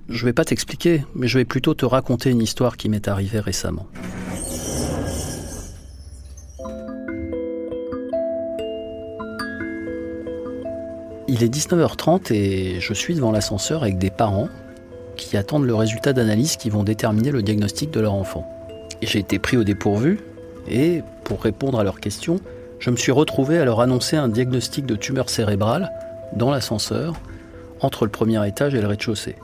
je 0.10 0.26
vais 0.26 0.34
pas 0.34 0.46
t'expliquer, 0.46 1.04
mais 1.16 1.28
je 1.28 1.38
vais 1.38 1.46
plutôt 1.46 1.74
te 1.74 1.86
raconter 1.86 2.30
une 2.30 2.42
histoire 2.42 2.78
qui 2.78 2.90
m'est 2.90 3.08
arrivée 3.08 3.40
récemment. 3.40 3.88
Il 11.30 11.44
est 11.44 11.54
19h30 11.54 12.34
et 12.34 12.80
je 12.80 12.94
suis 12.94 13.14
devant 13.16 13.32
l'ascenseur 13.32 13.84
avec 13.84 13.98
des 13.98 14.10
parents 14.10 14.48
qui 15.18 15.36
attendent 15.36 15.66
le 15.66 15.76
résultat 15.76 16.14
d'analyse 16.14 16.56
qui 16.56 16.70
vont 16.70 16.84
déterminer 16.84 17.32
le 17.32 17.42
diagnostic 17.42 17.92
de 17.92 18.00
leur 18.00 18.14
enfant. 18.14 18.48
J'ai 19.02 19.20
été 19.20 19.38
pris 19.38 19.58
au 19.58 19.64
dépourvu 19.64 20.20
et, 20.70 21.02
pour 21.26 21.42
répondre 21.42 21.80
à 21.80 21.84
leurs 21.84 22.00
questions, 22.00 22.40
je 22.80 22.92
me 22.92 22.96
suis 22.96 23.12
retrouvé 23.12 23.60
à 23.60 23.66
leur 23.66 23.82
annoncer 23.82 24.16
un 24.16 24.30
diagnostic 24.30 24.86
de 24.86 24.96
tumeur 24.96 25.30
cérébrale 25.30 25.92
dans 26.34 26.50
l'ascenseur 26.50 27.16
entre 27.82 28.06
le 28.06 28.12
premier 28.12 28.48
étage 28.48 28.74
et 28.74 28.82
le 28.82 28.88
rez-de-chaussée. 28.88 29.36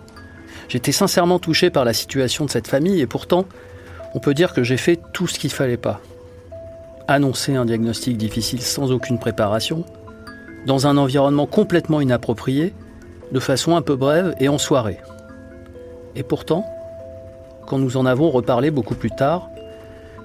J'étais 0.74 0.92
sincèrement 0.92 1.38
touché 1.38 1.70
par 1.70 1.86
la 1.86 1.94
situation 1.94 2.46
de 2.46 2.50
cette 2.50 2.66
famille 2.68 3.00
et 3.00 3.06
pourtant, 3.06 3.46
on 4.16 4.20
peut 4.20 4.34
dire 4.34 4.54
que 4.54 4.64
j'ai 4.64 4.78
fait 4.78 5.00
tout 5.14 5.28
ce 5.28 5.38
qu'il 5.38 5.52
fallait 5.52 5.78
pas. 5.78 6.02
Annoncer 7.08 7.56
un 7.56 7.66
diagnostic 7.66 8.18
difficile 8.18 8.60
sans 8.60 8.92
aucune 8.92 9.20
préparation, 9.20 9.86
dans 10.66 10.88
un 10.88 10.98
environnement 10.98 11.46
complètement 11.46 12.02
inapproprié, 12.02 12.74
de 13.32 13.40
façon 13.40 13.76
un 13.76 13.84
peu 13.84 13.96
brève 13.96 14.34
et 14.40 14.50
en 14.50 14.58
soirée. 14.58 14.98
Et 16.16 16.24
pourtant, 16.24 16.66
quand 17.68 17.78
nous 17.78 17.96
en 17.96 18.08
avons 18.08 18.32
reparlé 18.32 18.72
beaucoup 18.72 18.96
plus 18.96 19.12
tard, 19.12 19.52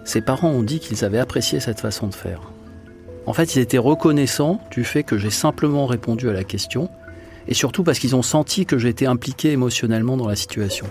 ses 0.05 0.23
parents 0.23 0.49
ont 0.49 0.63
dit 0.63 0.81
qu'ils 0.81 1.05
avaient 1.05 1.19
apprécié 1.19 1.61
cette 1.61 1.81
façon 1.81 2.07
de 2.07 2.15
faire. 2.15 2.41
En 3.27 3.35
fait, 3.35 3.55
ils 3.55 3.59
étaient 3.59 3.77
reconnaissants 3.77 4.63
du 4.71 4.85
fait 4.85 5.03
que 5.03 5.19
j'ai 5.19 5.29
simplement 5.29 5.85
répondu 5.85 6.31
à 6.31 6.33
la 6.33 6.45
question, 6.45 6.89
et 7.49 7.55
surtout 7.55 7.83
parce 7.83 7.99
qu'ils 7.99 8.15
ont 8.15 8.23
senti 8.23 8.67
que 8.67 8.79
j'étais 8.79 9.07
impliqué 9.07 9.51
émotionnellement 9.53 10.17
dans 10.17 10.29
la 10.29 10.37
situation. 10.37 10.87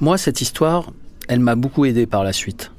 Moi, 0.00 0.18
cette 0.18 0.40
histoire, 0.40 0.92
elle 1.28 1.40
m'a 1.40 1.54
beaucoup 1.54 1.84
aidé 1.84 2.06
par 2.06 2.24
la 2.24 2.32
suite, 2.32 2.72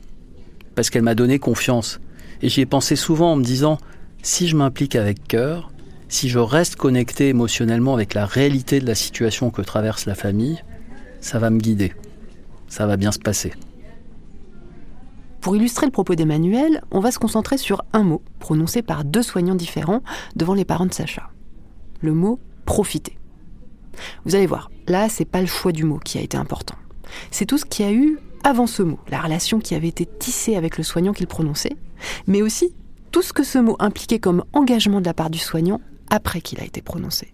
parce 0.76 0.90
qu'elle 0.90 1.04
m'a 1.04 1.16
donné 1.16 1.40
confiance, 1.40 2.00
et 2.42 2.50
j'y 2.50 2.62
ai 2.62 2.66
pensé 2.66 2.96
souvent 2.96 3.32
en 3.32 3.36
me 3.36 3.44
disant, 3.44 3.78
si 4.22 4.48
je 4.48 4.56
m'implique 4.56 4.96
avec 4.96 5.28
cœur, 5.28 5.72
si 6.10 6.30
je 6.30 6.40
reste 6.40 6.76
connecté 6.76 7.30
émotionnellement 7.30 7.94
avec 7.94 8.14
la 8.14 8.26
réalité 8.26 8.80
de 8.80 8.86
la 8.86 8.96
situation 8.96 9.50
que 9.50 9.62
traverse 9.62 10.06
la 10.06 10.16
famille, 10.16 10.62
ça 11.22 11.40
va 11.40 11.50
me 11.50 11.60
guider, 11.60 11.94
ça 12.68 12.86
va 12.86 12.98
bien 12.98 13.12
se 13.12 13.20
passer. 13.20 13.54
Pour 15.46 15.56
illustrer 15.56 15.86
le 15.86 15.92
propos 15.92 16.16
d'Emmanuel, 16.16 16.82
on 16.90 17.00
va 17.00 17.12
se 17.12 17.20
concentrer 17.20 17.60
sur 17.60 17.84
un 17.94 18.02
mot 18.02 18.24
prononcé 18.40 18.82
par 18.82 19.06
deux 19.06 19.22
soignants 19.22 19.54
différents 19.54 20.02
devant 20.36 20.56
les 20.56 20.66
parents 20.66 20.88
de 20.88 20.92
Sacha. 20.92 21.30
Le 22.02 22.16
mot 22.16 22.40
profiter. 22.66 23.20
Vous 24.26 24.34
allez 24.34 24.48
voir, 24.48 24.72
là, 24.88 25.08
c'est 25.08 25.24
pas 25.24 25.42
le 25.42 25.46
choix 25.46 25.72
du 25.72 25.84
mot 25.84 26.00
qui 26.00 26.18
a 26.18 26.22
été 26.22 26.36
important. 26.36 26.74
C'est 27.30 27.46
tout 27.46 27.60
ce 27.60 27.66
qu'il 27.66 27.86
y 27.86 27.88
a 27.88 27.92
eu 27.92 28.18
avant 28.44 28.66
ce 28.66 28.82
mot, 28.82 28.98
la 29.08 29.22
relation 29.22 29.60
qui 29.60 29.76
avait 29.76 29.88
été 29.88 30.08
tissée 30.08 30.56
avec 30.56 30.80
le 30.80 30.84
soignant 30.84 31.14
qu'il 31.14 31.28
prononçait, 31.28 31.78
mais 32.26 32.42
aussi 32.42 32.74
tout 33.12 33.22
ce 33.22 33.32
que 33.32 33.44
ce 33.44 33.60
mot 33.60 33.76
impliquait 33.78 34.18
comme 34.18 34.46
engagement 34.52 35.00
de 35.00 35.06
la 35.06 35.14
part 35.14 35.30
du 35.30 35.38
soignant 35.38 35.80
après 36.10 36.42
qu'il 36.42 36.60
a 36.60 36.64
été 36.64 36.82
prononcé. 36.82 37.30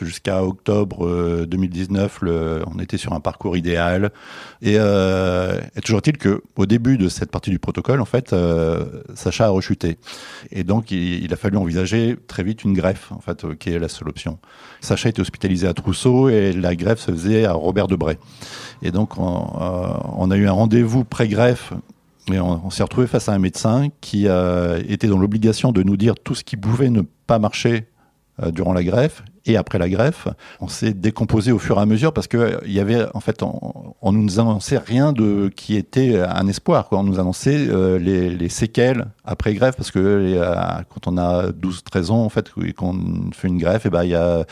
Jusqu'à 0.00 0.44
octobre 0.44 1.44
2019, 1.44 2.20
euh, 2.22 2.62
on 2.72 2.78
était 2.78 2.98
sur 2.98 3.14
un 3.14 3.20
parcours 3.20 3.56
idéal. 3.56 4.12
Et, 4.62 4.76
euh, 4.78 5.60
toujours 5.84 5.98
est-il 5.98 6.18
qu'au 6.18 6.66
début 6.66 6.98
de 6.98 7.08
cette 7.08 7.32
partie 7.32 7.50
du 7.50 7.58
protocole, 7.58 8.00
en 8.00 8.04
fait, 8.04 8.32
euh, 8.32 8.84
Sacha 9.14 9.46
a 9.46 9.48
rechuté. 9.48 9.98
Et 10.52 10.62
donc, 10.62 10.92
il, 10.92 11.32
a 11.32 11.36
fallu 11.36 11.56
envisager 11.56 12.16
très 12.28 12.44
vite 12.44 12.62
une 12.62 12.74
greffe, 12.74 13.10
en 13.10 13.18
fait, 13.18 13.44
qui 13.58 13.70
est 13.70 13.78
la 13.80 13.88
seule 13.88 14.08
option. 14.08 14.38
Sacha 14.80 15.08
était 15.08 15.20
hospitalisé 15.20 15.66
à 15.66 15.74
Trousseau 15.74 16.28
et 16.28 16.52
la 16.52 16.76
greffe 16.76 17.00
se 17.00 17.10
faisait 17.10 17.44
à 17.44 17.54
Robert 17.54 17.88
Debray. 17.88 18.18
Et 18.82 18.92
donc, 18.92 19.18
on, 19.18 20.30
a 20.30 20.36
eu 20.36 20.46
un 20.46 20.52
rendez-vous 20.52 21.02
pré-greffe 21.02 21.72
et 22.32 22.38
on 22.38 22.70
s'est 22.70 22.84
retrouvé 22.84 23.08
face 23.08 23.28
à 23.28 23.32
un 23.32 23.38
médecin 23.38 23.88
qui 24.00 24.26
était 24.88 25.08
dans 25.08 25.18
l'obligation 25.18 25.72
de 25.72 25.82
nous 25.82 25.96
dire 25.96 26.14
tout 26.14 26.36
ce 26.36 26.44
qui 26.44 26.56
pouvait 26.56 26.90
ne 26.90 27.02
pas 27.26 27.40
marcher 27.40 27.88
durant 28.52 28.72
la 28.72 28.84
greffe 28.84 29.24
et 29.48 29.56
après 29.56 29.78
la 29.78 29.88
greffe, 29.88 30.28
on 30.60 30.68
s'est 30.68 30.92
décomposé 30.92 31.52
au 31.52 31.58
fur 31.58 31.78
et 31.78 31.80
à 31.80 31.86
mesure 31.86 32.12
parce 32.12 32.26
que 32.26 32.58
il 32.66 32.72
y 32.72 32.80
avait 32.80 33.06
en 33.14 33.20
fait 33.20 33.42
on, 33.42 34.12
nous 34.12 34.40
annonçait 34.40 34.78
rien 34.78 35.12
de 35.12 35.50
qui 35.54 35.76
était 35.76 36.20
un 36.20 36.46
espoir. 36.48 36.88
On 36.92 37.02
nous 37.02 37.18
annonçait 37.18 37.68
euh, 37.68 37.98
les, 37.98 38.30
les, 38.30 38.48
séquelles 38.48 39.06
après 39.24 39.54
greffe 39.54 39.76
parce 39.76 39.90
que 39.90 39.98
euh, 39.98 40.54
quand 40.88 41.06
on 41.06 41.16
a 41.16 41.52
12 41.52 41.84
13 41.84 42.10
ans 42.10 42.24
en 42.24 42.28
fait 42.28 42.50
qu'on 42.76 43.30
fait 43.32 43.48
une 43.48 43.58
greffe 43.58 43.86
et 43.86 43.90
ben 43.90 44.04
il 44.04 44.10
y 44.10 44.14
a 44.14 44.44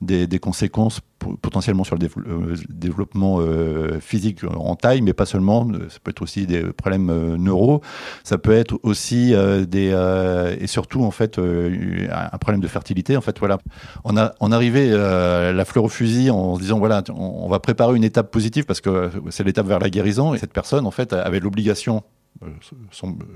des 0.00 0.38
conséquences 0.38 1.00
potentiellement 1.40 1.84
sur 1.84 1.96
le 1.96 2.06
euh, 2.06 2.56
développement 2.68 3.38
euh, 3.40 4.00
physique 4.00 4.44
en 4.44 4.76
taille, 4.76 5.02
mais 5.02 5.12
pas 5.12 5.26
seulement. 5.26 5.66
Ça 5.88 5.98
peut 6.02 6.10
être 6.10 6.22
aussi 6.22 6.46
des 6.46 6.62
problèmes 6.62 7.10
euh, 7.10 7.36
neuro. 7.36 7.80
Ça 8.24 8.38
peut 8.38 8.52
être 8.52 8.78
aussi 8.82 9.34
euh, 9.34 9.64
des 9.64 9.90
euh, 9.92 10.56
et 10.60 10.66
surtout 10.66 11.04
en 11.04 11.10
fait 11.10 11.38
un 11.38 12.38
problème 12.38 12.60
de 12.60 12.68
fertilité. 12.68 13.16
En 13.16 13.20
fait, 13.20 13.38
voilà, 13.38 13.58
on 14.04 14.16
a 14.16 14.34
on 14.40 14.52
arrivait 14.52 14.90
la 14.90 15.64
fleur 15.64 15.84
au 15.84 15.88
fusil 15.88 16.30
en 16.30 16.56
se 16.56 16.60
disant 16.60 16.78
voilà, 16.78 17.02
on 17.14 17.48
va 17.48 17.60
préparer 17.60 17.96
une 17.96 18.04
étape 18.04 18.30
positive 18.30 18.64
parce 18.64 18.80
que 18.80 19.10
c'est 19.30 19.44
l'étape 19.44 19.66
vers 19.66 19.78
la 19.78 19.90
guérison 19.90 20.34
et 20.34 20.38
cette 20.38 20.52
personne 20.52 20.86
en 20.86 20.90
fait 20.90 21.12
avait 21.12 21.40
l'obligation 21.40 22.02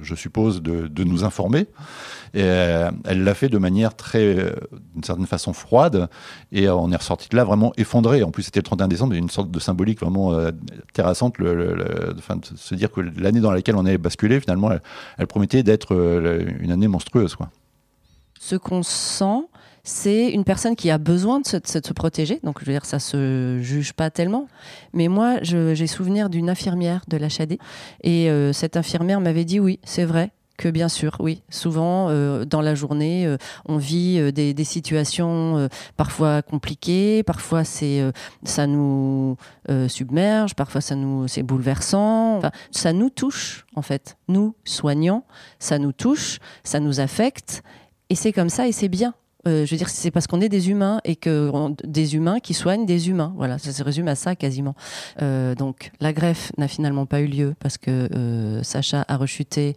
je 0.03 0.15
suppose, 0.15 0.63
de, 0.63 1.05
nous 1.05 1.25
informer. 1.25 1.67
Euh, 2.35 2.91
elle 3.05 3.25
l'a 3.25 3.35
fait 3.35 3.49
de 3.49 3.59
manière 3.59 3.95
très, 3.95 4.37
euh, 4.37 4.51
d'une 4.95 5.05
certaine 5.05 5.27
façon, 5.27 5.53
froide. 5.53 6.09
Et 6.53 6.69
euh, 6.69 6.75
on 6.75 6.91
est 6.91 6.97
ressorti 6.97 7.29
de 7.29 7.37
là 7.37 7.45
vraiment 7.45 7.73
effondré. 7.77 8.23
En 8.23 8.31
plus, 8.31 8.45
c'était 8.45 8.61
le 8.61 8.65
31 8.65 8.89
décembre, 8.89 9.15
une 9.15 9.31
sorte 9.31 9.51
de 9.51 9.61
symbolique 9.61 10.01
vraiment 10.01 10.33
euh, 10.33 10.51
terrassante, 10.93 11.41
de 11.41 12.17
se 12.57 12.75
dire 12.75 12.91
que 12.91 13.01
l'année 13.01 13.41
dans 13.41 13.53
laquelle 13.53 13.77
on 13.77 13.87
est 13.87 13.99
basculé, 13.99 14.41
finalement, 14.41 14.73
elle, 14.73 14.83
elle 15.19 15.27
promettait 15.27 15.63
d'être 15.63 15.95
une 16.61 16.71
année 16.71 16.89
monstrueuse. 16.89 17.35
Quoi. 17.37 17.51
Ce 18.39 18.57
qu'on 18.57 18.83
sent, 18.83 19.47
c'est 19.87 20.31
une 20.31 20.43
personne 20.43 20.75
qui 20.75 20.91
a 20.91 20.99
besoin 20.99 21.41
de 21.41 21.47
se, 21.47 21.93
protéger. 21.93 22.41
Donc, 22.43 22.59
je 22.61 22.65
veux 22.67 22.73
dire, 22.73 22.85
ça 22.85 22.99
se 22.99 23.61
juge 23.63 23.93
pas 23.93 24.11
tellement. 24.11 24.49
Mais 24.93 25.07
moi, 25.07 25.39
j'ai 25.43 25.87
souvenir 25.87 26.29
d'une 26.29 26.51
infirmière 26.51 27.05
de 27.07 27.17
l'HAD. 27.17 27.57
Et 28.03 28.29
euh, 28.29 28.53
cette 28.53 28.77
infirmière 28.77 29.21
m'avait 29.21 29.45
dit 29.45 29.61
oui, 29.61 29.79
c'est 29.85 30.05
vrai 30.05 30.33
que 30.57 30.69
bien 30.69 30.89
sûr, 30.89 31.17
oui, 31.21 31.43
souvent 31.51 32.09
euh, 32.09 32.45
dans 32.45 32.61
la 32.61 32.75
journée, 32.75 33.27
euh, 33.27 33.37
on 33.67 33.77
vit 33.77 34.19
euh, 34.19 34.33
des, 34.33 34.55
des, 34.55 34.65
situations 34.65 35.59
euh, 35.59 35.69
parfois 35.97 36.43
compliquées, 36.43 37.23
parfois 37.23 37.65
c'est 37.65 38.01
euh, 38.01 38.11
ça 38.45 38.67
nous 38.67 39.37
submerge, 39.89 40.55
parfois 40.55 40.81
ça 40.81 40.95
nous 40.95 41.29
c'est 41.29 41.43
bouleversant, 41.43 42.39
enfin, 42.39 42.51
ça 42.71 42.93
nous 42.93 43.11
touche 43.11 43.67
en 43.75 43.83
fait, 43.83 44.17
nous 44.29 44.55
soignants, 44.65 45.25
ça 45.59 45.79
nous 45.79 45.93
touche, 45.93 46.39
ça 46.65 46.81
nous 46.81 47.01
affecte. 47.01 47.63
Et 48.09 48.15
c'est 48.15 48.33
comme 48.33 48.49
ça 48.49 48.69
et 48.69 48.73
c'est 48.73 48.89
bien 48.89 49.15
euh, 49.47 49.65
je 49.65 49.71
veux 49.71 49.77
dire, 49.77 49.89
c'est 49.89 50.11
parce 50.11 50.27
qu'on 50.27 50.41
est 50.41 50.49
des 50.49 50.71
humains 50.71 51.01
et 51.05 51.17
que 51.17 51.51
des 51.85 52.17
humains 52.17 52.41
qui 52.41 52.55
soignent 52.55 52.87
des 52.87 53.09
humains. 53.09 53.33
Voilà, 53.37 53.59
ça 53.59 53.73
se 53.73 53.83
résume 53.83 54.09
à 54.09 54.15
ça 54.15 54.37
quasiment. 54.37 54.75
Euh, 55.23 55.55
donc 55.55 55.93
la 56.01 56.13
greffe 56.13 56.53
n'a 56.59 56.69
finalement 56.69 57.07
pas 57.07 57.21
eu 57.21 57.27
lieu 57.27 57.55
parce 57.61 57.79
que 57.79 58.09
euh, 58.15 58.63
Sacha 58.63 59.05
a 59.09 59.17
rechuté 59.17 59.77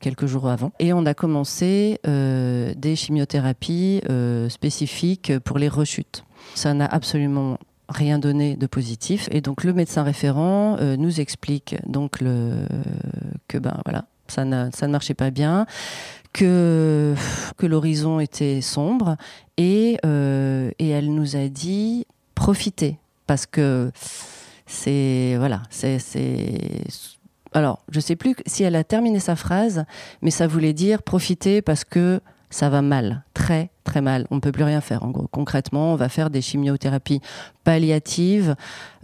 quelques 0.00 0.26
jours 0.26 0.48
avant 0.48 0.72
et 0.78 0.92
on 0.92 1.06
a 1.06 1.14
commencé 1.14 1.98
des 2.04 2.96
chimiothérapies 2.96 4.00
spécifiques 4.48 5.38
pour 5.40 5.58
les 5.58 5.68
rechutes. 5.68 6.24
Ça 6.54 6.74
n'a 6.74 6.86
absolument 6.86 7.58
rien 7.88 8.18
donné 8.18 8.56
de 8.56 8.66
positif 8.66 9.28
et 9.32 9.40
donc 9.40 9.64
le 9.64 9.72
médecin 9.72 10.02
référent 10.02 10.76
nous 10.96 11.20
explique 11.20 11.76
donc 11.86 12.18
que 12.18 13.58
ben 13.58 13.80
voilà 13.86 14.04
ça, 14.28 14.44
ça 14.72 14.86
ne 14.86 14.92
marchait 14.92 15.14
pas 15.14 15.30
bien 15.30 15.66
que, 16.32 17.14
que 17.56 17.66
l'horizon 17.66 18.20
était 18.20 18.60
sombre 18.60 19.16
et, 19.56 19.98
euh, 20.04 20.70
et 20.78 20.88
elle 20.88 21.14
nous 21.14 21.36
a 21.36 21.48
dit 21.48 22.06
profitez. 22.34 22.98
Parce 23.26 23.46
que 23.46 23.90
c'est 24.66 25.36
voilà 25.38 25.62
c'est 25.70 25.98
alors 27.52 27.80
je 27.90 28.00
sais 28.00 28.16
plus 28.16 28.34
si 28.46 28.62
elle 28.62 28.76
a 28.76 28.84
terminé 28.84 29.20
sa 29.20 29.36
phrase 29.36 29.84
mais 30.22 30.30
ça 30.30 30.46
voulait 30.46 30.72
dire 30.72 31.02
profitez 31.02 31.62
parce 31.62 31.84
que 31.84 32.20
ça 32.50 32.68
va 32.68 32.82
mal, 32.82 33.24
très 33.34 33.71
très 33.84 34.00
mal. 34.00 34.26
On 34.30 34.36
ne 34.36 34.40
peut 34.40 34.52
plus 34.52 34.64
rien 34.64 34.80
faire. 34.80 35.02
En 35.02 35.10
gros, 35.10 35.28
concrètement, 35.30 35.92
on 35.92 35.96
va 35.96 36.08
faire 36.08 36.30
des 36.30 36.40
chimiothérapies 36.40 37.20
palliatives. 37.64 38.54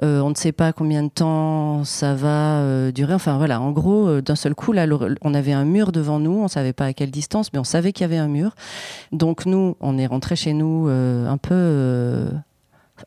Euh, 0.03 0.21
on 0.21 0.31
ne 0.31 0.35
sait 0.35 0.53
pas 0.53 0.73
combien 0.73 1.03
de 1.03 1.09
temps 1.09 1.85
ça 1.85 2.15
va 2.15 2.59
euh, 2.59 2.93
durer. 2.93 3.15
Enfin 3.15 3.39
voilà, 3.39 3.61
en 3.61 3.71
gros, 3.71 4.09
euh, 4.09 4.23
d'un 4.23 4.37
seul 4.37 4.55
coup, 4.55 4.73
là, 4.73 4.87
on 5.23 5.35
avait 5.35 5.53
un 5.53 5.65
mur 5.65 5.93
devant 5.93 6.19
nous. 6.19 6.43
On 6.43 6.49
savait 6.49 6.73
pas 6.73 6.87
à 6.87 6.93
quelle 6.93 7.11
distance, 7.11 7.53
mais 7.53 7.59
on 7.59 7.65
savait 7.65 7.93
qu'il 7.93 8.03
y 8.03 8.05
avait 8.05 8.19
un 8.19 8.29
mur. 8.29 8.55
Donc 9.13 9.47
nous, 9.47 9.77
on 9.81 9.99
est 9.99 10.07
rentré 10.07 10.37
chez 10.37 10.53
nous 10.53 10.89
un 10.89 11.37
peu 11.39 12.29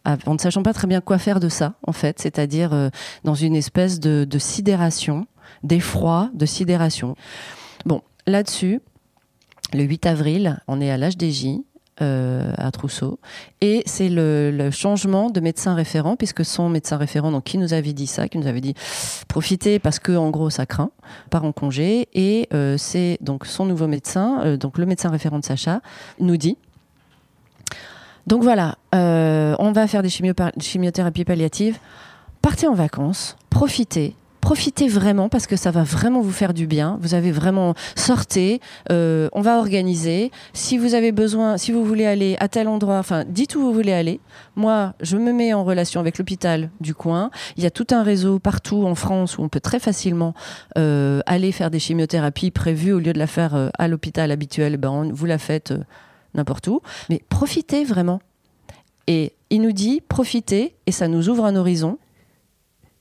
en 0.05 0.33
ne 0.33 0.39
sachant 0.39 0.63
pas 0.63 0.73
très 0.73 0.87
bien 0.87 1.01
quoi 1.01 1.17
faire 1.17 1.39
de 1.39 1.49
ça, 1.49 1.73
en 1.85 1.91
fait, 1.91 2.19
c'est-à-dire 2.19 2.89
dans 3.23 3.35
une 3.35 3.55
espèce 3.55 3.99
de 3.99 4.39
sidération, 4.39 5.27
d'effroi, 5.63 6.29
de 6.33 6.45
sidération. 6.45 7.15
Bon, 7.85 8.01
là-dessus, 8.27 8.81
le 9.73 9.83
8 9.83 10.05
avril, 10.05 10.59
on 10.67 10.81
est 10.81 10.91
à 10.91 10.97
l'HDJ. 10.97 11.61
Euh, 12.01 12.53
à 12.57 12.71
Trousseau. 12.71 13.19
Et 13.59 13.83
c'est 13.85 14.09
le, 14.09 14.69
changement 14.71 15.29
de 15.29 15.39
médecin 15.39 15.75
référent 15.75 16.15
puisque 16.15 16.43
son 16.43 16.67
médecin 16.67 16.97
référent 16.97 17.31
donc 17.31 17.43
qui 17.43 17.59
nous 17.59 17.73
avait 17.73 17.93
dit 17.93 18.07
ça 18.07 18.27
qui 18.27 18.39
nous 18.39 18.47
avait 18.47 18.61
dit 18.61 18.73
profitez 19.27 19.77
parce 19.77 19.99
que 19.99 20.13
en 20.13 20.31
gros 20.31 20.49
ça 20.49 20.65
craint 20.65 20.89
part 21.29 21.43
en 21.43 21.51
congé. 21.51 22.07
Et 22.13 22.47
euh, 22.53 22.75
c'est 22.77 23.19
donc 23.21 23.45
son 23.45 23.65
nouveau 23.65 23.85
médecin 23.85 24.41
euh, 24.45 24.57
donc 24.57 24.79
le 24.79 24.87
médecin 24.87 25.09
référent 25.09 25.37
de 25.37 25.45
Sacha 25.45 25.81
nous 26.19 26.37
dit. 26.37 26.57
Donc 28.25 28.41
voilà 28.41 28.77
euh, 28.95 29.55
on 29.59 29.71
va 29.71 29.85
faire 29.85 30.01
des 30.01 30.09
chimio 30.09 30.33
chimiothérapies 30.59 31.25
palliatives 31.25 31.77
partez 32.41 32.67
en 32.67 32.73
vacances 32.73 33.35
profitez 33.51 34.15
profitez 34.41 34.87
vraiment 34.87 35.29
parce 35.29 35.47
que 35.47 35.55
ça 35.55 35.71
va 35.71 35.83
vraiment 35.83 36.21
vous 36.21 36.31
faire 36.31 36.53
du 36.53 36.67
bien. 36.67 36.97
Vous 37.01 37.13
avez 37.13 37.31
vraiment 37.31 37.75
sortez, 37.95 38.59
euh, 38.91 39.29
on 39.33 39.41
va 39.41 39.57
organiser. 39.57 40.31
Si 40.53 40.77
vous 40.77 40.95
avez 40.95 41.11
besoin, 41.11 41.57
si 41.57 41.71
vous 41.71 41.85
voulez 41.85 42.05
aller 42.05 42.35
à 42.39 42.47
tel 42.47 42.67
endroit, 42.67 42.97
enfin 42.97 43.23
dites 43.27 43.55
où 43.55 43.61
vous 43.61 43.73
voulez 43.73 43.93
aller. 43.93 44.19
Moi, 44.55 44.93
je 45.01 45.15
me 45.17 45.31
mets 45.31 45.53
en 45.53 45.63
relation 45.63 45.99
avec 46.01 46.17
l'hôpital 46.17 46.69
du 46.81 46.93
coin. 46.93 47.29
Il 47.55 47.63
y 47.63 47.67
a 47.67 47.71
tout 47.71 47.87
un 47.91 48.03
réseau 48.03 48.39
partout 48.39 48.85
en 48.85 48.95
France 48.95 49.37
où 49.37 49.43
on 49.43 49.49
peut 49.49 49.59
très 49.59 49.79
facilement 49.79 50.33
euh, 50.77 51.21
aller 51.25 51.51
faire 51.51 51.71
des 51.71 51.79
chimiothérapies 51.79 52.51
prévues 52.51 52.93
au 52.93 52.99
lieu 52.99 53.13
de 53.13 53.19
la 53.19 53.27
faire 53.27 53.55
euh, 53.55 53.69
à 53.77 53.87
l'hôpital 53.87 54.31
habituel. 54.31 54.77
Ben 54.77 55.11
vous 55.13 55.25
la 55.25 55.37
faites 55.37 55.73
n'importe 56.33 56.67
où. 56.67 56.81
Mais 57.09 57.21
profitez 57.29 57.83
vraiment. 57.83 58.19
Et 59.07 59.33
il 59.49 59.61
nous 59.61 59.71
dit 59.71 60.01
profitez 60.07 60.75
et 60.85 60.91
ça 60.91 61.07
nous 61.07 61.29
ouvre 61.29 61.45
un 61.45 61.55
horizon 61.55 61.97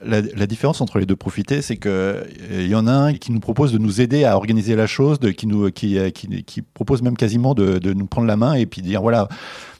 la, 0.03 0.20
la, 0.22 0.46
différence 0.46 0.80
entre 0.80 0.98
les 0.98 1.07
deux 1.07 1.16
profités, 1.16 1.62
c'est 1.62 1.76
qu'il 1.76 1.90
euh, 1.90 2.66
y 2.66 2.74
en 2.74 2.86
a 2.86 2.92
un 2.92 3.14
qui 3.14 3.32
nous 3.32 3.40
propose 3.40 3.72
de 3.72 3.78
nous 3.78 4.01
aider 4.01 4.24
à 4.24 4.36
organiser 4.36 4.74
la 4.74 4.86
chose, 4.86 5.20
de, 5.20 5.30
qui, 5.30 5.46
nous, 5.46 5.70
qui, 5.70 5.98
qui, 6.12 6.42
qui 6.44 6.62
propose 6.62 7.03
même 7.03 7.16
quasiment 7.16 7.55
de, 7.55 7.78
de, 7.78 7.92
nous 7.92 8.07
prendre 8.07 8.26
la 8.26 8.36
main 8.36 8.55
et 8.55 8.66
puis 8.66 8.82
dire 8.82 9.03
voilà, 9.03 9.28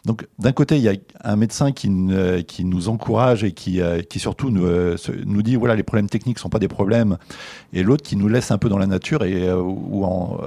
Donc 0.07 0.27
d'un 0.39 0.53
côté, 0.53 0.77
il 0.77 0.83
y 0.83 0.89
a 0.89 0.95
un 1.25 1.37
médecin 1.37 1.73
qui, 1.73 1.91
ne- 1.91 2.41
qui 2.41 2.65
nous 2.65 2.89
encourage 2.89 3.45
et 3.45 3.53
qui, 3.53 3.83
euh, 3.83 4.01
qui 4.01 4.19
surtout 4.19 4.51
nous, 4.51 4.65
euh, 4.65 4.97
nous 5.27 5.43
dit 5.43 5.57
voilà 5.57 5.75
les 5.77 5.83
problèmes 5.83 6.09
techniques 6.09 6.39
sont 6.39 6.49
pas 6.49 6.59
des 6.59 6.69
problèmes, 6.69 7.19
et 7.75 7.83
l'autre 7.83 8.03
qui 8.03 8.17
nous 8.17 8.27
laisse 8.29 8.51
un 8.51 8.57
peu 8.57 8.71
dans 8.71 8.79
la 8.79 8.87
nature 8.87 9.25
et 9.25 9.47
euh, 9.47 9.57
où, 9.61 10.05
on, 10.07 10.39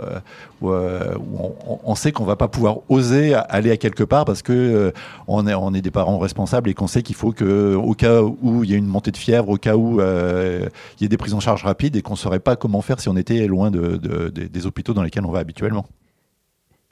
on, 0.61 1.95
sait 1.95 2.11
qu'on 2.11 2.23
va 2.25 2.35
pas 2.35 2.47
pouvoir 2.47 2.77
oser 2.89 3.35
aller 3.35 3.69
à 3.71 3.77
quelque 3.77 4.03
part 4.03 4.25
parce 4.25 4.41
que 4.41 4.91
on, 5.27 5.45
est, 5.45 5.53
on 5.53 5.73
est 5.73 5.81
des 5.81 5.91
parents 5.91 6.17
responsables 6.17 6.69
et 6.69 6.73
qu'on 6.73 6.87
sait 6.87 7.03
qu'il 7.03 7.15
faut 7.15 7.31
que 7.31 7.75
au 7.75 7.93
cas 7.93 8.21
où 8.21 8.63
il 8.63 8.71
y 8.71 8.73
a 8.73 8.77
une 8.77 8.87
montée 8.87 9.11
de 9.11 9.17
fièvre, 9.17 9.49
au 9.49 9.57
cas 9.57 9.75
où 9.75 9.99
il 10.01 11.01
y 11.01 11.05
a 11.05 11.07
des 11.07 11.17
prises 11.17 11.33
en 11.33 11.39
charge 11.39 11.63
rapides 11.63 11.95
et 11.95 12.01
qu'on 12.01 12.15
saurait 12.15 12.39
pas 12.39 12.55
comment 12.55 12.81
faire 12.81 12.99
si 12.99 13.09
on 13.09 13.17
était 13.17 13.45
loin 13.47 13.71
de, 13.71 13.97
de- 13.97 14.29
des- 14.29 14.49
des 14.49 14.65
hôpitaux 14.65 14.93
dans 14.93 15.03
lesquels 15.03 15.25
on 15.25 15.31
va 15.31 15.39
habituellement. 15.39 15.85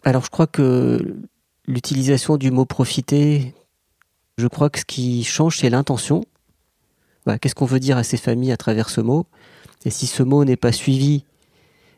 Alors 0.03 0.23
je 0.25 0.29
crois 0.29 0.47
que 0.47 1.15
l'utilisation 1.71 2.37
du 2.37 2.51
mot 2.51 2.65
profiter, 2.65 3.53
je 4.37 4.47
crois 4.47 4.69
que 4.69 4.79
ce 4.79 4.85
qui 4.85 5.23
change, 5.23 5.57
c'est 5.57 5.69
l'intention. 5.69 6.23
Qu'est-ce 7.39 7.55
qu'on 7.55 7.65
veut 7.65 7.79
dire 7.79 7.97
à 7.97 8.03
ces 8.03 8.17
familles 8.17 8.51
à 8.51 8.57
travers 8.57 8.89
ce 8.89 8.99
mot? 8.99 9.25
Et 9.85 9.89
si 9.89 10.07
ce 10.07 10.23
mot 10.23 10.43
n'est 10.43 10.57
pas 10.57 10.71
suivi, 10.71 11.23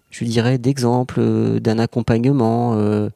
je 0.10 0.26
dirais, 0.26 0.58
d'exemples, 0.58 1.20
euh, 1.20 1.60
d'un 1.60 1.80
accompagnement, 1.80 2.76
euh, 2.76 3.10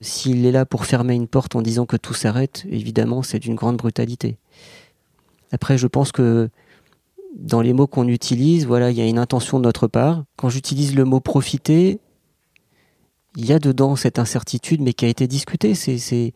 s'il 0.00 0.44
est 0.44 0.52
là 0.52 0.66
pour 0.66 0.84
fermer 0.84 1.14
une 1.14 1.28
porte 1.28 1.56
en 1.56 1.62
disant 1.62 1.86
que 1.86 1.96
tout 1.96 2.14
s'arrête, 2.14 2.66
évidemment, 2.68 3.22
c'est 3.22 3.38
d'une 3.38 3.54
grande 3.54 3.76
brutalité. 3.76 4.36
Après, 5.52 5.78
je 5.78 5.86
pense 5.86 6.12
que 6.12 6.50
dans 7.38 7.60
les 7.60 7.72
mots 7.72 7.86
qu'on 7.86 8.08
utilise, 8.08 8.66
voilà, 8.66 8.90
il 8.90 8.96
y 8.96 9.00
a 9.00 9.06
une 9.06 9.18
intention 9.18 9.58
de 9.58 9.64
notre 9.64 9.86
part. 9.86 10.24
Quand 10.36 10.48
j'utilise 10.48 10.94
le 10.94 11.04
mot 11.04 11.20
profiter, 11.20 12.00
il 13.36 13.46
y 13.46 13.52
a 13.52 13.58
dedans 13.58 13.96
cette 13.96 14.18
incertitude, 14.18 14.80
mais 14.80 14.92
qui 14.92 15.04
a 15.04 15.08
été 15.08 15.26
discutée. 15.26 15.74
C'est, 15.74 16.32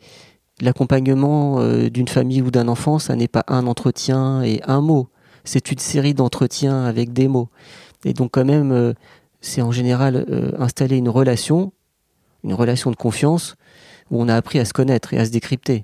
l'accompagnement 0.61 1.59
euh, 1.59 1.89
d'une 1.89 2.07
famille 2.07 2.41
ou 2.41 2.49
d'un 2.49 2.69
enfant, 2.69 2.97
ça 2.97 3.15
n'est 3.15 3.27
pas 3.27 3.43
un 3.47 3.67
entretien 3.67 4.41
et 4.41 4.61
un 4.65 4.79
mot. 4.79 5.09
C'est 5.43 5.71
une 5.71 5.79
série 5.79 6.13
d'entretiens 6.13 6.85
avec 6.85 7.11
des 7.11 7.27
mots. 7.27 7.49
Et 8.05 8.13
donc 8.13 8.31
quand 8.31 8.45
même, 8.45 8.71
euh, 8.71 8.93
c'est 9.41 9.61
en 9.61 9.71
général 9.71 10.25
euh, 10.29 10.53
installer 10.57 10.95
une 10.95 11.09
relation, 11.09 11.73
une 12.43 12.53
relation 12.53 12.89
de 12.89 12.95
confiance, 12.95 13.55
où 14.11 14.21
on 14.21 14.29
a 14.29 14.35
appris 14.35 14.59
à 14.59 14.65
se 14.65 14.71
connaître 14.71 15.13
et 15.13 15.17
à 15.17 15.25
se 15.25 15.31
décrypter. 15.31 15.83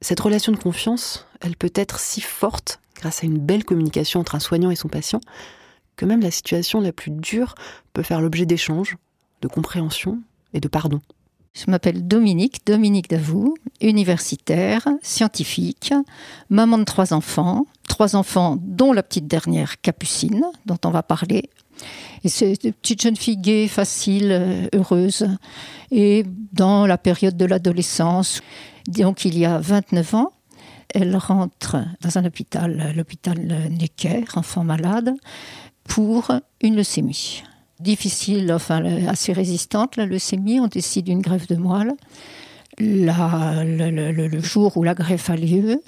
Cette 0.00 0.20
relation 0.20 0.52
de 0.52 0.58
confiance, 0.58 1.26
elle 1.40 1.56
peut 1.56 1.72
être 1.74 1.98
si 1.98 2.20
forte 2.20 2.80
grâce 2.94 3.24
à 3.24 3.26
une 3.26 3.38
belle 3.38 3.64
communication 3.64 4.20
entre 4.20 4.36
un 4.36 4.40
soignant 4.40 4.70
et 4.70 4.76
son 4.76 4.88
patient 4.88 5.20
que 5.96 6.04
même 6.04 6.20
la 6.20 6.30
situation 6.30 6.80
la 6.80 6.92
plus 6.92 7.10
dure 7.10 7.54
peut 7.92 8.04
faire 8.04 8.20
l'objet 8.20 8.46
d'échanges, 8.46 8.96
de 9.42 9.48
compréhension 9.48 10.20
et 10.52 10.60
de 10.60 10.68
pardon. 10.68 11.00
Je 11.54 11.70
m'appelle 11.70 12.06
Dominique, 12.06 12.64
Dominique 12.66 13.10
Davout, 13.10 13.56
universitaire, 13.80 14.86
scientifique, 15.02 15.92
maman 16.50 16.78
de 16.78 16.84
trois 16.84 17.12
enfants, 17.12 17.66
trois 17.88 18.14
enfants 18.14 18.56
dont 18.60 18.92
la 18.92 19.02
petite 19.02 19.26
dernière 19.26 19.80
Capucine, 19.80 20.44
dont 20.66 20.78
on 20.84 20.90
va 20.90 21.02
parler. 21.02 21.50
Et 22.22 22.28
c'est 22.28 22.62
une 22.64 22.72
petite 22.72 23.02
jeune 23.02 23.16
fille 23.16 23.38
gaie, 23.38 23.66
facile, 23.66 24.68
heureuse. 24.72 25.26
Et 25.90 26.24
dans 26.52 26.86
la 26.86 26.98
période 26.98 27.36
de 27.36 27.44
l'adolescence, 27.44 28.40
donc 28.86 29.24
il 29.24 29.36
y 29.36 29.44
a 29.44 29.58
29 29.58 30.14
ans, 30.14 30.32
elle 30.94 31.16
rentre 31.16 31.76
dans 32.00 32.18
un 32.18 32.24
hôpital, 32.24 32.92
l'hôpital 32.96 33.38
Necker, 33.70 34.24
enfant 34.36 34.64
malade, 34.64 35.12
pour 35.84 36.30
une 36.60 36.76
leucémie 36.76 37.42
difficile, 37.80 38.52
enfin 38.52 38.84
assez 39.06 39.32
résistante, 39.32 39.96
la 39.96 40.06
leucémie. 40.06 40.60
On 40.60 40.66
décide 40.66 41.06
d'une 41.06 41.20
greffe 41.20 41.46
de 41.46 41.56
moelle. 41.56 41.92
Le, 42.78 44.40
jour 44.40 44.76
où 44.76 44.84
la 44.84 44.94
greffe 44.94 45.30
a 45.30 45.36
lieu, 45.36 45.80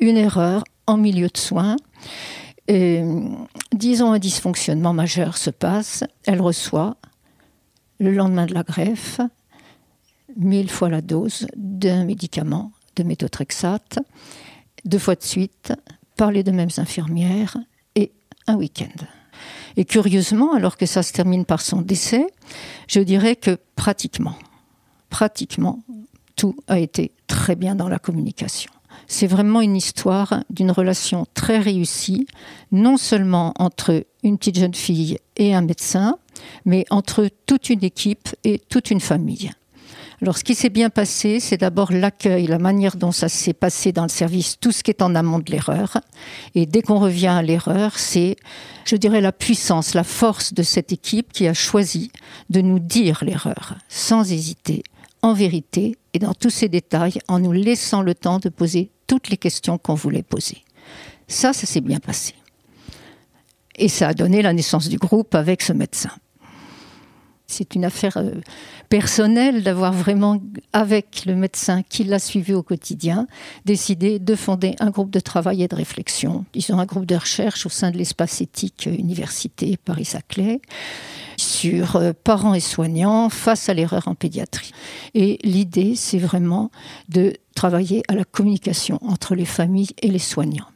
une 0.00 0.16
erreur 0.16 0.64
en 0.86 0.96
milieu 0.96 1.28
de 1.28 1.38
soins. 1.38 1.76
Disons 2.68 4.12
un 4.12 4.18
dysfonctionnement 4.18 4.92
majeur 4.92 5.36
se 5.36 5.50
passe. 5.50 6.04
Elle 6.24 6.40
reçoit, 6.40 6.96
le 8.00 8.12
lendemain 8.12 8.46
de 8.46 8.54
la 8.54 8.62
greffe, 8.62 9.20
mille 10.36 10.70
fois 10.70 10.88
la 10.88 11.00
dose 11.00 11.46
d'un 11.56 12.04
médicament, 12.04 12.72
de 12.96 13.02
méthotrexate, 13.02 13.98
deux 14.84 14.98
fois 14.98 15.14
de 15.14 15.22
suite, 15.22 15.72
par 16.16 16.30
les 16.30 16.42
deux 16.42 16.52
mêmes 16.52 16.70
infirmières, 16.76 17.56
et 17.94 18.12
un 18.46 18.56
week-end. 18.56 19.06
Et 19.76 19.84
curieusement, 19.84 20.54
alors 20.54 20.76
que 20.76 20.86
ça 20.86 21.02
se 21.02 21.12
termine 21.12 21.44
par 21.44 21.60
son 21.60 21.82
décès, 21.82 22.26
je 22.88 23.00
dirais 23.00 23.36
que 23.36 23.58
pratiquement, 23.76 24.36
pratiquement, 25.10 25.80
tout 26.36 26.56
a 26.68 26.78
été 26.78 27.12
très 27.26 27.56
bien 27.56 27.74
dans 27.74 27.88
la 27.88 27.98
communication. 27.98 28.70
C'est 29.06 29.26
vraiment 29.26 29.60
une 29.60 29.76
histoire 29.76 30.44
d'une 30.50 30.70
relation 30.70 31.26
très 31.34 31.58
réussie, 31.58 32.26
non 32.72 32.96
seulement 32.96 33.52
entre 33.58 34.06
une 34.22 34.38
petite 34.38 34.58
jeune 34.58 34.74
fille 34.74 35.18
et 35.36 35.54
un 35.54 35.60
médecin, 35.60 36.18
mais 36.64 36.84
entre 36.90 37.28
toute 37.46 37.70
une 37.70 37.84
équipe 37.84 38.28
et 38.44 38.58
toute 38.58 38.90
une 38.90 39.00
famille. 39.00 39.50
Alors, 40.22 40.38
ce 40.38 40.44
qui 40.44 40.54
s'est 40.54 40.70
bien 40.70 40.90
passé, 40.90 41.40
c'est 41.40 41.56
d'abord 41.56 41.92
l'accueil, 41.92 42.46
la 42.46 42.58
manière 42.58 42.96
dont 42.96 43.12
ça 43.12 43.28
s'est 43.28 43.52
passé 43.52 43.92
dans 43.92 44.04
le 44.04 44.08
service, 44.08 44.58
tout 44.60 44.72
ce 44.72 44.82
qui 44.82 44.90
est 44.90 45.02
en 45.02 45.14
amont 45.14 45.38
de 45.38 45.50
l'erreur. 45.50 45.98
Et 46.54 46.66
dès 46.66 46.82
qu'on 46.82 46.98
revient 46.98 47.28
à 47.28 47.42
l'erreur, 47.42 47.98
c'est, 47.98 48.36
je 48.84 48.96
dirais, 48.96 49.20
la 49.20 49.32
puissance, 49.32 49.94
la 49.94 50.04
force 50.04 50.54
de 50.54 50.62
cette 50.62 50.92
équipe 50.92 51.32
qui 51.32 51.48
a 51.48 51.54
choisi 51.54 52.12
de 52.50 52.60
nous 52.60 52.78
dire 52.78 53.22
l'erreur, 53.22 53.76
sans 53.88 54.30
hésiter, 54.30 54.82
en 55.22 55.34
vérité, 55.34 55.96
et 56.12 56.18
dans 56.18 56.34
tous 56.34 56.50
ses 56.50 56.68
détails, 56.68 57.18
en 57.28 57.40
nous 57.40 57.52
laissant 57.52 58.02
le 58.02 58.14
temps 58.14 58.38
de 58.38 58.48
poser 58.48 58.90
toutes 59.06 59.30
les 59.30 59.36
questions 59.36 59.78
qu'on 59.78 59.94
voulait 59.94 60.22
poser. 60.22 60.62
Ça, 61.26 61.52
ça 61.52 61.66
s'est 61.66 61.80
bien 61.80 61.98
passé. 61.98 62.34
Et 63.76 63.88
ça 63.88 64.08
a 64.08 64.14
donné 64.14 64.42
la 64.42 64.52
naissance 64.52 64.88
du 64.88 64.98
groupe 64.98 65.34
avec 65.34 65.62
ce 65.62 65.72
médecin. 65.72 66.10
C'est 67.46 67.74
une 67.74 67.84
affaire 67.84 68.16
euh, 68.16 68.32
personnelle 68.88 69.62
d'avoir 69.62 69.92
vraiment, 69.92 70.40
avec 70.72 71.24
le 71.26 71.34
médecin 71.34 71.82
qui 71.82 72.04
l'a 72.04 72.18
suivi 72.18 72.54
au 72.54 72.62
quotidien, 72.62 73.26
décidé 73.64 74.18
de 74.18 74.34
fonder 74.34 74.76
un 74.80 74.90
groupe 74.90 75.10
de 75.10 75.20
travail 75.20 75.62
et 75.62 75.68
de 75.68 75.74
réflexion. 75.74 76.46
Ils 76.54 76.72
ont 76.72 76.78
un 76.78 76.86
groupe 76.86 77.06
de 77.06 77.16
recherche 77.16 77.66
au 77.66 77.68
sein 77.68 77.90
de 77.90 77.98
l'espace 77.98 78.40
éthique 78.40 78.86
euh, 78.86 78.94
Université 78.94 79.76
Paris-Saclay 79.76 80.60
sur 81.36 81.96
euh, 81.96 82.12
parents 82.12 82.54
et 82.54 82.60
soignants 82.60 83.28
face 83.28 83.68
à 83.68 83.74
l'erreur 83.74 84.08
en 84.08 84.14
pédiatrie. 84.14 84.72
Et 85.14 85.38
l'idée, 85.42 85.96
c'est 85.96 86.18
vraiment 86.18 86.70
de 87.08 87.34
travailler 87.54 88.02
à 88.08 88.14
la 88.14 88.24
communication 88.24 88.98
entre 89.02 89.34
les 89.34 89.44
familles 89.44 89.90
et 90.00 90.08
les 90.08 90.18
soignants. 90.18 90.68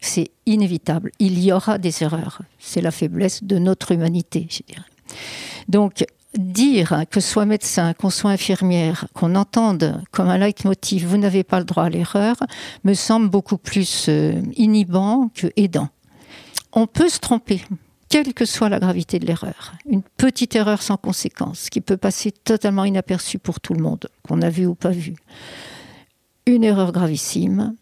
C'est 0.00 0.30
inévitable. 0.46 1.10
Il 1.18 1.42
y 1.42 1.52
aura 1.52 1.78
des 1.78 2.02
erreurs. 2.02 2.42
C'est 2.58 2.80
la 2.80 2.90
faiblesse 2.90 3.44
de 3.44 3.58
notre 3.58 3.92
humanité, 3.92 4.46
je 4.50 4.62
dirais. 4.66 4.86
Donc, 5.68 6.04
dire 6.38 7.04
que 7.10 7.20
soit 7.20 7.46
médecin, 7.46 7.94
qu'on 7.94 8.10
soit 8.10 8.30
infirmière, 8.30 9.06
qu'on 9.14 9.34
entende 9.34 10.02
comme 10.10 10.28
un 10.28 10.38
leitmotiv, 10.38 11.06
vous 11.06 11.16
n'avez 11.16 11.44
pas 11.44 11.58
le 11.58 11.64
droit 11.64 11.84
à 11.84 11.88
l'erreur, 11.88 12.36
me 12.84 12.94
semble 12.94 13.28
beaucoup 13.28 13.58
plus 13.58 14.06
euh, 14.08 14.40
inhibant 14.56 15.30
que 15.34 15.48
aidant. 15.56 15.88
On 16.72 16.86
peut 16.86 17.08
se 17.08 17.18
tromper, 17.18 17.62
quelle 18.08 18.34
que 18.34 18.44
soit 18.44 18.68
la 18.68 18.78
gravité 18.78 19.18
de 19.18 19.26
l'erreur. 19.26 19.74
Une 19.86 20.02
petite 20.02 20.54
erreur 20.54 20.82
sans 20.82 20.96
conséquence, 20.96 21.70
qui 21.70 21.80
peut 21.80 21.96
passer 21.96 22.32
totalement 22.32 22.84
inaperçue 22.84 23.38
pour 23.38 23.60
tout 23.60 23.74
le 23.74 23.82
monde, 23.82 24.08
qu'on 24.22 24.42
a 24.42 24.50
vu 24.50 24.66
ou 24.66 24.74
pas 24.74 24.90
vu. 24.90 25.14
Une 26.46 26.64
erreur 26.64 26.92
gravissime, 26.92 27.74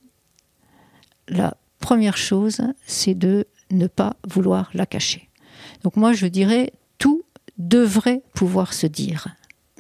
la 1.29 1.57
première 1.81 2.17
chose, 2.17 2.61
c'est 2.87 3.15
de 3.15 3.47
ne 3.71 3.87
pas 3.87 4.17
vouloir 4.27 4.71
la 4.75 4.87
cacher. 4.87 5.29
Donc 5.83 5.97
moi, 5.97 6.13
je 6.13 6.27
dirais, 6.27 6.73
devrait 7.59 8.23
pouvoir 8.35 8.73
se 8.73 8.87
dire. 8.87 9.29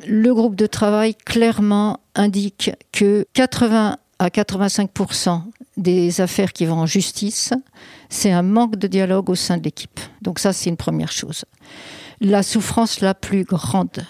Le 0.07 0.35
groupe 0.35 0.57
de 0.57 0.66
travail 0.66 1.14
clairement 1.14 2.01
indique 2.14 2.70
que 2.93 3.27
80 3.33 3.97
à 4.18 4.29
85% 4.29 5.43
des 5.77 6.20
affaires 6.20 6.53
qui 6.53 6.66
vont 6.66 6.79
en 6.79 6.87
justice, 6.87 7.53
c'est 8.09 8.31
un 8.31 8.43
manque 8.43 8.77
de 8.77 8.87
dialogue 8.87 9.31
au 9.31 9.35
sein 9.35 9.57
de 9.57 9.64
l'équipe. 9.64 10.01
Donc 10.22 10.39
ça, 10.39 10.53
c'est 10.53 10.70
une 10.70 10.77
première 10.77 11.11
chose. 11.11 11.45
La 12.20 12.43
souffrance 12.43 13.01
la 13.01 13.14
plus 13.14 13.45
grande 13.45 14.05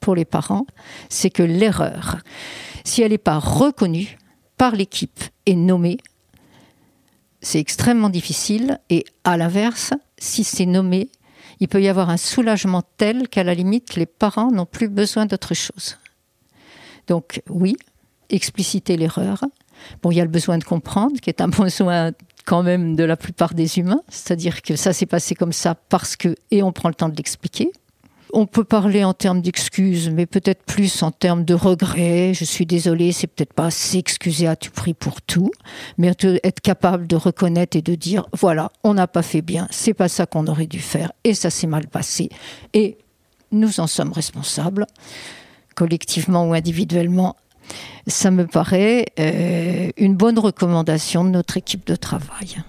pour 0.00 0.14
les 0.14 0.24
parents, 0.24 0.66
c'est 1.08 1.30
que 1.30 1.42
l'erreur, 1.42 2.18
si 2.84 3.02
elle 3.02 3.10
n'est 3.10 3.18
pas 3.18 3.38
reconnue 3.38 4.16
par 4.56 4.76
l'équipe 4.76 5.22
et 5.46 5.56
nommée, 5.56 5.98
c'est 7.40 7.58
extrêmement 7.58 8.10
difficile. 8.10 8.80
Et 8.90 9.04
à 9.24 9.36
l'inverse, 9.36 9.92
si 10.18 10.44
c'est 10.44 10.66
nommé, 10.66 11.08
il 11.60 11.68
peut 11.68 11.82
y 11.82 11.88
avoir 11.88 12.10
un 12.10 12.16
soulagement 12.16 12.82
tel 12.96 13.28
qu'à 13.28 13.44
la 13.44 13.54
limite, 13.54 13.96
les 13.96 14.06
parents 14.06 14.50
n'ont 14.50 14.66
plus 14.66 14.88
besoin 14.88 15.26
d'autre 15.26 15.54
chose. 15.54 15.98
Donc 17.06 17.42
oui, 17.48 17.76
expliciter 18.30 18.96
l'erreur. 18.96 19.44
Bon, 20.02 20.10
il 20.10 20.16
y 20.16 20.20
a 20.20 20.24
le 20.24 20.30
besoin 20.30 20.58
de 20.58 20.64
comprendre, 20.64 21.20
qui 21.20 21.30
est 21.30 21.40
un 21.40 21.48
besoin 21.48 22.12
quand 22.44 22.62
même 22.62 22.96
de 22.96 23.04
la 23.04 23.16
plupart 23.16 23.54
des 23.54 23.78
humains, 23.78 24.02
c'est-à-dire 24.08 24.62
que 24.62 24.76
ça 24.76 24.92
s'est 24.92 25.06
passé 25.06 25.34
comme 25.34 25.52
ça 25.52 25.74
parce 25.74 26.16
que, 26.16 26.34
et 26.50 26.62
on 26.62 26.72
prend 26.72 26.88
le 26.88 26.94
temps 26.94 27.08
de 27.08 27.16
l'expliquer. 27.16 27.70
On 28.32 28.46
peut 28.46 28.64
parler 28.64 29.04
en 29.04 29.14
termes 29.14 29.40
d'excuses, 29.40 30.10
mais 30.10 30.26
peut-être 30.26 30.62
plus 30.64 31.02
en 31.02 31.10
termes 31.10 31.44
de 31.44 31.54
regrets. 31.54 32.34
Je 32.34 32.44
suis 32.44 32.66
désolée, 32.66 33.12
c'est 33.12 33.26
peut-être 33.26 33.54
pas 33.54 33.66
assez 33.66 33.98
excusé 33.98 34.46
à 34.46 34.56
tout 34.56 34.70
prix 34.70 34.92
pour 34.94 35.22
tout, 35.22 35.50
mais 35.96 36.08
être 36.44 36.60
capable 36.60 37.06
de 37.06 37.16
reconnaître 37.16 37.76
et 37.76 37.82
de 37.82 37.94
dire 37.94 38.26
voilà, 38.36 38.70
on 38.84 38.94
n'a 38.94 39.06
pas 39.06 39.22
fait 39.22 39.42
bien, 39.42 39.66
c'est 39.70 39.94
pas 39.94 40.08
ça 40.08 40.26
qu'on 40.26 40.46
aurait 40.46 40.66
dû 40.66 40.80
faire, 40.80 41.12
et 41.24 41.34
ça 41.34 41.50
s'est 41.50 41.66
mal 41.66 41.86
passé, 41.86 42.28
et 42.74 42.98
nous 43.50 43.80
en 43.80 43.86
sommes 43.86 44.12
responsables, 44.12 44.86
collectivement 45.74 46.46
ou 46.48 46.52
individuellement. 46.52 47.36
Ça 48.06 48.30
me 48.30 48.46
paraît 48.46 49.06
euh, 49.18 49.90
une 49.96 50.16
bonne 50.16 50.38
recommandation 50.38 51.24
de 51.24 51.30
notre 51.30 51.56
équipe 51.56 51.86
de 51.86 51.96
travail. 51.96 52.62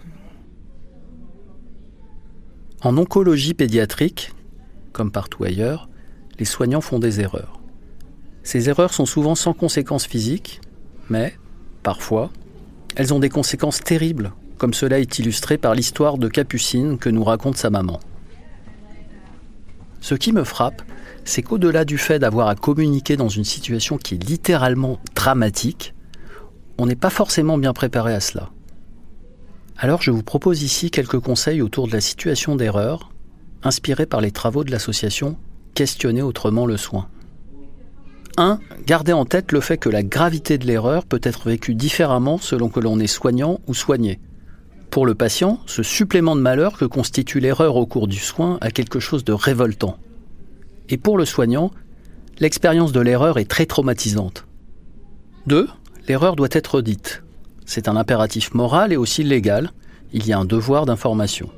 En 2.82 2.98
oncologie 2.98 3.54
pédiatrique, 3.54 4.32
comme 5.00 5.12
partout 5.12 5.46
ailleurs, 5.46 5.88
les 6.40 6.46
soignants 6.46 6.82
font 6.82 7.00
des 7.00 7.22
erreurs. 7.22 7.62
Ces 8.44 8.68
erreurs 8.68 8.94
sont 8.94 9.06
souvent 9.06 9.34
sans 9.34 9.54
conséquences 9.54 10.06
physiques, 10.06 10.60
mais, 11.10 11.38
parfois, 11.84 12.32
elles 12.98 13.14
ont 13.14 13.20
des 13.20 13.30
conséquences 13.30 13.80
terribles, 13.80 14.34
comme 14.58 14.74
cela 14.74 15.00
est 15.00 15.18
illustré 15.18 15.58
par 15.58 15.74
l'histoire 15.74 16.18
de 16.18 16.28
Capucine 16.28 16.98
que 16.98 17.08
nous 17.08 17.24
raconte 17.24 17.56
sa 17.56 17.70
maman. 17.70 18.02
Ce 20.02 20.16
qui 20.16 20.34
me 20.34 20.44
frappe, 20.44 20.82
c'est 21.24 21.44
qu'au-delà 21.44 21.86
du 21.86 21.98
fait 21.98 22.20
d'avoir 22.20 22.50
à 22.50 22.56
communiquer 22.56 23.16
dans 23.16 23.30
une 23.30 23.46
situation 23.46 23.98
qui 23.98 24.16
est 24.16 24.28
littéralement 24.28 25.00
dramatique, 25.16 25.94
on 26.78 26.88
n'est 26.88 26.98
pas 26.98 27.10
forcément 27.10 27.58
bien 27.58 27.72
préparé 27.72 28.14
à 28.14 28.20
cela. 28.20 28.50
Alors 29.78 30.02
je 30.02 30.12
vous 30.12 30.24
propose 30.24 30.62
ici 30.62 30.92
quelques 30.92 31.22
conseils 31.22 31.62
autour 31.62 31.88
de 31.88 31.94
la 31.94 32.02
situation 32.02 32.58
d'erreur, 32.58 33.12
inspirés 33.64 34.06
par 34.06 34.22
les 34.22 34.32
travaux 34.32 34.64
de 34.64 34.72
l'association 34.72 35.38
Questionner 35.74 36.22
autrement 36.22 36.66
le 36.66 36.78
soin. 36.78 37.08
1. 38.38 38.60
Gardez 38.86 39.14
en 39.14 39.26
tête 39.26 39.52
le 39.52 39.60
fait 39.60 39.78
que 39.78 39.90
la 39.90 40.04
gravité 40.04 40.58
de 40.58 40.66
l'erreur 40.66 41.06
peut 41.06 41.22
être 41.24 41.48
vécue 41.48 41.76
différemment 41.76 42.38
selon 42.38 42.70
que 42.70 42.80
l'on 42.80 43.00
est 43.00 43.08
soignant 43.08 43.60
ou 43.68 43.74
soigné. 43.74 44.20
Pour 44.92 45.06
le 45.06 45.14
patient, 45.14 45.60
ce 45.68 45.84
supplément 45.84 46.36
de 46.36 46.42
malheur 46.42 46.78
que 46.78 46.86
constitue 46.86 47.40
l'erreur 47.40 47.76
au 47.76 47.86
cours 47.86 48.08
du 48.08 48.18
soin 48.18 48.58
a 48.62 48.72
quelque 48.72 49.00
chose 49.00 49.24
de 49.24 49.34
révoltant. 49.34 49.98
Et 50.90 50.98
pour 50.98 51.18
le 51.18 51.26
soignant, 51.26 51.72
l'expérience 52.40 52.92
de 52.92 53.00
l'erreur 53.00 53.38
est 53.38 53.50
très 53.50 53.66
traumatisante. 53.66 54.46
2. 55.48 55.68
L'erreur 56.08 56.36
doit 56.36 56.50
être 56.52 56.82
dite. 56.82 57.24
C'est 57.66 57.88
un 57.88 57.96
impératif 57.96 58.54
moral 58.54 58.92
et 58.92 58.98
aussi 58.98 59.24
légal. 59.24 59.72
Il 60.12 60.26
y 60.26 60.34
a 60.34 60.40
un 60.40 60.46
devoir 60.46 60.88
d'information. 60.88 61.52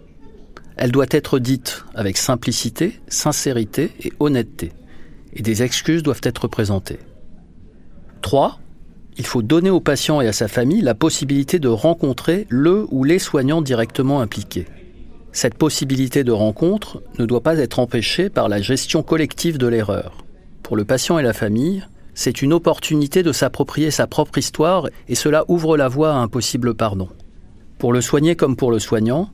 Elle 0.83 0.91
doit 0.91 1.05
être 1.11 1.37
dite 1.37 1.85
avec 1.93 2.17
simplicité, 2.17 2.99
sincérité 3.07 3.91
et 4.03 4.11
honnêteté. 4.19 4.71
Et 5.31 5.43
des 5.43 5.61
excuses 5.61 6.01
doivent 6.01 6.21
être 6.23 6.47
présentées. 6.47 6.97
3. 8.23 8.59
Il 9.15 9.27
faut 9.27 9.43
donner 9.43 9.69
au 9.69 9.79
patient 9.79 10.21
et 10.21 10.27
à 10.27 10.33
sa 10.33 10.47
famille 10.47 10.81
la 10.81 10.95
possibilité 10.95 11.59
de 11.59 11.67
rencontrer 11.67 12.47
le 12.49 12.87
ou 12.89 13.03
les 13.03 13.19
soignants 13.19 13.61
directement 13.61 14.21
impliqués. 14.21 14.65
Cette 15.31 15.53
possibilité 15.53 16.23
de 16.23 16.31
rencontre 16.31 17.03
ne 17.19 17.27
doit 17.27 17.43
pas 17.43 17.59
être 17.59 17.77
empêchée 17.77 18.31
par 18.31 18.49
la 18.49 18.59
gestion 18.59 19.03
collective 19.03 19.59
de 19.59 19.67
l'erreur. 19.67 20.25
Pour 20.63 20.75
le 20.75 20.83
patient 20.83 21.19
et 21.19 21.23
la 21.23 21.33
famille, 21.33 21.85
c'est 22.15 22.41
une 22.41 22.53
opportunité 22.53 23.21
de 23.21 23.33
s'approprier 23.33 23.91
sa 23.91 24.07
propre 24.07 24.39
histoire 24.39 24.89
et 25.07 25.13
cela 25.13 25.45
ouvre 25.47 25.77
la 25.77 25.89
voie 25.89 26.13
à 26.13 26.17
un 26.17 26.27
possible 26.27 26.73
pardon. 26.73 27.09
Pour 27.77 27.93
le 27.93 28.01
soigné 28.01 28.35
comme 28.35 28.55
pour 28.55 28.71
le 28.71 28.79
soignant, 28.79 29.29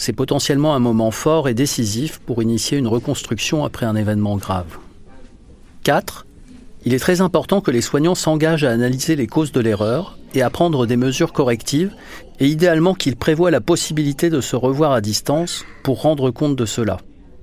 c'est 0.00 0.14
potentiellement 0.14 0.74
un 0.74 0.78
moment 0.78 1.10
fort 1.10 1.46
et 1.46 1.52
décisif 1.52 2.20
pour 2.20 2.42
initier 2.42 2.78
une 2.78 2.86
reconstruction 2.86 3.66
après 3.66 3.84
un 3.84 3.94
événement 3.94 4.38
grave. 4.38 4.78
4. 5.82 6.26
Il 6.86 6.94
est 6.94 6.98
très 6.98 7.20
important 7.20 7.60
que 7.60 7.70
les 7.70 7.82
soignants 7.82 8.14
s'engagent 8.14 8.64
à 8.64 8.70
analyser 8.70 9.14
les 9.14 9.26
causes 9.26 9.52
de 9.52 9.60
l'erreur 9.60 10.16
et 10.34 10.40
à 10.40 10.48
prendre 10.48 10.86
des 10.86 10.96
mesures 10.96 11.34
correctives, 11.34 11.92
et 12.38 12.46
idéalement 12.46 12.94
qu'ils 12.94 13.16
prévoient 13.16 13.50
la 13.50 13.60
possibilité 13.60 14.30
de 14.30 14.40
se 14.40 14.56
revoir 14.56 14.92
à 14.92 15.02
distance 15.02 15.66
pour 15.82 16.00
rendre 16.00 16.30
compte 16.30 16.56
de 16.56 16.64
cela, 16.64 16.96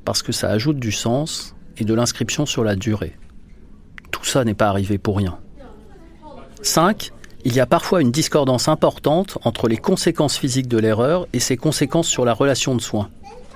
parce 0.04 0.24
que 0.24 0.32
ça 0.32 0.50
ajoute 0.50 0.80
du 0.80 0.92
sens 0.92 1.54
et 1.78 1.84
de 1.84 1.94
l'inscription 1.94 2.48
sur 2.48 2.64
la 2.64 2.76
durée. 2.76 3.16
Tout 4.10 4.26
ça 4.26 4.44
n'est 4.44 4.56
pas 4.56 4.70
arrivé 4.70 4.98
pour 4.98 5.18
rien. 5.18 5.38
5. 6.64 7.12
Il 7.46 7.56
y 7.56 7.60
a 7.60 7.66
parfois 7.66 8.02
une 8.02 8.12
discordance 8.12 8.68
importante 8.68 9.38
entre 9.44 9.68
les 9.68 9.78
conséquences 9.78 10.38
physiques 10.38 10.68
de 10.68 10.78
l'erreur 10.78 11.28
et 11.34 11.40
ses 11.40 11.58
conséquences 11.58 12.08
sur 12.08 12.26
la 12.26 12.34
relation 12.34 12.76
de 12.76 12.82
soins. 12.82 13.10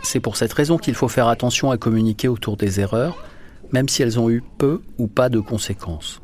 C'est 0.04 0.20
pour 0.20 0.38
cette 0.38 0.54
raison 0.54 0.78
qu'il 0.78 0.96
faut 0.96 1.08
faire 1.08 1.28
attention 1.28 1.72
à 1.72 1.78
communiquer 1.78 2.28
autour 2.28 2.58
des 2.58 2.80
erreurs, 2.80 3.18
même 3.72 3.90
si 3.90 4.02
elles 4.02 4.20
ont 4.20 4.30
eu 4.30 4.44
peu 4.58 4.82
ou 4.98 5.08
pas 5.08 5.30
de 5.30 5.40
conséquences. 5.40 6.22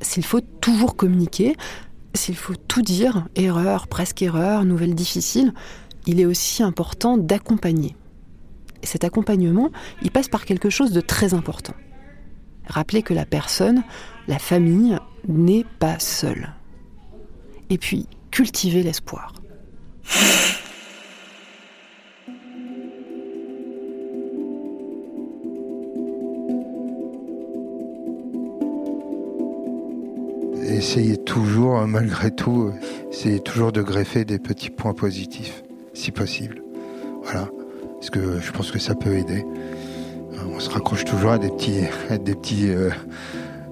S'il 0.00 0.24
faut 0.24 0.40
toujours 0.60 0.96
communiquer, 0.96 1.56
s'il 2.14 2.36
faut 2.36 2.54
tout 2.54 2.82
dire, 2.82 3.26
erreur, 3.34 3.88
presque 3.88 4.22
erreur, 4.22 4.64
nouvelle 4.64 4.94
difficile, 4.94 5.52
il 6.06 6.20
est 6.20 6.26
aussi 6.26 6.62
important 6.62 7.16
d'accompagner. 7.16 7.96
Et 8.82 8.86
cet 8.86 9.04
accompagnement, 9.04 9.70
il 10.02 10.10
passe 10.10 10.28
par 10.28 10.44
quelque 10.44 10.70
chose 10.70 10.92
de 10.92 11.00
très 11.00 11.32
important. 11.32 11.72
Rappeler 12.66 13.02
que 13.02 13.14
la 13.14 13.24
personne, 13.24 13.82
la 14.28 14.38
famille, 14.38 14.98
n'est 15.28 15.64
pas 15.78 15.98
seule. 15.98 16.52
Et 17.70 17.78
puis, 17.78 18.06
cultiver 18.30 18.82
l'espoir. 18.82 19.32
Essayez 30.66 31.16
toujours, 31.16 31.76
hein, 31.76 31.86
malgré 31.86 32.30
tout, 32.30 32.72
essayez 33.10 33.40
toujours 33.40 33.72
de 33.72 33.80
greffer 33.80 34.24
des 34.24 34.38
petits 34.38 34.70
points 34.70 34.92
positifs, 34.92 35.62
si 35.94 36.10
possible. 36.10 36.62
Voilà, 37.22 37.48
parce 37.94 38.10
que 38.10 38.40
je 38.40 38.52
pense 38.52 38.70
que 38.70 38.78
ça 38.78 38.94
peut 38.94 39.16
aider. 39.16 39.46
On 40.52 40.60
se 40.60 40.68
raccroche 40.68 41.04
toujours 41.04 41.30
à 41.30 41.38
des 41.38 41.48
petits, 41.48 41.84
à 42.10 42.18
des 42.18 42.34
petits, 42.34 42.68
euh, 42.68 42.90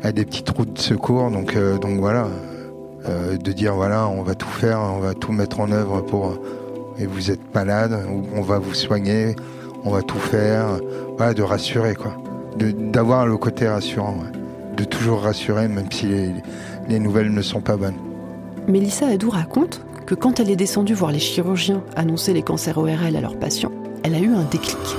à 0.03 0.13
des 0.13 0.25
petits 0.25 0.43
trous 0.43 0.65
de 0.65 0.79
secours, 0.79 1.31
donc, 1.31 1.57
euh, 1.57 1.79
donc 1.79 1.99
voilà, 1.99 2.29
euh, 3.09 3.37
de 3.37 3.53
dire 3.53 3.75
voilà, 3.75 4.09
on 4.09 4.23
va 4.23 4.35
tout 4.35 4.49
faire, 4.49 4.81
on 4.81 5.01
va 5.01 5.15
tout 5.15 5.33
mettre 5.33 5.61
en 5.61 5.71
œuvre 5.71 6.01
pour. 6.01 6.39
Et 6.99 7.07
vous 7.07 7.31
êtes 7.31 7.55
malade, 7.55 7.99
on 8.35 8.43
va 8.43 8.59
vous 8.59 8.75
soigner, 8.75 9.35
on 9.85 9.91
va 9.91 10.03
tout 10.03 10.19
faire. 10.19 10.67
Voilà, 11.17 11.33
de 11.33 11.43
rassurer 11.43 11.95
quoi, 11.95 12.17
d'avoir 12.57 13.27
le 13.27 13.37
côté 13.39 13.67
rassurant, 13.67 14.17
de 14.77 14.85
toujours 14.85 15.23
rassurer, 15.23 15.69
même 15.69 15.91
si 15.91 16.07
les, 16.07 16.31
les 16.89 16.99
nouvelles 16.99 17.33
ne 17.33 17.43
sont 17.43 17.61
pas 17.61 17.77
bonnes. 17.77 17.97
Mélissa 18.69 19.07
Adou 19.07 19.31
raconte 19.31 19.81
que 20.07 20.15
quand 20.15 20.39
elle 20.41 20.51
est 20.51 20.57
descendue 20.57 20.95
voir 20.95 21.13
les 21.13 21.19
chirurgiens 21.19 21.83
annoncer 21.97 22.33
les 22.33 22.43
cancers 22.43 22.77
ORL 22.77 23.17
à 23.17 23.21
leurs 23.21 23.39
patients, 23.39 23.73
elle 24.05 24.15
a 24.15 24.19
eu 24.19 24.35
un 24.35 24.45
déclic. 24.45 24.97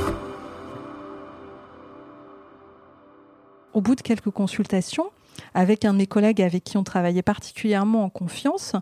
Au 3.73 3.81
bout 3.81 3.95
de 3.95 4.01
quelques 4.01 4.29
consultations, 4.29 5.09
avec 5.53 5.85
un 5.85 5.93
de 5.93 5.97
mes 5.97 6.07
collègues 6.07 6.41
avec 6.41 6.63
qui 6.63 6.77
on 6.77 6.83
travaillait 6.83 7.23
particulièrement 7.23 8.03
en 8.03 8.09
confiance, 8.09 8.73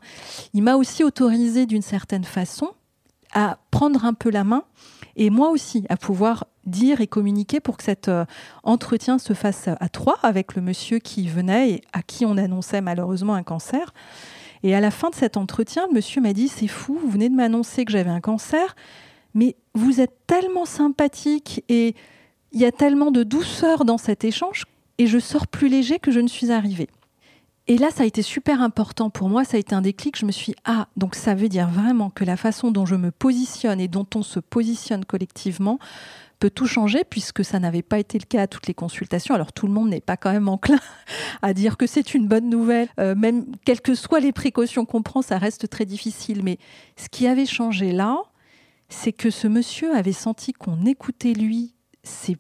il 0.54 0.64
m'a 0.64 0.76
aussi 0.76 1.04
autorisé 1.04 1.66
d'une 1.66 1.82
certaine 1.82 2.24
façon 2.24 2.70
à 3.34 3.58
prendre 3.72 4.06
un 4.06 4.14
peu 4.14 4.30
la 4.30 4.44
main 4.44 4.64
et 5.16 5.30
moi 5.30 5.50
aussi 5.50 5.86
à 5.89 5.98
pouvoir 5.98 6.48
dire 6.66 7.02
et 7.02 7.08
communiquer 7.08 7.60
pour 7.60 7.78
que 7.78 7.84
cet 7.84 8.08
euh, 8.08 8.26
entretien 8.64 9.18
se 9.18 9.34
fasse 9.34 9.68
à 9.68 9.89
trois 9.89 10.20
avec 10.22 10.56
le 10.56 10.62
monsieur 10.62 11.00
qui 11.00 11.28
venait 11.28 11.72
et 11.72 11.82
à 11.94 12.02
qui 12.04 12.26
on 12.26 12.38
annonçait 12.38 12.82
malheureusement 12.82 13.34
un 13.34 13.44
cancer. 13.44 13.94
Et 14.64 14.76
à 14.76 14.80
la 14.80 14.92
fin 14.92 15.10
de 15.10 15.16
cet 15.16 15.38
entretien, 15.38 15.88
le 15.88 15.96
monsieur 15.96 16.22
m'a 16.22 16.34
dit 16.34 16.48
C'est 16.48 16.68
fou, 16.68 17.00
vous 17.02 17.10
venez 17.10 17.30
de 17.30 17.36
m'annoncer 17.36 17.84
que 17.84 17.92
j'avais 17.92 18.12
un 18.12 18.22
cancer, 18.22 18.76
mais 19.34 19.56
vous 19.74 20.02
êtes 20.02 20.28
tellement 20.28 20.66
sympathique 20.66 21.64
et 21.68 21.96
il 22.52 22.60
y 22.60 22.66
a 22.66 22.72
tellement 22.72 23.12
de 23.12 23.24
douceur 23.24 23.86
dans 23.86 23.98
cet 23.98 24.24
échange 24.24 24.66
et 25.02 25.08
je 25.08 25.18
sors 25.18 25.47
plus 25.47 25.68
léger 25.68 25.97
que 25.97 26.12
je 26.12 26.20
ne 26.20 26.28
suis 26.28 26.52
arrivée. 26.52 26.88
Et 27.66 27.80
là, 27.80 27.89
ça 27.89 28.04
a 28.04 28.06
été 28.06 28.22
super 28.22 28.62
important 28.62 29.10
pour 29.10 29.30
moi, 29.30 29.43
ça 29.43 29.58
a 29.58 29.60
été 29.60 29.74
un 29.74 29.82
déclic. 29.82 30.16
Je 30.16 30.28
me 30.28 30.32
suis 30.32 30.54
ah, 30.64 30.89
donc 30.95 31.16
ça 31.16 31.34
veut 31.34 31.49
dire 31.49 31.68
vraiment 31.70 32.12
que 32.12 32.24
la 32.24 32.38
façon 32.38 32.70
dont 32.70 32.86
je 32.86 32.93
me 32.93 33.10
positionne 33.10 33.82
et 33.82 33.88
dont 33.88 34.06
on 34.14 34.22
se 34.22 34.39
positionne 34.39 35.04
collectivement 35.04 35.80
peut 36.38 36.52
tout 36.52 36.68
changer 36.68 37.04
puisque 37.04 37.43
ça 37.43 37.58
n'avait 37.58 37.82
pas 37.82 37.97
été 37.97 38.20
le 38.20 38.26
cas 38.26 38.43
à 38.43 38.47
toutes 38.47 38.68
les 38.68 38.76
consultations. 38.76 39.34
Alors 39.34 39.54
tout 39.54 39.66
le 39.66 39.74
monde 39.74 39.89
n'est 39.89 40.02
pas 40.02 40.18
quand 40.18 40.32
même 40.32 40.47
enclin 40.47 40.80
à 41.41 41.56
dire 41.56 41.78
que 41.78 41.88
c'est 41.88 42.14
une 42.14 42.28
bonne 42.28 42.47
nouvelle. 42.47 42.88
Euh, 42.99 43.16
même 43.16 43.47
quelles 43.66 43.82
que 43.82 43.95
soient 43.95 44.20
les 44.20 44.34
précautions 44.34 44.86
qu'on 44.86 45.02
prend, 45.02 45.24
ça 45.24 45.39
reste 45.39 45.68
très 45.68 45.86
difficile. 45.86 46.43
Mais 46.43 46.60
ce 46.95 47.10
qui 47.10 47.26
avait 47.26 47.47
changé 47.47 47.91
là, 47.91 48.18
c'est 48.88 49.14
que 49.14 49.32
ce 49.32 49.47
monsieur 49.47 49.95
avait 49.95 50.14
senti 50.14 50.54
qu'on 50.54 50.86
écoutait 50.86 51.34
lui 51.34 51.74
ses 52.04 52.38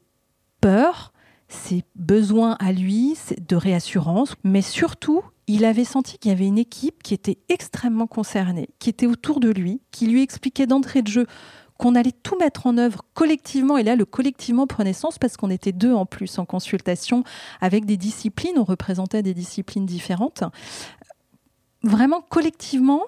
peurs, 0.59 1.11
ses 1.51 1.83
besoins 1.95 2.55
à 2.59 2.71
lui 2.71 3.17
de 3.47 3.55
réassurance, 3.55 4.35
mais 4.43 4.61
surtout, 4.61 5.21
il 5.47 5.65
avait 5.65 5.83
senti 5.83 6.17
qu'il 6.17 6.31
y 6.31 6.33
avait 6.33 6.47
une 6.47 6.57
équipe 6.57 7.03
qui 7.03 7.13
était 7.13 7.37
extrêmement 7.49 8.07
concernée, 8.07 8.69
qui 8.79 8.89
était 8.89 9.07
autour 9.07 9.39
de 9.39 9.49
lui, 9.49 9.81
qui 9.91 10.07
lui 10.07 10.21
expliquait 10.21 10.67
d'entrée 10.67 11.01
de 11.01 11.07
jeu 11.07 11.27
qu'on 11.77 11.95
allait 11.95 12.11
tout 12.11 12.37
mettre 12.37 12.67
en 12.67 12.77
œuvre 12.77 13.01
collectivement. 13.15 13.77
Et 13.77 13.83
là, 13.83 13.95
le 13.95 14.05
collectivement 14.05 14.67
prenait 14.67 14.93
sens 14.93 15.17
parce 15.17 15.35
qu'on 15.35 15.49
était 15.49 15.71
deux 15.71 15.93
en 15.93 16.05
plus 16.05 16.37
en 16.37 16.45
consultation 16.45 17.23
avec 17.59 17.85
des 17.85 17.97
disciplines, 17.97 18.57
on 18.57 18.63
représentait 18.63 19.23
des 19.23 19.33
disciplines 19.33 19.87
différentes. 19.87 20.43
Vraiment 21.81 22.21
collectivement, 22.21 23.01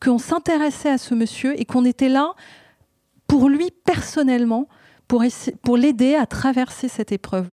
qu'on 0.00 0.18
s'intéressait 0.18 0.90
à 0.90 0.98
ce 0.98 1.14
monsieur 1.14 1.58
et 1.60 1.64
qu'on 1.64 1.84
était 1.84 2.08
là 2.08 2.34
pour 3.26 3.48
lui 3.48 3.70
personnellement, 3.84 4.68
pour, 5.08 5.24
pour 5.62 5.76
l'aider 5.76 6.14
à 6.14 6.26
traverser 6.26 6.88
cette 6.88 7.12
épreuve. 7.12 7.48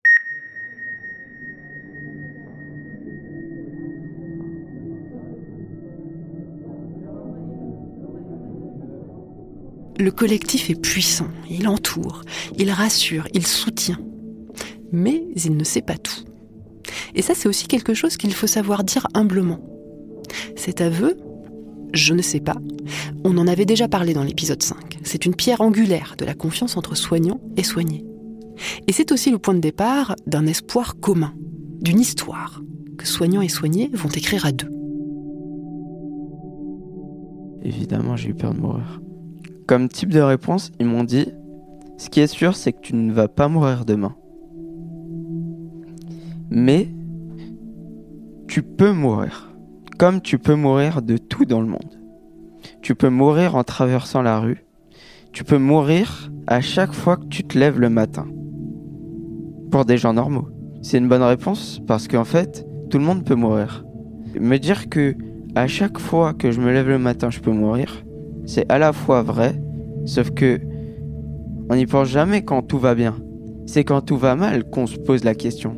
Le 9.99 10.11
collectif 10.11 10.69
est 10.69 10.79
puissant, 10.79 11.27
il 11.49 11.67
entoure, 11.67 12.21
il 12.57 12.69
rassure, 12.69 13.27
il 13.33 13.47
soutient. 13.47 13.99
Mais 14.91 15.23
il 15.35 15.57
ne 15.57 15.63
sait 15.63 15.81
pas 15.81 15.97
tout. 15.97 16.23
Et 17.15 17.21
ça, 17.21 17.33
c'est 17.33 17.49
aussi 17.49 17.67
quelque 17.67 17.93
chose 17.93 18.15
qu'il 18.15 18.33
faut 18.33 18.47
savoir 18.47 18.83
dire 18.83 19.07
humblement. 19.15 19.59
Cet 20.55 20.81
aveu, 20.81 21.17
je 21.93 22.13
ne 22.13 22.21
sais 22.21 22.39
pas, 22.39 22.57
on 23.23 23.37
en 23.37 23.47
avait 23.47 23.65
déjà 23.65 23.87
parlé 23.87 24.13
dans 24.13 24.23
l'épisode 24.23 24.61
5. 24.61 24.99
C'est 25.03 25.25
une 25.25 25.35
pierre 25.35 25.61
angulaire 25.61 26.15
de 26.17 26.25
la 26.25 26.35
confiance 26.35 26.77
entre 26.77 26.95
soignants 26.95 27.41
et 27.55 27.63
soignés. 27.63 28.05
Et 28.87 28.93
c'est 28.93 29.11
aussi 29.11 29.31
le 29.31 29.39
point 29.39 29.53
de 29.55 29.59
départ 29.59 30.15
d'un 30.27 30.45
espoir 30.45 30.99
commun, 30.99 31.33
d'une 31.81 31.99
histoire 31.99 32.61
que 32.97 33.07
soignants 33.07 33.41
et 33.41 33.49
soignés 33.49 33.89
vont 33.93 34.09
écrire 34.09 34.45
à 34.45 34.51
deux. 34.51 34.69
Évidemment, 37.63 38.15
j'ai 38.15 38.29
eu 38.29 38.35
peur 38.35 38.53
de 38.53 38.59
mourir. 38.59 39.01
Comme 39.67 39.89
type 39.89 40.13
de 40.13 40.21
réponse, 40.21 40.71
ils 40.79 40.85
m'ont 40.85 41.03
dit 41.03 41.27
Ce 41.97 42.09
qui 42.09 42.21
est 42.21 42.27
sûr, 42.27 42.55
c'est 42.55 42.71
que 42.71 42.79
tu 42.79 42.95
ne 42.95 43.11
vas 43.11 43.27
pas 43.27 43.49
mourir 43.49 43.83
demain. 43.83 44.15
Mais 46.49 46.87
tu 48.47 48.63
peux 48.63 48.93
mourir. 48.93 49.53
Comme 49.99 50.21
tu 50.21 50.39
peux 50.39 50.55
mourir 50.55 51.01
de 51.01 51.17
tout 51.17 51.43
dans 51.43 51.59
le 51.59 51.67
monde. 51.67 51.99
Tu 52.81 52.95
peux 52.95 53.09
mourir 53.09 53.55
en 53.55 53.65
traversant 53.65 54.21
la 54.21 54.39
rue. 54.39 54.63
Tu 55.33 55.43
peux 55.43 55.57
mourir 55.57 56.31
à 56.47 56.61
chaque 56.61 56.93
fois 56.93 57.17
que 57.17 57.25
tu 57.25 57.43
te 57.43 57.59
lèves 57.59 57.79
le 57.79 57.89
matin. 57.89 58.25
Pour 59.69 59.83
des 59.83 59.97
gens 59.97 60.13
normaux. 60.13 60.47
C'est 60.81 60.97
une 60.97 61.09
bonne 61.09 61.23
réponse 61.23 61.81
parce 61.85 62.07
qu'en 62.07 62.23
fait, 62.23 62.65
tout 62.89 62.99
le 62.99 63.03
monde 63.03 63.25
peut 63.25 63.35
mourir. 63.35 63.83
Me 64.39 64.57
dire 64.59 64.87
que 64.87 65.13
à 65.55 65.67
chaque 65.67 65.99
fois 65.99 66.33
que 66.33 66.51
je 66.51 66.61
me 66.61 66.71
lève 66.71 66.87
le 66.87 66.99
matin, 66.99 67.29
je 67.29 67.41
peux 67.41 67.51
mourir, 67.51 68.05
c'est 68.47 68.71
à 68.71 68.79
la 68.79 68.93
fois 68.93 69.21
vrai, 69.21 69.61
sauf 70.05 70.31
que 70.31 70.59
on 71.69 71.75
n'y 71.75 71.85
pense 71.85 72.07
jamais 72.07 72.43
quand 72.43 72.61
tout 72.61 72.79
va 72.79 72.95
bien. 72.95 73.17
C'est 73.65 73.83
quand 73.83 74.01
tout 74.01 74.17
va 74.17 74.35
mal 74.35 74.63
qu'on 74.69 74.87
se 74.87 74.97
pose 74.97 75.25
la 75.25 75.35
question. 75.35 75.75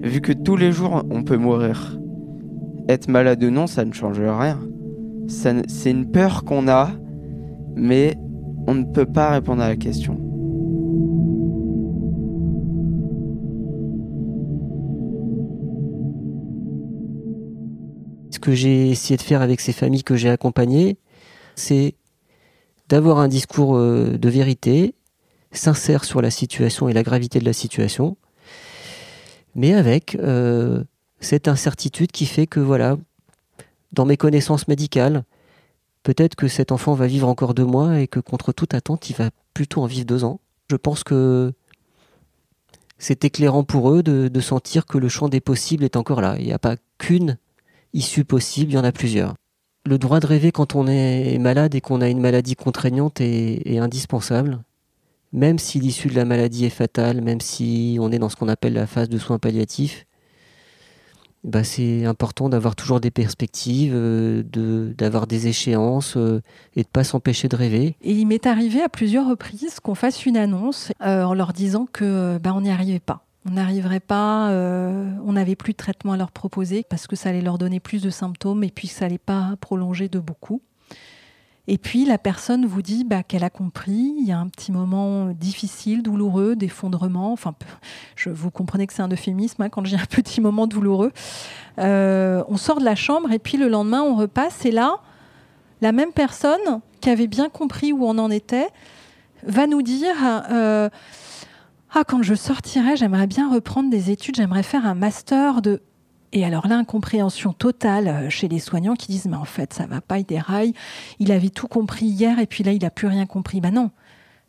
Vu 0.00 0.20
que 0.20 0.32
tous 0.32 0.56
les 0.56 0.70
jours 0.70 1.04
on 1.10 1.24
peut 1.24 1.36
mourir, 1.36 1.98
être 2.88 3.08
malade 3.08 3.42
ou 3.42 3.50
non, 3.50 3.66
ça 3.66 3.84
ne 3.84 3.92
change 3.92 4.20
rien. 4.20 4.60
C'est 5.26 5.90
une 5.90 6.10
peur 6.10 6.44
qu'on 6.44 6.68
a, 6.68 6.90
mais 7.74 8.16
on 8.68 8.74
ne 8.74 8.84
peut 8.84 9.06
pas 9.06 9.30
répondre 9.30 9.62
à 9.62 9.68
la 9.68 9.76
question. 9.76 10.20
Ce 18.30 18.38
que 18.38 18.52
j'ai 18.52 18.90
essayé 18.90 19.16
de 19.16 19.22
faire 19.22 19.42
avec 19.42 19.60
ces 19.60 19.72
familles 19.72 20.04
que 20.04 20.14
j'ai 20.14 20.28
accompagnées, 20.28 20.98
c'est 21.54 21.94
d'avoir 22.88 23.18
un 23.18 23.28
discours 23.28 23.76
euh, 23.76 24.16
de 24.18 24.28
vérité, 24.28 24.94
sincère 25.52 26.04
sur 26.04 26.20
la 26.20 26.30
situation 26.30 26.88
et 26.88 26.92
la 26.92 27.02
gravité 27.02 27.38
de 27.38 27.44
la 27.44 27.52
situation, 27.52 28.16
mais 29.54 29.74
avec 29.74 30.16
euh, 30.16 30.84
cette 31.20 31.48
incertitude 31.48 32.12
qui 32.12 32.26
fait 32.26 32.46
que, 32.46 32.60
voilà, 32.60 32.96
dans 33.92 34.04
mes 34.04 34.16
connaissances 34.16 34.68
médicales, 34.68 35.24
peut-être 36.02 36.34
que 36.34 36.48
cet 36.48 36.72
enfant 36.72 36.94
va 36.94 37.06
vivre 37.06 37.28
encore 37.28 37.54
deux 37.54 37.64
mois 37.64 38.00
et 38.00 38.08
que 38.08 38.20
contre 38.20 38.52
toute 38.52 38.74
attente, 38.74 39.08
il 39.10 39.16
va 39.16 39.30
plutôt 39.54 39.82
en 39.82 39.86
vivre 39.86 40.06
deux 40.06 40.24
ans. 40.24 40.40
Je 40.70 40.76
pense 40.76 41.04
que 41.04 41.52
c'est 42.98 43.24
éclairant 43.24 43.64
pour 43.64 43.90
eux 43.90 44.02
de, 44.02 44.28
de 44.28 44.40
sentir 44.40 44.86
que 44.86 44.98
le 44.98 45.08
champ 45.08 45.28
des 45.28 45.40
possibles 45.40 45.84
est 45.84 45.96
encore 45.96 46.20
là. 46.20 46.36
Il 46.38 46.46
n'y 46.46 46.52
a 46.52 46.58
pas 46.58 46.76
qu'une 46.98 47.38
issue 47.92 48.24
possible, 48.24 48.72
il 48.72 48.74
y 48.74 48.78
en 48.78 48.84
a 48.84 48.92
plusieurs 48.92 49.34
le 49.86 49.98
droit 49.98 50.20
de 50.20 50.26
rêver 50.26 50.52
quand 50.52 50.74
on 50.74 50.86
est 50.86 51.38
malade 51.38 51.74
et 51.74 51.80
qu'on 51.80 52.00
a 52.00 52.08
une 52.08 52.20
maladie 52.20 52.56
contraignante 52.56 53.20
est, 53.20 53.78
indispensable, 53.78 54.60
même 55.32 55.58
si 55.58 55.78
l'issue 55.78 56.08
de 56.08 56.14
la 56.14 56.24
maladie 56.24 56.64
est 56.64 56.70
fatale, 56.70 57.20
même 57.20 57.40
si 57.40 57.98
on 58.00 58.10
est 58.10 58.18
dans 58.18 58.28
ce 58.28 58.36
qu'on 58.36 58.48
appelle 58.48 58.74
la 58.74 58.86
phase 58.86 59.08
de 59.08 59.18
soins 59.18 59.38
palliatifs. 59.38 60.06
Bah, 61.42 61.62
c'est 61.62 62.06
important 62.06 62.48
d'avoir 62.48 62.74
toujours 62.74 63.00
des 63.00 63.10
perspectives, 63.10 63.92
euh, 63.94 64.42
d'avoir 64.96 65.26
des 65.26 65.46
échéances 65.46 66.16
euh, 66.16 66.40
et 66.74 66.84
de 66.84 66.88
pas 66.88 67.04
s'empêcher 67.04 67.48
de 67.48 67.56
rêver. 67.56 67.96
Et 68.00 68.12
il 68.12 68.26
m'est 68.26 68.46
arrivé 68.46 68.80
à 68.80 68.88
plusieurs 68.88 69.28
reprises 69.28 69.78
qu'on 69.80 69.94
fasse 69.94 70.24
une 70.24 70.38
annonce 70.38 70.90
euh, 71.02 71.22
en 71.22 71.34
leur 71.34 71.52
disant 71.52 71.86
que 71.92 72.38
bah, 72.38 72.54
on 72.54 72.62
n'y 72.62 72.70
arrivait 72.70 72.98
pas. 72.98 73.23
On 73.46 73.52
n'arriverait 73.52 74.00
pas, 74.00 74.48
euh, 74.50 75.10
on 75.24 75.32
n'avait 75.32 75.56
plus 75.56 75.72
de 75.72 75.76
traitement 75.76 76.12
à 76.12 76.16
leur 76.16 76.30
proposer 76.30 76.84
parce 76.88 77.06
que 77.06 77.14
ça 77.14 77.28
allait 77.28 77.42
leur 77.42 77.58
donner 77.58 77.78
plus 77.78 78.02
de 78.02 78.10
symptômes 78.10 78.64
et 78.64 78.70
puis 78.70 78.88
ça 78.88 79.04
n'allait 79.04 79.18
pas 79.18 79.54
prolonger 79.60 80.08
de 80.08 80.18
beaucoup. 80.18 80.62
Et 81.66 81.78
puis 81.78 82.04
la 82.04 82.18
personne 82.18 82.66
vous 82.66 82.82
dit 82.82 83.04
bah, 83.04 83.22
qu'elle 83.22 83.44
a 83.44 83.50
compris, 83.50 84.14
il 84.18 84.26
y 84.26 84.32
a 84.32 84.38
un 84.38 84.48
petit 84.48 84.70
moment 84.70 85.28
difficile, 85.28 86.02
douloureux, 86.02 86.56
d'effondrement. 86.56 87.32
Enfin, 87.32 87.54
je, 88.16 88.28
vous 88.30 88.50
comprenez 88.50 88.86
que 88.86 88.92
c'est 88.92 89.02
un 89.02 89.08
euphémisme 89.08 89.62
hein, 89.62 89.68
quand 89.70 89.84
j'ai 89.84 89.96
un 89.96 90.06
petit 90.06 90.40
moment 90.40 90.66
douloureux. 90.66 91.12
Euh, 91.78 92.44
on 92.48 92.56
sort 92.56 92.80
de 92.80 92.84
la 92.84 92.94
chambre 92.94 93.32
et 93.32 93.38
puis 93.38 93.56
le 93.56 93.68
lendemain 93.68 94.02
on 94.02 94.14
repasse 94.14 94.64
et 94.64 94.70
là, 94.70 95.00
la 95.80 95.92
même 95.92 96.12
personne 96.12 96.80
qui 97.00 97.10
avait 97.10 97.26
bien 97.26 97.48
compris 97.48 97.92
où 97.92 98.04
on 98.04 98.18
en 98.18 98.30
était 98.30 98.68
va 99.42 99.66
nous 99.66 99.82
dire 99.82 100.14
euh, 100.50 100.88
ah, 101.94 102.04
quand 102.04 102.22
je 102.22 102.34
sortirai, 102.34 102.96
j'aimerais 102.96 103.28
bien 103.28 103.52
reprendre 103.52 103.88
des 103.88 104.10
études, 104.10 104.34
j'aimerais 104.36 104.64
faire 104.64 104.84
un 104.84 104.94
master 104.94 105.62
de. 105.62 105.82
Et 106.32 106.44
alors 106.44 106.66
là, 106.66 106.76
incompréhension 106.76 107.52
totale 107.52 108.08
euh, 108.08 108.30
chez 108.30 108.48
les 108.48 108.58
soignants 108.58 108.96
qui 108.96 109.06
disent 109.12 109.26
Mais 109.26 109.36
en 109.36 109.44
fait, 109.44 109.72
ça 109.72 109.86
va 109.86 110.00
pas, 110.00 110.18
il 110.18 110.24
déraille. 110.24 110.74
Il 111.20 111.30
avait 111.30 111.50
tout 111.50 111.68
compris 111.68 112.06
hier 112.06 112.40
et 112.40 112.46
puis 112.46 112.64
là, 112.64 112.72
il 112.72 112.82
n'a 112.82 112.90
plus 112.90 113.06
rien 113.06 113.26
compris. 113.26 113.60
Ben 113.60 113.72
non. 113.72 113.92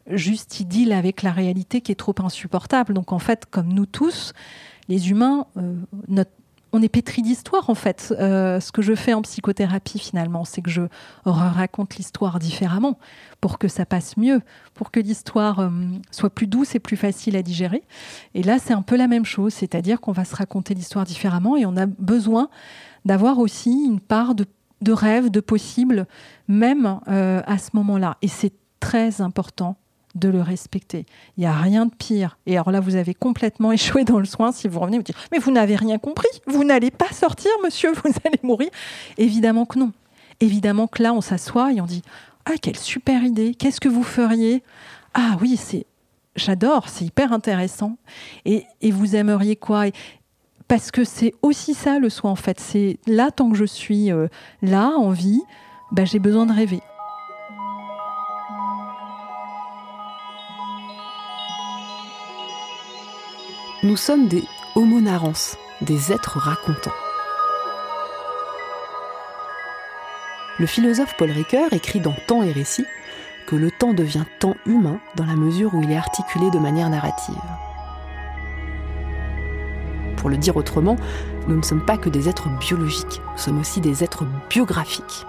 Juste, 0.07 0.59
il 0.59 0.67
deal 0.67 0.91
avec 0.91 1.21
la 1.21 1.31
réalité 1.31 1.81
qui 1.81 1.91
est 1.91 1.95
trop 1.95 2.15
insupportable. 2.19 2.93
Donc 2.93 3.11
en 3.11 3.19
fait, 3.19 3.45
comme 3.45 3.71
nous 3.71 3.85
tous, 3.85 4.33
les 4.87 5.11
humains, 5.11 5.45
euh, 5.57 5.75
notre 6.07 6.31
on 6.75 6.81
est 6.81 6.89
pétri 6.89 7.21
d'histoire 7.21 7.69
en 7.69 7.75
fait. 7.75 8.13
Euh, 8.19 8.59
ce 8.59 8.73
que 8.73 8.81
je 8.81 8.95
fais 8.95 9.13
en 9.13 9.21
psychothérapie 9.21 9.97
finalement, 9.97 10.43
c'est 10.43 10.61
que 10.61 10.69
je 10.69 10.81
raconte 11.23 11.95
l'histoire 11.95 12.37
différemment 12.37 12.99
pour 13.39 13.57
que 13.57 13.69
ça 13.69 13.85
passe 13.85 14.17
mieux, 14.17 14.41
pour 14.73 14.91
que 14.91 14.99
l'histoire 14.99 15.59
euh, 15.59 15.69
soit 16.11 16.29
plus 16.29 16.47
douce 16.47 16.75
et 16.75 16.79
plus 16.79 16.97
facile 16.97 17.37
à 17.37 17.43
digérer. 17.43 17.83
Et 18.33 18.43
là, 18.43 18.59
c'est 18.59 18.73
un 18.73 18.81
peu 18.81 18.97
la 18.97 19.07
même 19.07 19.23
chose, 19.23 19.53
c'est-à-dire 19.53 20.01
qu'on 20.01 20.11
va 20.11 20.25
se 20.25 20.35
raconter 20.35 20.73
l'histoire 20.73 21.05
différemment 21.05 21.55
et 21.55 21.65
on 21.65 21.77
a 21.77 21.85
besoin 21.85 22.49
d'avoir 23.05 23.39
aussi 23.39 23.71
une 23.71 24.01
part 24.01 24.35
de, 24.35 24.45
rêve, 24.91 25.31
de 25.31 25.39
possible, 25.39 26.07
même 26.49 26.99
euh, 27.07 27.41
à 27.45 27.57
ce 27.57 27.69
moment-là. 27.73 28.17
Et 28.21 28.27
c'est 28.27 28.53
très 28.81 29.21
important 29.21 29.77
de 30.15 30.29
le 30.29 30.41
respecter. 30.41 31.05
Il 31.37 31.41
n'y 31.41 31.45
a 31.45 31.53
rien 31.53 31.85
de 31.85 31.93
pire. 31.93 32.37
Et 32.45 32.55
alors 32.55 32.71
là, 32.71 32.79
vous 32.79 32.95
avez 32.95 33.13
complètement 33.13 33.71
échoué 33.73 34.03
dans 34.03 34.19
le 34.19 34.25
soin 34.25 34.51
si 34.51 34.67
vous 34.67 34.79
revenez 34.79 34.97
vous 34.97 35.03
dites 35.03 35.17
Mais 35.31 35.39
vous 35.39 35.51
n'avez 35.51 35.75
rien 35.75 35.97
compris, 35.97 36.29
vous 36.47 36.63
n'allez 36.63 36.91
pas 36.91 37.11
sortir, 37.11 37.51
monsieur, 37.63 37.91
vous 38.03 38.11
allez 38.25 38.39
mourir. 38.43 38.69
Évidemment 39.17 39.65
que 39.65 39.79
non. 39.79 39.91
Évidemment 40.39 40.87
que 40.87 41.03
là, 41.03 41.13
on 41.13 41.21
s'assoit 41.21 41.71
et 41.71 41.81
on 41.81 41.85
dit 41.85 42.01
Ah, 42.45 42.53
quelle 42.61 42.77
super 42.77 43.23
idée, 43.23 43.53
qu'est-ce 43.53 43.79
que 43.79 43.89
vous 43.89 44.03
feriez? 44.03 44.63
Ah 45.13 45.37
oui, 45.41 45.57
c'est. 45.57 45.85
J'adore, 46.35 46.89
c'est 46.89 47.05
hyper 47.05 47.31
intéressant. 47.31 47.97
Et, 48.43 48.65
vous 48.91 49.15
aimeriez 49.15 49.55
quoi? 49.55 49.85
Parce 50.67 50.91
que 50.91 51.05
c'est 51.05 51.33
aussi 51.41 51.73
ça 51.73 51.99
le 51.99 52.09
soin 52.09 52.31
en 52.31 52.35
fait. 52.35 52.59
C'est 52.59 52.99
là, 53.07 53.31
tant 53.31 53.49
que 53.49 53.55
je 53.55 53.63
suis 53.63 54.11
euh, 54.11 54.27
là, 54.61 54.89
en 54.97 55.11
vie, 55.11 55.41
bah, 55.91 56.03
j'ai 56.03 56.19
besoin 56.19 56.45
de 56.45 56.51
rêver. 56.51 56.81
Nous 63.85 63.97
sommes 63.97 64.27
des 64.27 64.43
homo 64.73 64.99
des 65.81 66.11
êtres 66.11 66.39
racontants. 66.39 66.89
Le 70.57 70.65
philosophe 70.65 71.13
Paul 71.19 71.29
Ricoeur 71.29 71.71
écrit 71.71 71.99
dans 71.99 72.15
Temps 72.25 72.41
et 72.41 72.51
récit 72.51 72.87
que 73.45 73.55
le 73.55 73.69
temps 73.69 73.93
devient 73.93 74.23
temps 74.39 74.55
humain 74.65 74.99
dans 75.15 75.27
la 75.27 75.35
mesure 75.35 75.75
où 75.75 75.83
il 75.83 75.91
est 75.91 75.97
articulé 75.97 76.49
de 76.49 76.57
manière 76.57 76.89
narrative. 76.89 77.35
Pour 80.17 80.31
le 80.31 80.37
dire 80.37 80.57
autrement, 80.57 80.95
nous 81.47 81.55
ne 81.55 81.61
sommes 81.61 81.85
pas 81.85 81.99
que 81.99 82.09
des 82.09 82.27
êtres 82.27 82.49
biologiques, 82.57 83.21
nous 83.33 83.37
sommes 83.37 83.59
aussi 83.59 83.81
des 83.81 84.03
êtres 84.03 84.25
biographiques. 84.49 85.27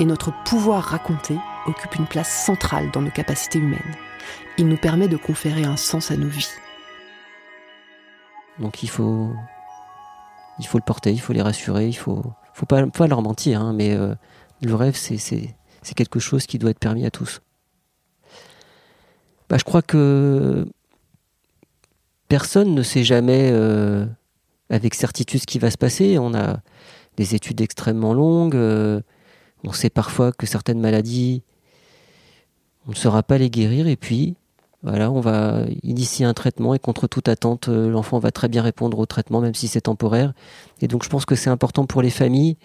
Et 0.00 0.04
notre 0.04 0.32
pouvoir 0.42 0.82
raconter 0.82 1.38
occupe 1.66 1.94
une 1.94 2.08
place 2.08 2.44
centrale 2.44 2.90
dans 2.90 3.02
nos 3.02 3.12
capacités 3.12 3.60
humaines. 3.60 3.94
Il 4.58 4.66
nous 4.66 4.78
permet 4.78 5.06
de 5.06 5.16
conférer 5.16 5.62
un 5.62 5.76
sens 5.76 6.10
à 6.10 6.16
nos 6.16 6.26
vies. 6.26 6.50
Donc 8.58 8.82
il 8.82 8.88
faut, 8.88 9.32
le 10.58 10.84
porter, 10.84 11.12
il 11.12 11.20
faut 11.20 11.32
les 11.32 11.42
rassurer, 11.42 11.88
il 11.88 11.96
faut, 11.96 12.22
faut 12.52 12.66
pas, 12.66 13.06
leur 13.06 13.22
mentir, 13.22 13.60
hein, 13.60 13.72
mais 13.72 13.94
euh, 13.94 14.14
le 14.62 14.74
rêve, 14.74 14.96
c'est 14.96 15.94
quelque 15.96 16.20
chose 16.20 16.46
qui 16.46 16.58
doit 16.58 16.70
être 16.70 16.78
permis 16.78 17.04
à 17.04 17.10
tous. 17.10 17.40
Bah, 19.48 19.56
je 19.58 19.64
crois 19.64 19.82
que 19.82 20.66
personne 22.28 22.74
ne 22.74 22.82
sait 22.82 23.04
jamais 23.04 23.50
euh, 23.52 24.06
avec 24.70 24.94
certitude 24.94 25.40
ce 25.40 25.46
qui 25.46 25.58
va 25.58 25.70
se 25.70 25.78
passer. 25.78 26.18
On 26.18 26.34
a 26.34 26.60
des 27.16 27.34
études 27.34 27.60
extrêmement 27.60 28.14
longues. 28.14 28.56
euh, 28.56 29.00
on 29.62 29.72
sait 29.72 29.90
parfois 29.90 30.32
que 30.32 30.46
certaines 30.46 30.80
maladies, 30.80 31.42
on 32.86 32.90
ne 32.90 32.96
saura 32.96 33.22
pas 33.22 33.38
les 33.38 33.50
guérir. 33.50 33.86
Et 33.86 33.96
puis, 33.96 34.36
voilà, 34.84 35.10
on 35.10 35.20
va 35.20 35.62
initier 35.82 36.26
un 36.26 36.34
traitement 36.34 36.74
et 36.74 36.78
contre 36.78 37.06
toute 37.06 37.28
attente, 37.28 37.70
euh, 37.70 37.88
l'enfant 37.90 38.18
va 38.18 38.30
très 38.30 38.48
bien 38.48 38.60
répondre 38.60 38.98
au 38.98 39.06
traitement, 39.06 39.40
même 39.40 39.54
si 39.54 39.66
c'est 39.66 39.80
temporaire. 39.80 40.34
Et 40.82 40.88
donc, 40.88 41.04
je 41.04 41.08
pense 41.08 41.24
que 41.24 41.34
c'est 41.34 41.48
important 41.48 41.86
pour 41.86 42.02
les 42.02 42.10
familles, 42.10 42.58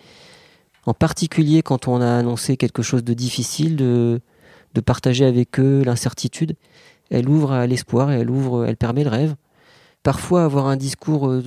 en 0.85 0.93
particulier 0.93 1.61
quand 1.61 1.87
on 1.87 2.01
a 2.01 2.17
annoncé 2.17 2.57
quelque 2.57 2.83
chose 2.83 3.05
de 3.05 3.13
difficile, 3.13 3.77
de, 3.77 4.21
partager 4.85 5.25
avec 5.25 5.59
eux 5.59 5.81
l'incertitude. 5.83 6.55
Elle 7.09 7.27
ouvre 7.29 7.51
à 7.53 7.67
l'espoir 7.67 8.11
et 8.11 8.19
elle 8.19 8.29
ouvre, 8.29 8.65
elle 8.65 8.77
permet 8.77 9.03
le 9.03 9.09
rêve. 9.09 9.35
Parfois, 10.03 10.43
avoir 10.43 10.67
un 10.67 10.77
discours 10.77 11.27
euh, 11.27 11.43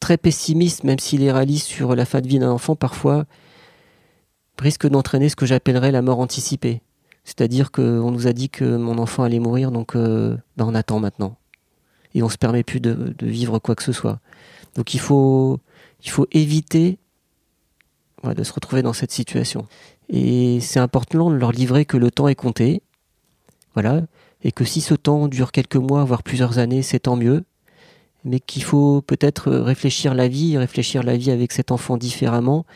très 0.00 0.16
pessimiste, 0.16 0.84
même 0.84 0.98
s'il 0.98 1.22
est 1.22 1.32
réaliste 1.32 1.66
sur 1.66 1.94
la 1.94 2.04
fin 2.06 2.20
de 2.20 2.28
vie 2.28 2.38
d'un 2.38 2.50
enfant, 2.50 2.76
parfois 2.76 3.26
risque 4.58 4.86
d'entraîner 4.86 5.28
ce 5.28 5.36
que 5.36 5.44
j'appellerais 5.44 5.90
la 5.90 6.02
mort 6.02 6.20
anticipée. 6.20 6.82
C'est-à-dire 7.24 7.70
qu'on 7.70 8.10
nous 8.10 8.26
a 8.26 8.32
dit 8.32 8.50
que 8.50 8.76
mon 8.76 8.98
enfant 8.98 9.22
allait 9.22 9.38
mourir, 9.38 9.70
donc 9.70 9.94
euh, 9.94 10.36
ben 10.56 10.66
on 10.66 10.74
attend 10.74 10.98
maintenant. 10.98 11.36
Et 12.14 12.22
on 12.22 12.28
se 12.28 12.36
permet 12.36 12.62
plus 12.62 12.80
de, 12.80 13.14
vivre 13.22 13.58
quoi 13.58 13.74
que 13.74 13.82
ce 13.82 13.92
soit. 13.92 14.18
Donc 14.74 14.94
il 14.94 15.00
faut, 15.00 15.60
éviter 16.32 16.98
de 18.24 18.42
se 18.42 18.52
retrouver 18.52 18.82
dans 18.82 18.92
cette 18.92 19.12
situation. 19.12 19.66
Et 20.08 20.60
c'est 20.60 20.80
important 20.80 21.30
de 21.30 21.36
leur 21.36 21.52
livrer 21.52 21.84
que 21.84 21.96
le 21.96 22.10
temps 22.10 22.28
est 22.28 22.34
compté. 22.34 22.82
Voilà. 23.74 24.02
Et 24.42 24.52
que 24.52 24.64
si 24.64 24.80
ce 24.80 24.94
temps 24.94 25.28
dure 25.28 25.52
quelques 25.52 25.76
mois, 25.76 26.04
voire 26.04 26.22
plusieurs 26.22 26.58
années, 26.58 26.82
c'est 26.82 27.00
tant 27.00 27.16
mieux. 27.16 27.44
Mais 28.24 28.40
qu'il 28.40 28.62
faut 28.62 29.00
peut-être 29.00 29.50
réfléchir 29.50 30.14
la 30.14 30.28
vie, 30.28 30.58
réfléchir 30.58 31.02
la 31.02 31.16
vie 31.16 31.30
avec 31.30 31.52
cet 31.52 31.72
enfant 31.72 31.96
différemment, 31.96 32.66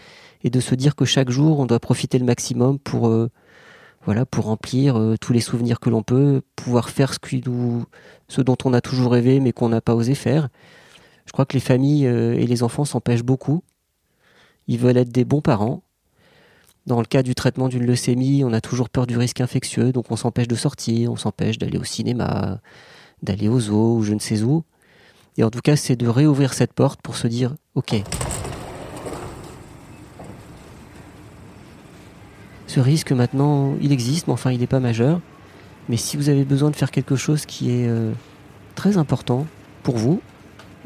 et 0.45 0.51
de 0.51 0.61
se 0.61 0.75
dire 0.75 0.97
que 0.97 1.05
chaque 1.05 1.31
jour, 1.31 1.59
on 1.59 1.67
doit 1.67 1.81
profiter 1.81 2.19
le 2.19 2.25
maximum 2.25 2.79
pour, 2.79 3.09
euh, 3.09 3.31
pour 4.31 4.45
remplir 4.45 4.97
euh, 4.99 5.17
tous 5.21 5.33
les 5.33 5.41
souvenirs 5.41 5.81
que 5.81 5.91
l'on 5.91 6.03
peut, 6.03 6.43
pouvoir 6.55 6.91
faire 6.91 7.13
ce, 7.13 7.19
qui 7.19 7.43
nous, 7.45 7.85
ce 8.29 8.41
dont 8.41 8.57
on 8.65 8.73
a 8.73 8.81
toujours 8.81 9.13
rêvé, 9.13 9.41
mais 9.41 9.53
qu'on 9.53 9.69
n'a 9.69 9.81
pas 9.81 9.95
osé 9.95 10.15
faire. 10.15 10.49
Je 11.27 11.33
crois 11.33 11.45
que 11.45 11.55
les 11.55 11.61
familles 11.61 12.07
euh, 12.07 12.35
et 12.35 12.47
les 12.47 12.63
enfants 12.63 12.85
s'empêchent 12.85 13.25
beaucoup. 13.25 13.63
Ils 14.69 14.79
veulent 14.79 14.97
être 14.97 15.11
des 15.11 15.25
bons 15.25 15.41
parents. 15.41 15.83
Dans 16.87 17.01
le 17.01 17.07
cas 17.07 17.25
du 17.25 17.35
traitement 17.35 17.69
d'une 17.69 17.85
leucémie, 17.85 18.45
on 18.45 18.53
a 18.53 18.61
toujours 18.61 18.89
peur 18.89 19.09
du 19.09 19.19
risque 19.19 19.41
infectieux, 19.41 19.91
donc 19.91 20.13
on 20.13 20.17
s'empêche 20.17 20.47
de 20.47 20.55
sortir, 20.55 21.11
on 21.11 21.17
s'empêche 21.17 21.59
d'aller 21.59 21.79
au 21.79 21.85
cinéma, 21.85 22.61
d'aller 23.25 23.49
au 23.49 23.59
zoo 23.59 23.97
ou 23.97 24.03
je 24.05 24.15
ne 24.15 24.21
sais 24.21 24.43
où. 24.43 24.63
Et 25.37 25.43
en 25.43 25.51
tout 25.51 25.61
cas, 25.61 25.75
c'est 25.75 25.97
de 25.97 26.07
réouvrir 26.07 26.55
cette 26.55 26.73
porte 26.73 27.03
pour 27.03 27.17
se 27.17 27.27
dire, 27.27 27.57
ok, 27.75 28.03
ce 32.67 32.81
risque 32.81 33.13
maintenant, 33.13 33.75
il 33.81 33.93
existe, 33.93 34.27
mais 34.27 34.33
enfin, 34.33 34.51
il 34.51 34.61
n'est 34.61 34.67
pas 34.67 34.81
majeur. 34.81 35.21
Mais 35.89 35.97
si 35.97 36.17
vous 36.17 36.29
avez 36.29 36.45
besoin 36.45 36.71
de 36.71 36.77
faire 36.77 36.91
quelque 36.91 37.17
chose 37.17 37.47
qui 37.47 37.71
est 37.71 37.87
euh, 37.87 38.13
très 38.75 38.97
important 38.97 39.47
pour 39.83 39.97
vous, 39.97 40.21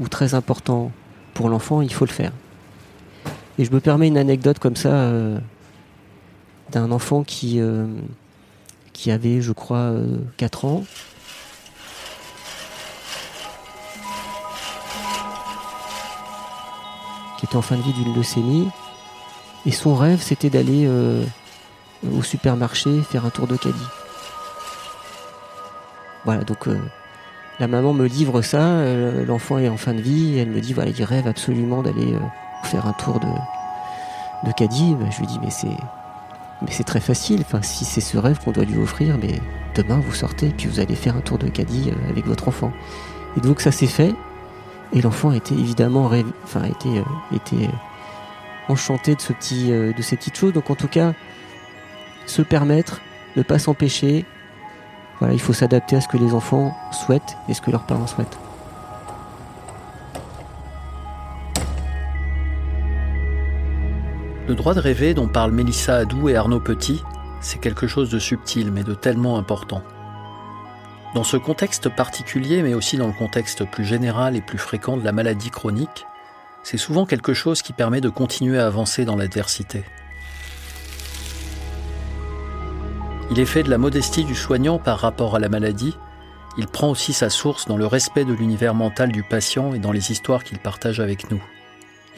ou 0.00 0.08
très 0.08 0.34
important 0.34 0.90
pour 1.34 1.48
l'enfant, 1.48 1.82
il 1.82 1.92
faut 1.92 2.06
le 2.06 2.10
faire. 2.10 2.32
Et 3.58 3.64
je 3.64 3.70
me 3.72 3.80
permets 3.80 4.08
une 4.08 4.16
anecdote 4.16 4.58
comme 4.58 4.76
ça 4.76 4.88
euh, 4.88 5.38
d'un 6.72 6.90
enfant 6.90 7.22
qui, 7.22 7.60
euh, 7.60 7.86
qui 8.92 9.10
avait, 9.10 9.42
je 9.42 9.52
crois, 9.52 9.76
euh, 9.76 10.16
4 10.38 10.64
ans. 10.64 10.84
qui 17.38 17.46
était 17.46 17.56
en 17.56 17.62
fin 17.62 17.76
de 17.76 17.80
vie 17.80 17.94
d'une 17.94 18.14
leucémie. 18.14 18.68
Et 19.64 19.70
son 19.70 19.94
rêve, 19.94 20.20
c'était 20.20 20.50
d'aller 20.50 20.86
au 22.08 22.22
supermarché 22.22 23.02
faire 23.02 23.26
un 23.26 23.30
tour 23.30 23.46
de 23.46 23.56
caddie. 23.56 23.76
Voilà, 26.24 26.44
donc 26.44 26.68
euh, 26.68 26.78
la 27.58 27.66
maman 27.66 27.92
me 27.92 28.06
livre 28.06 28.42
ça, 28.42 28.60
euh, 28.60 29.24
l'enfant 29.24 29.58
est 29.58 29.68
en 29.68 29.76
fin 29.76 29.94
de 29.94 30.00
vie, 30.00 30.38
elle 30.38 30.50
me 30.50 30.60
dit, 30.60 30.72
voilà, 30.72 30.90
il 30.90 31.04
rêve 31.04 31.26
absolument 31.26 31.82
d'aller 31.82 32.14
euh, 32.14 32.18
faire 32.64 32.86
un 32.86 32.92
tour 32.92 33.20
de, 33.20 34.48
de 34.48 34.52
caddie. 34.52 34.94
Ben, 34.94 35.10
je 35.10 35.20
lui 35.20 35.26
dis, 35.26 35.38
mais 35.42 35.50
c'est, 35.50 35.76
mais 36.62 36.70
c'est 36.70 36.84
très 36.84 37.00
facile, 37.00 37.40
enfin, 37.40 37.62
si 37.62 37.84
c'est 37.84 38.00
ce 38.00 38.18
rêve 38.18 38.38
qu'on 38.44 38.52
doit 38.52 38.64
lui 38.64 38.78
offrir, 38.78 39.16
mais 39.18 39.40
demain 39.74 39.98
vous 39.98 40.12
sortez, 40.12 40.50
puis 40.50 40.66
vous 40.66 40.80
allez 40.80 40.94
faire 40.94 41.16
un 41.16 41.20
tour 41.20 41.38
de 41.38 41.48
caddie 41.48 41.90
avec 42.08 42.26
votre 42.26 42.48
enfant. 42.48 42.72
Et 43.36 43.40
donc 43.40 43.60
ça 43.60 43.72
s'est 43.72 43.86
fait, 43.86 44.14
et 44.92 45.00
l'enfant 45.00 45.32
était 45.32 45.54
évidemment 45.54 46.10
enfin, 46.44 46.64
était, 46.64 47.02
était 47.34 47.70
enchanté 48.68 49.14
de, 49.14 49.20
ce 49.20 49.32
petit, 49.32 49.68
de 49.70 50.02
ces 50.02 50.16
petites 50.16 50.36
choses. 50.36 50.52
Donc 50.52 50.68
en 50.68 50.74
tout 50.74 50.88
cas, 50.88 51.14
se 52.30 52.42
permettre, 52.42 53.00
ne 53.36 53.42
pas 53.42 53.58
s'empêcher. 53.58 54.24
Il 55.30 55.40
faut 55.40 55.52
s'adapter 55.52 55.96
à 55.96 56.00
ce 56.00 56.08
que 56.08 56.16
les 56.16 56.32
enfants 56.32 56.74
souhaitent 56.92 57.36
et 57.48 57.54
ce 57.54 57.60
que 57.60 57.70
leurs 57.70 57.84
parents 57.84 58.06
souhaitent. 58.06 58.38
Le 64.48 64.54
droit 64.54 64.74
de 64.74 64.80
rêver 64.80 65.14
dont 65.14 65.28
parlent 65.28 65.52
Mélissa 65.52 65.96
Adou 65.96 66.28
et 66.28 66.36
Arnaud 66.36 66.60
Petit, 66.60 67.02
c'est 67.40 67.60
quelque 67.60 67.86
chose 67.86 68.10
de 68.10 68.18
subtil 68.18 68.72
mais 68.72 68.82
de 68.82 68.94
tellement 68.94 69.38
important. 69.38 69.82
Dans 71.14 71.24
ce 71.24 71.36
contexte 71.36 71.88
particulier, 71.88 72.62
mais 72.62 72.74
aussi 72.74 72.96
dans 72.96 73.06
le 73.06 73.12
contexte 73.12 73.64
plus 73.64 73.84
général 73.84 74.36
et 74.36 74.40
plus 74.40 74.58
fréquent 74.58 74.96
de 74.96 75.04
la 75.04 75.12
maladie 75.12 75.50
chronique, 75.50 76.06
c'est 76.62 76.78
souvent 76.78 77.06
quelque 77.06 77.34
chose 77.34 77.62
qui 77.62 77.72
permet 77.72 78.00
de 78.00 78.08
continuer 78.08 78.58
à 78.58 78.66
avancer 78.66 79.04
dans 79.04 79.16
l'adversité. 79.16 79.84
Il 83.30 83.38
est 83.38 83.46
fait 83.46 83.62
de 83.62 83.70
la 83.70 83.78
modestie 83.78 84.24
du 84.24 84.34
soignant 84.34 84.78
par 84.78 84.98
rapport 84.98 85.36
à 85.36 85.38
la 85.38 85.48
maladie, 85.48 85.96
il 86.58 86.66
prend 86.66 86.90
aussi 86.90 87.12
sa 87.12 87.30
source 87.30 87.66
dans 87.68 87.76
le 87.76 87.86
respect 87.86 88.24
de 88.24 88.32
l'univers 88.32 88.74
mental 88.74 89.12
du 89.12 89.22
patient 89.22 89.72
et 89.72 89.78
dans 89.78 89.92
les 89.92 90.10
histoires 90.10 90.42
qu'il 90.42 90.58
partage 90.58 90.98
avec 90.98 91.30
nous. 91.30 91.40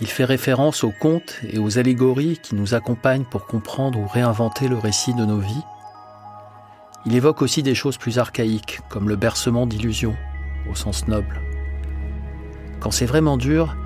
Il 0.00 0.06
fait 0.06 0.24
référence 0.24 0.84
aux 0.84 0.90
contes 0.90 1.38
et 1.48 1.58
aux 1.58 1.78
allégories 1.78 2.38
qui 2.42 2.54
nous 2.54 2.74
accompagnent 2.74 3.24
pour 3.24 3.46
comprendre 3.46 3.98
ou 3.98 4.06
réinventer 4.06 4.68
le 4.68 4.78
récit 4.78 5.12
de 5.14 5.24
nos 5.24 5.38
vies. 5.38 5.62
Il 7.04 7.14
évoque 7.14 7.42
aussi 7.42 7.62
des 7.62 7.74
choses 7.74 7.98
plus 7.98 8.18
archaïques, 8.18 8.80
comme 8.88 9.08
le 9.08 9.16
bercement 9.16 9.66
d'illusions, 9.66 10.16
au 10.70 10.74
sens 10.74 11.06
noble. 11.08 11.40
Quand 12.80 12.90
c'est 12.90 13.06
vraiment 13.06 13.36
dur, 13.36 13.76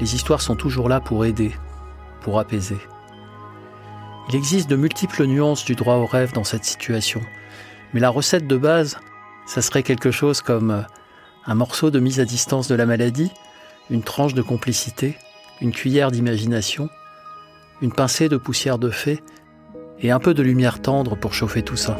les 0.00 0.14
histoires 0.14 0.40
sont 0.40 0.56
toujours 0.56 0.88
là 0.88 1.00
pour 1.00 1.26
aider, 1.26 1.52
pour 2.22 2.40
apaiser. 2.40 2.78
Il 4.32 4.36
existe 4.36 4.70
de 4.70 4.76
multiples 4.76 5.24
nuances 5.24 5.64
du 5.64 5.74
droit 5.74 5.96
au 5.96 6.06
rêve 6.06 6.32
dans 6.32 6.44
cette 6.44 6.64
situation, 6.64 7.20
mais 7.92 7.98
la 7.98 8.10
recette 8.10 8.46
de 8.46 8.56
base, 8.56 8.96
ça 9.44 9.60
serait 9.60 9.82
quelque 9.82 10.12
chose 10.12 10.40
comme 10.40 10.86
un 11.46 11.54
morceau 11.56 11.90
de 11.90 11.98
mise 11.98 12.20
à 12.20 12.24
distance 12.24 12.68
de 12.68 12.76
la 12.76 12.86
maladie, 12.86 13.32
une 13.90 14.04
tranche 14.04 14.34
de 14.34 14.42
complicité, 14.42 15.18
une 15.60 15.72
cuillère 15.72 16.12
d'imagination, 16.12 16.88
une 17.82 17.90
pincée 17.90 18.28
de 18.28 18.36
poussière 18.36 18.78
de 18.78 18.90
fée 18.90 19.20
et 19.98 20.12
un 20.12 20.20
peu 20.20 20.32
de 20.32 20.44
lumière 20.44 20.80
tendre 20.80 21.16
pour 21.16 21.34
chauffer 21.34 21.62
tout 21.62 21.76
ça. 21.76 21.98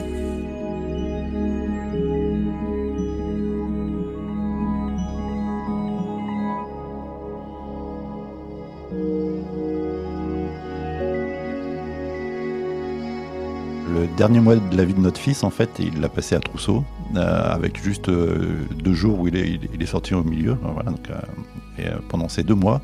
Le 13.92 14.06
dernier 14.16 14.38
mois 14.40 14.54
de 14.56 14.76
la 14.76 14.84
vie 14.84 14.94
de 14.94 15.00
notre 15.00 15.18
fils, 15.20 15.42
en 15.42 15.50
fait, 15.50 15.70
il 15.80 16.00
l'a 16.00 16.08
passé 16.08 16.36
à 16.36 16.40
Trousseau, 16.40 16.84
euh, 17.16 17.52
avec 17.52 17.82
juste 17.82 18.08
euh, 18.08 18.58
deux 18.84 18.92
jours 18.94 19.18
où 19.18 19.26
il 19.26 19.36
est, 19.36 19.86
sorti 19.86 20.14
au 20.14 20.22
milieu. 20.22 20.56
Donc, 20.86 21.10
euh, 21.10 21.14
et 21.78 21.88
pendant 22.08 22.28
ces 22.28 22.42
deux 22.44 22.54
mois, 22.54 22.80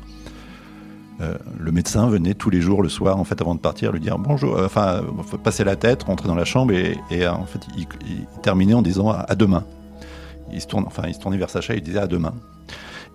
le 1.19 1.71
médecin 1.71 2.07
venait 2.09 2.33
tous 2.35 2.49
les 2.49 2.61
jours 2.61 2.83
le 2.83 2.89
soir, 2.89 3.17
en 3.17 3.23
fait, 3.23 3.41
avant 3.41 3.55
de 3.55 3.59
partir, 3.59 3.91
lui 3.91 3.99
dire 3.99 4.19
bonjour, 4.19 4.59
enfin, 4.63 5.01
passer 5.43 5.63
la 5.63 5.75
tête, 5.75 6.03
rentrer 6.03 6.27
dans 6.27 6.35
la 6.35 6.45
chambre, 6.45 6.73
et, 6.73 6.97
et, 7.09 7.27
en 7.27 7.45
fait, 7.45 7.59
il, 7.77 7.87
terminait 8.43 8.73
en 8.73 8.81
disant 8.81 9.09
à 9.09 9.35
demain. 9.35 9.63
Il 10.51 10.61
se 10.61 10.67
enfin, 10.75 11.03
il 11.07 11.13
se 11.13 11.19
tournait 11.19 11.37
vers 11.37 11.49
Sacha, 11.49 11.73
il 11.73 11.81
disait 11.81 11.99
à 11.99 12.07
demain. 12.07 12.33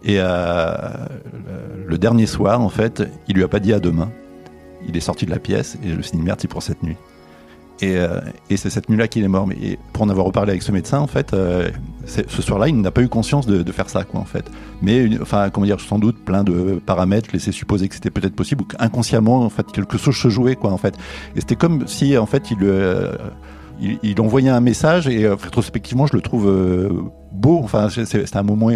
Et 0.03 0.17
le- 0.17 1.87
le 1.87 1.99
dernier 1.99 2.27
soir, 2.27 2.61
en 2.61 2.69
fait, 2.69 3.03
il 3.29 3.37
lui 3.37 3.45
a 3.45 3.49
pas 3.49 3.61
dit 3.61 3.73
à 3.73 3.81
demain. 3.81 4.11
Il 4.89 4.97
est 4.97 5.01
sorti 5.01 5.27
de 5.27 5.31
la 5.31 5.39
pièce 5.39 5.79
et 5.85 5.91
je 5.91 5.95
me 5.95 6.03
suis 6.03 6.17
dit 6.17 6.23
merde, 6.25 6.41
c'est 6.41 6.49
pour 6.49 6.63
cette 6.63 6.83
nuit. 6.83 6.97
Et, 7.83 7.97
euh, 7.97 8.21
et 8.49 8.57
c'est 8.57 8.71
cette 8.71 8.89
nuit-là 8.89 9.09
qu'il 9.09 9.25
est 9.25 9.29
mort. 9.29 9.47
Mais 9.49 9.77
pour 9.93 10.05
en 10.05 10.09
avoir 10.09 10.25
reparlé 10.27 10.51
avec 10.53 10.63
ce 10.63 10.71
médecin, 10.71 11.01
en 11.01 11.09
fait, 11.09 11.35
euh, 11.35 11.69
ce 12.07 12.41
soir-là, 12.43 12.69
il 12.69 12.81
n'a 12.81 12.93
pas 12.93 13.03
eu 13.03 13.09
conscience 13.09 13.45
de, 13.47 13.73
faire 13.73 13.91
ça, 13.91 14.05
quoi, 14.05 14.21
en 14.21 14.25
fait. 14.25 14.49
Mais, 14.83 15.09
enfin, 15.21 15.51
comment 15.51 15.67
dire, 15.67 15.81
sans 15.81 15.99
doute, 15.99 16.25
plein 16.25 16.45
de 16.45 16.81
paramètres 16.87 17.31
laissaient 17.33 17.51
supposer 17.53 17.89
que 17.89 17.95
c'était 17.97 18.11
peut-être 18.11 18.37
possible 18.37 18.63
ou 18.63 18.67
qu'inconsciemment, 18.67 19.41
en 19.45 19.49
fait, 19.51 19.67
quelque 19.73 19.99
chose 19.99 20.17
se 20.17 20.29
jouait, 20.29 20.55
quoi, 20.55 20.71
en 20.71 20.77
fait. 20.77 20.95
Et 21.35 21.41
c'était 21.41 21.57
comme 21.57 21.89
si, 21.89 22.17
en 22.17 22.27
fait, 22.27 22.53
il, 22.53 22.59
euh, 22.63 23.13
il, 23.81 23.99
il 24.05 24.21
envoyait 24.21 24.51
un 24.51 24.61
message 24.61 25.09
et 25.09 25.27
rétrospectivement, 25.27 26.07
je 26.07 26.15
le 26.15 26.23
trouve 26.23 26.49
beau. 27.33 27.61
Enfin, 27.65 27.89
c'est- 27.89 28.37
un 28.37 28.43
moment, 28.45 28.69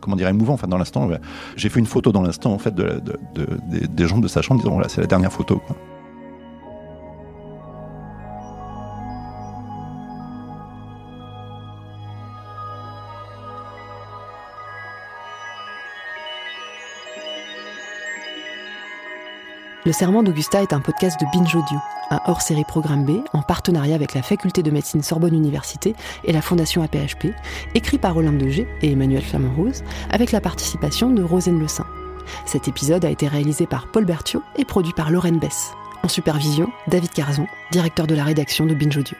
comment 0.00 0.14
dire, 0.14 0.28
émouvant. 0.28 0.54
Enfin, 0.54 0.68
dans 0.68 0.78
l'instant, 0.78 1.08
j'ai 1.56 1.68
fait 1.68 1.80
une 1.80 1.86
photo 1.86 2.12
dans 2.12 2.22
l'instant, 2.22 2.52
en 2.52 2.58
fait, 2.58 2.74
de, 2.76 3.00
de- 3.04 3.18
de- 3.34 3.86
des, 3.86 4.06
gens 4.06 4.18
de 4.18 4.28
sa 4.28 4.40
chambre, 4.40 4.60
disant, 4.60 4.74
voilà, 4.74 4.88
c'est 4.88 5.00
la 5.00 5.08
dernière 5.08 5.32
photo. 5.32 5.60
Le 19.84 19.90
Serment 19.90 20.22
d'Augusta 20.22 20.62
est 20.62 20.72
un 20.72 20.78
podcast 20.78 21.18
de 21.20 21.26
Binge 21.32 21.56
Audio, 21.56 21.76
un 22.10 22.20
hors-série 22.26 22.62
programme 22.62 23.04
B 23.04 23.24
en 23.32 23.42
partenariat 23.42 23.96
avec 23.96 24.14
la 24.14 24.22
Faculté 24.22 24.62
de 24.62 24.70
médecine 24.70 25.02
Sorbonne 25.02 25.34
Université 25.34 25.96
et 26.22 26.32
la 26.32 26.40
Fondation 26.40 26.84
APHP, 26.84 27.34
écrit 27.74 27.98
par 27.98 28.16
Olympe 28.16 28.38
de 28.38 28.46
et 28.46 28.92
Emmanuel 28.92 29.24
Flamand-Rose, 29.24 29.82
avec 30.10 30.30
la 30.30 30.40
participation 30.40 31.10
de 31.10 31.24
Rosane 31.24 31.58
Le 31.58 31.66
Saint. 31.66 31.86
Cet 32.46 32.68
épisode 32.68 33.04
a 33.04 33.10
été 33.10 33.26
réalisé 33.26 33.66
par 33.66 33.88
Paul 33.88 34.04
Berthiaud 34.04 34.44
et 34.56 34.64
produit 34.64 34.92
par 34.92 35.10
Lorraine 35.10 35.40
Bess. 35.40 35.72
En 36.04 36.08
supervision, 36.08 36.68
David 36.86 37.10
Carzon, 37.10 37.48
directeur 37.72 38.06
de 38.06 38.14
la 38.14 38.22
rédaction 38.22 38.66
de 38.66 38.74
Binge 38.74 38.98
Audio. 38.98 39.16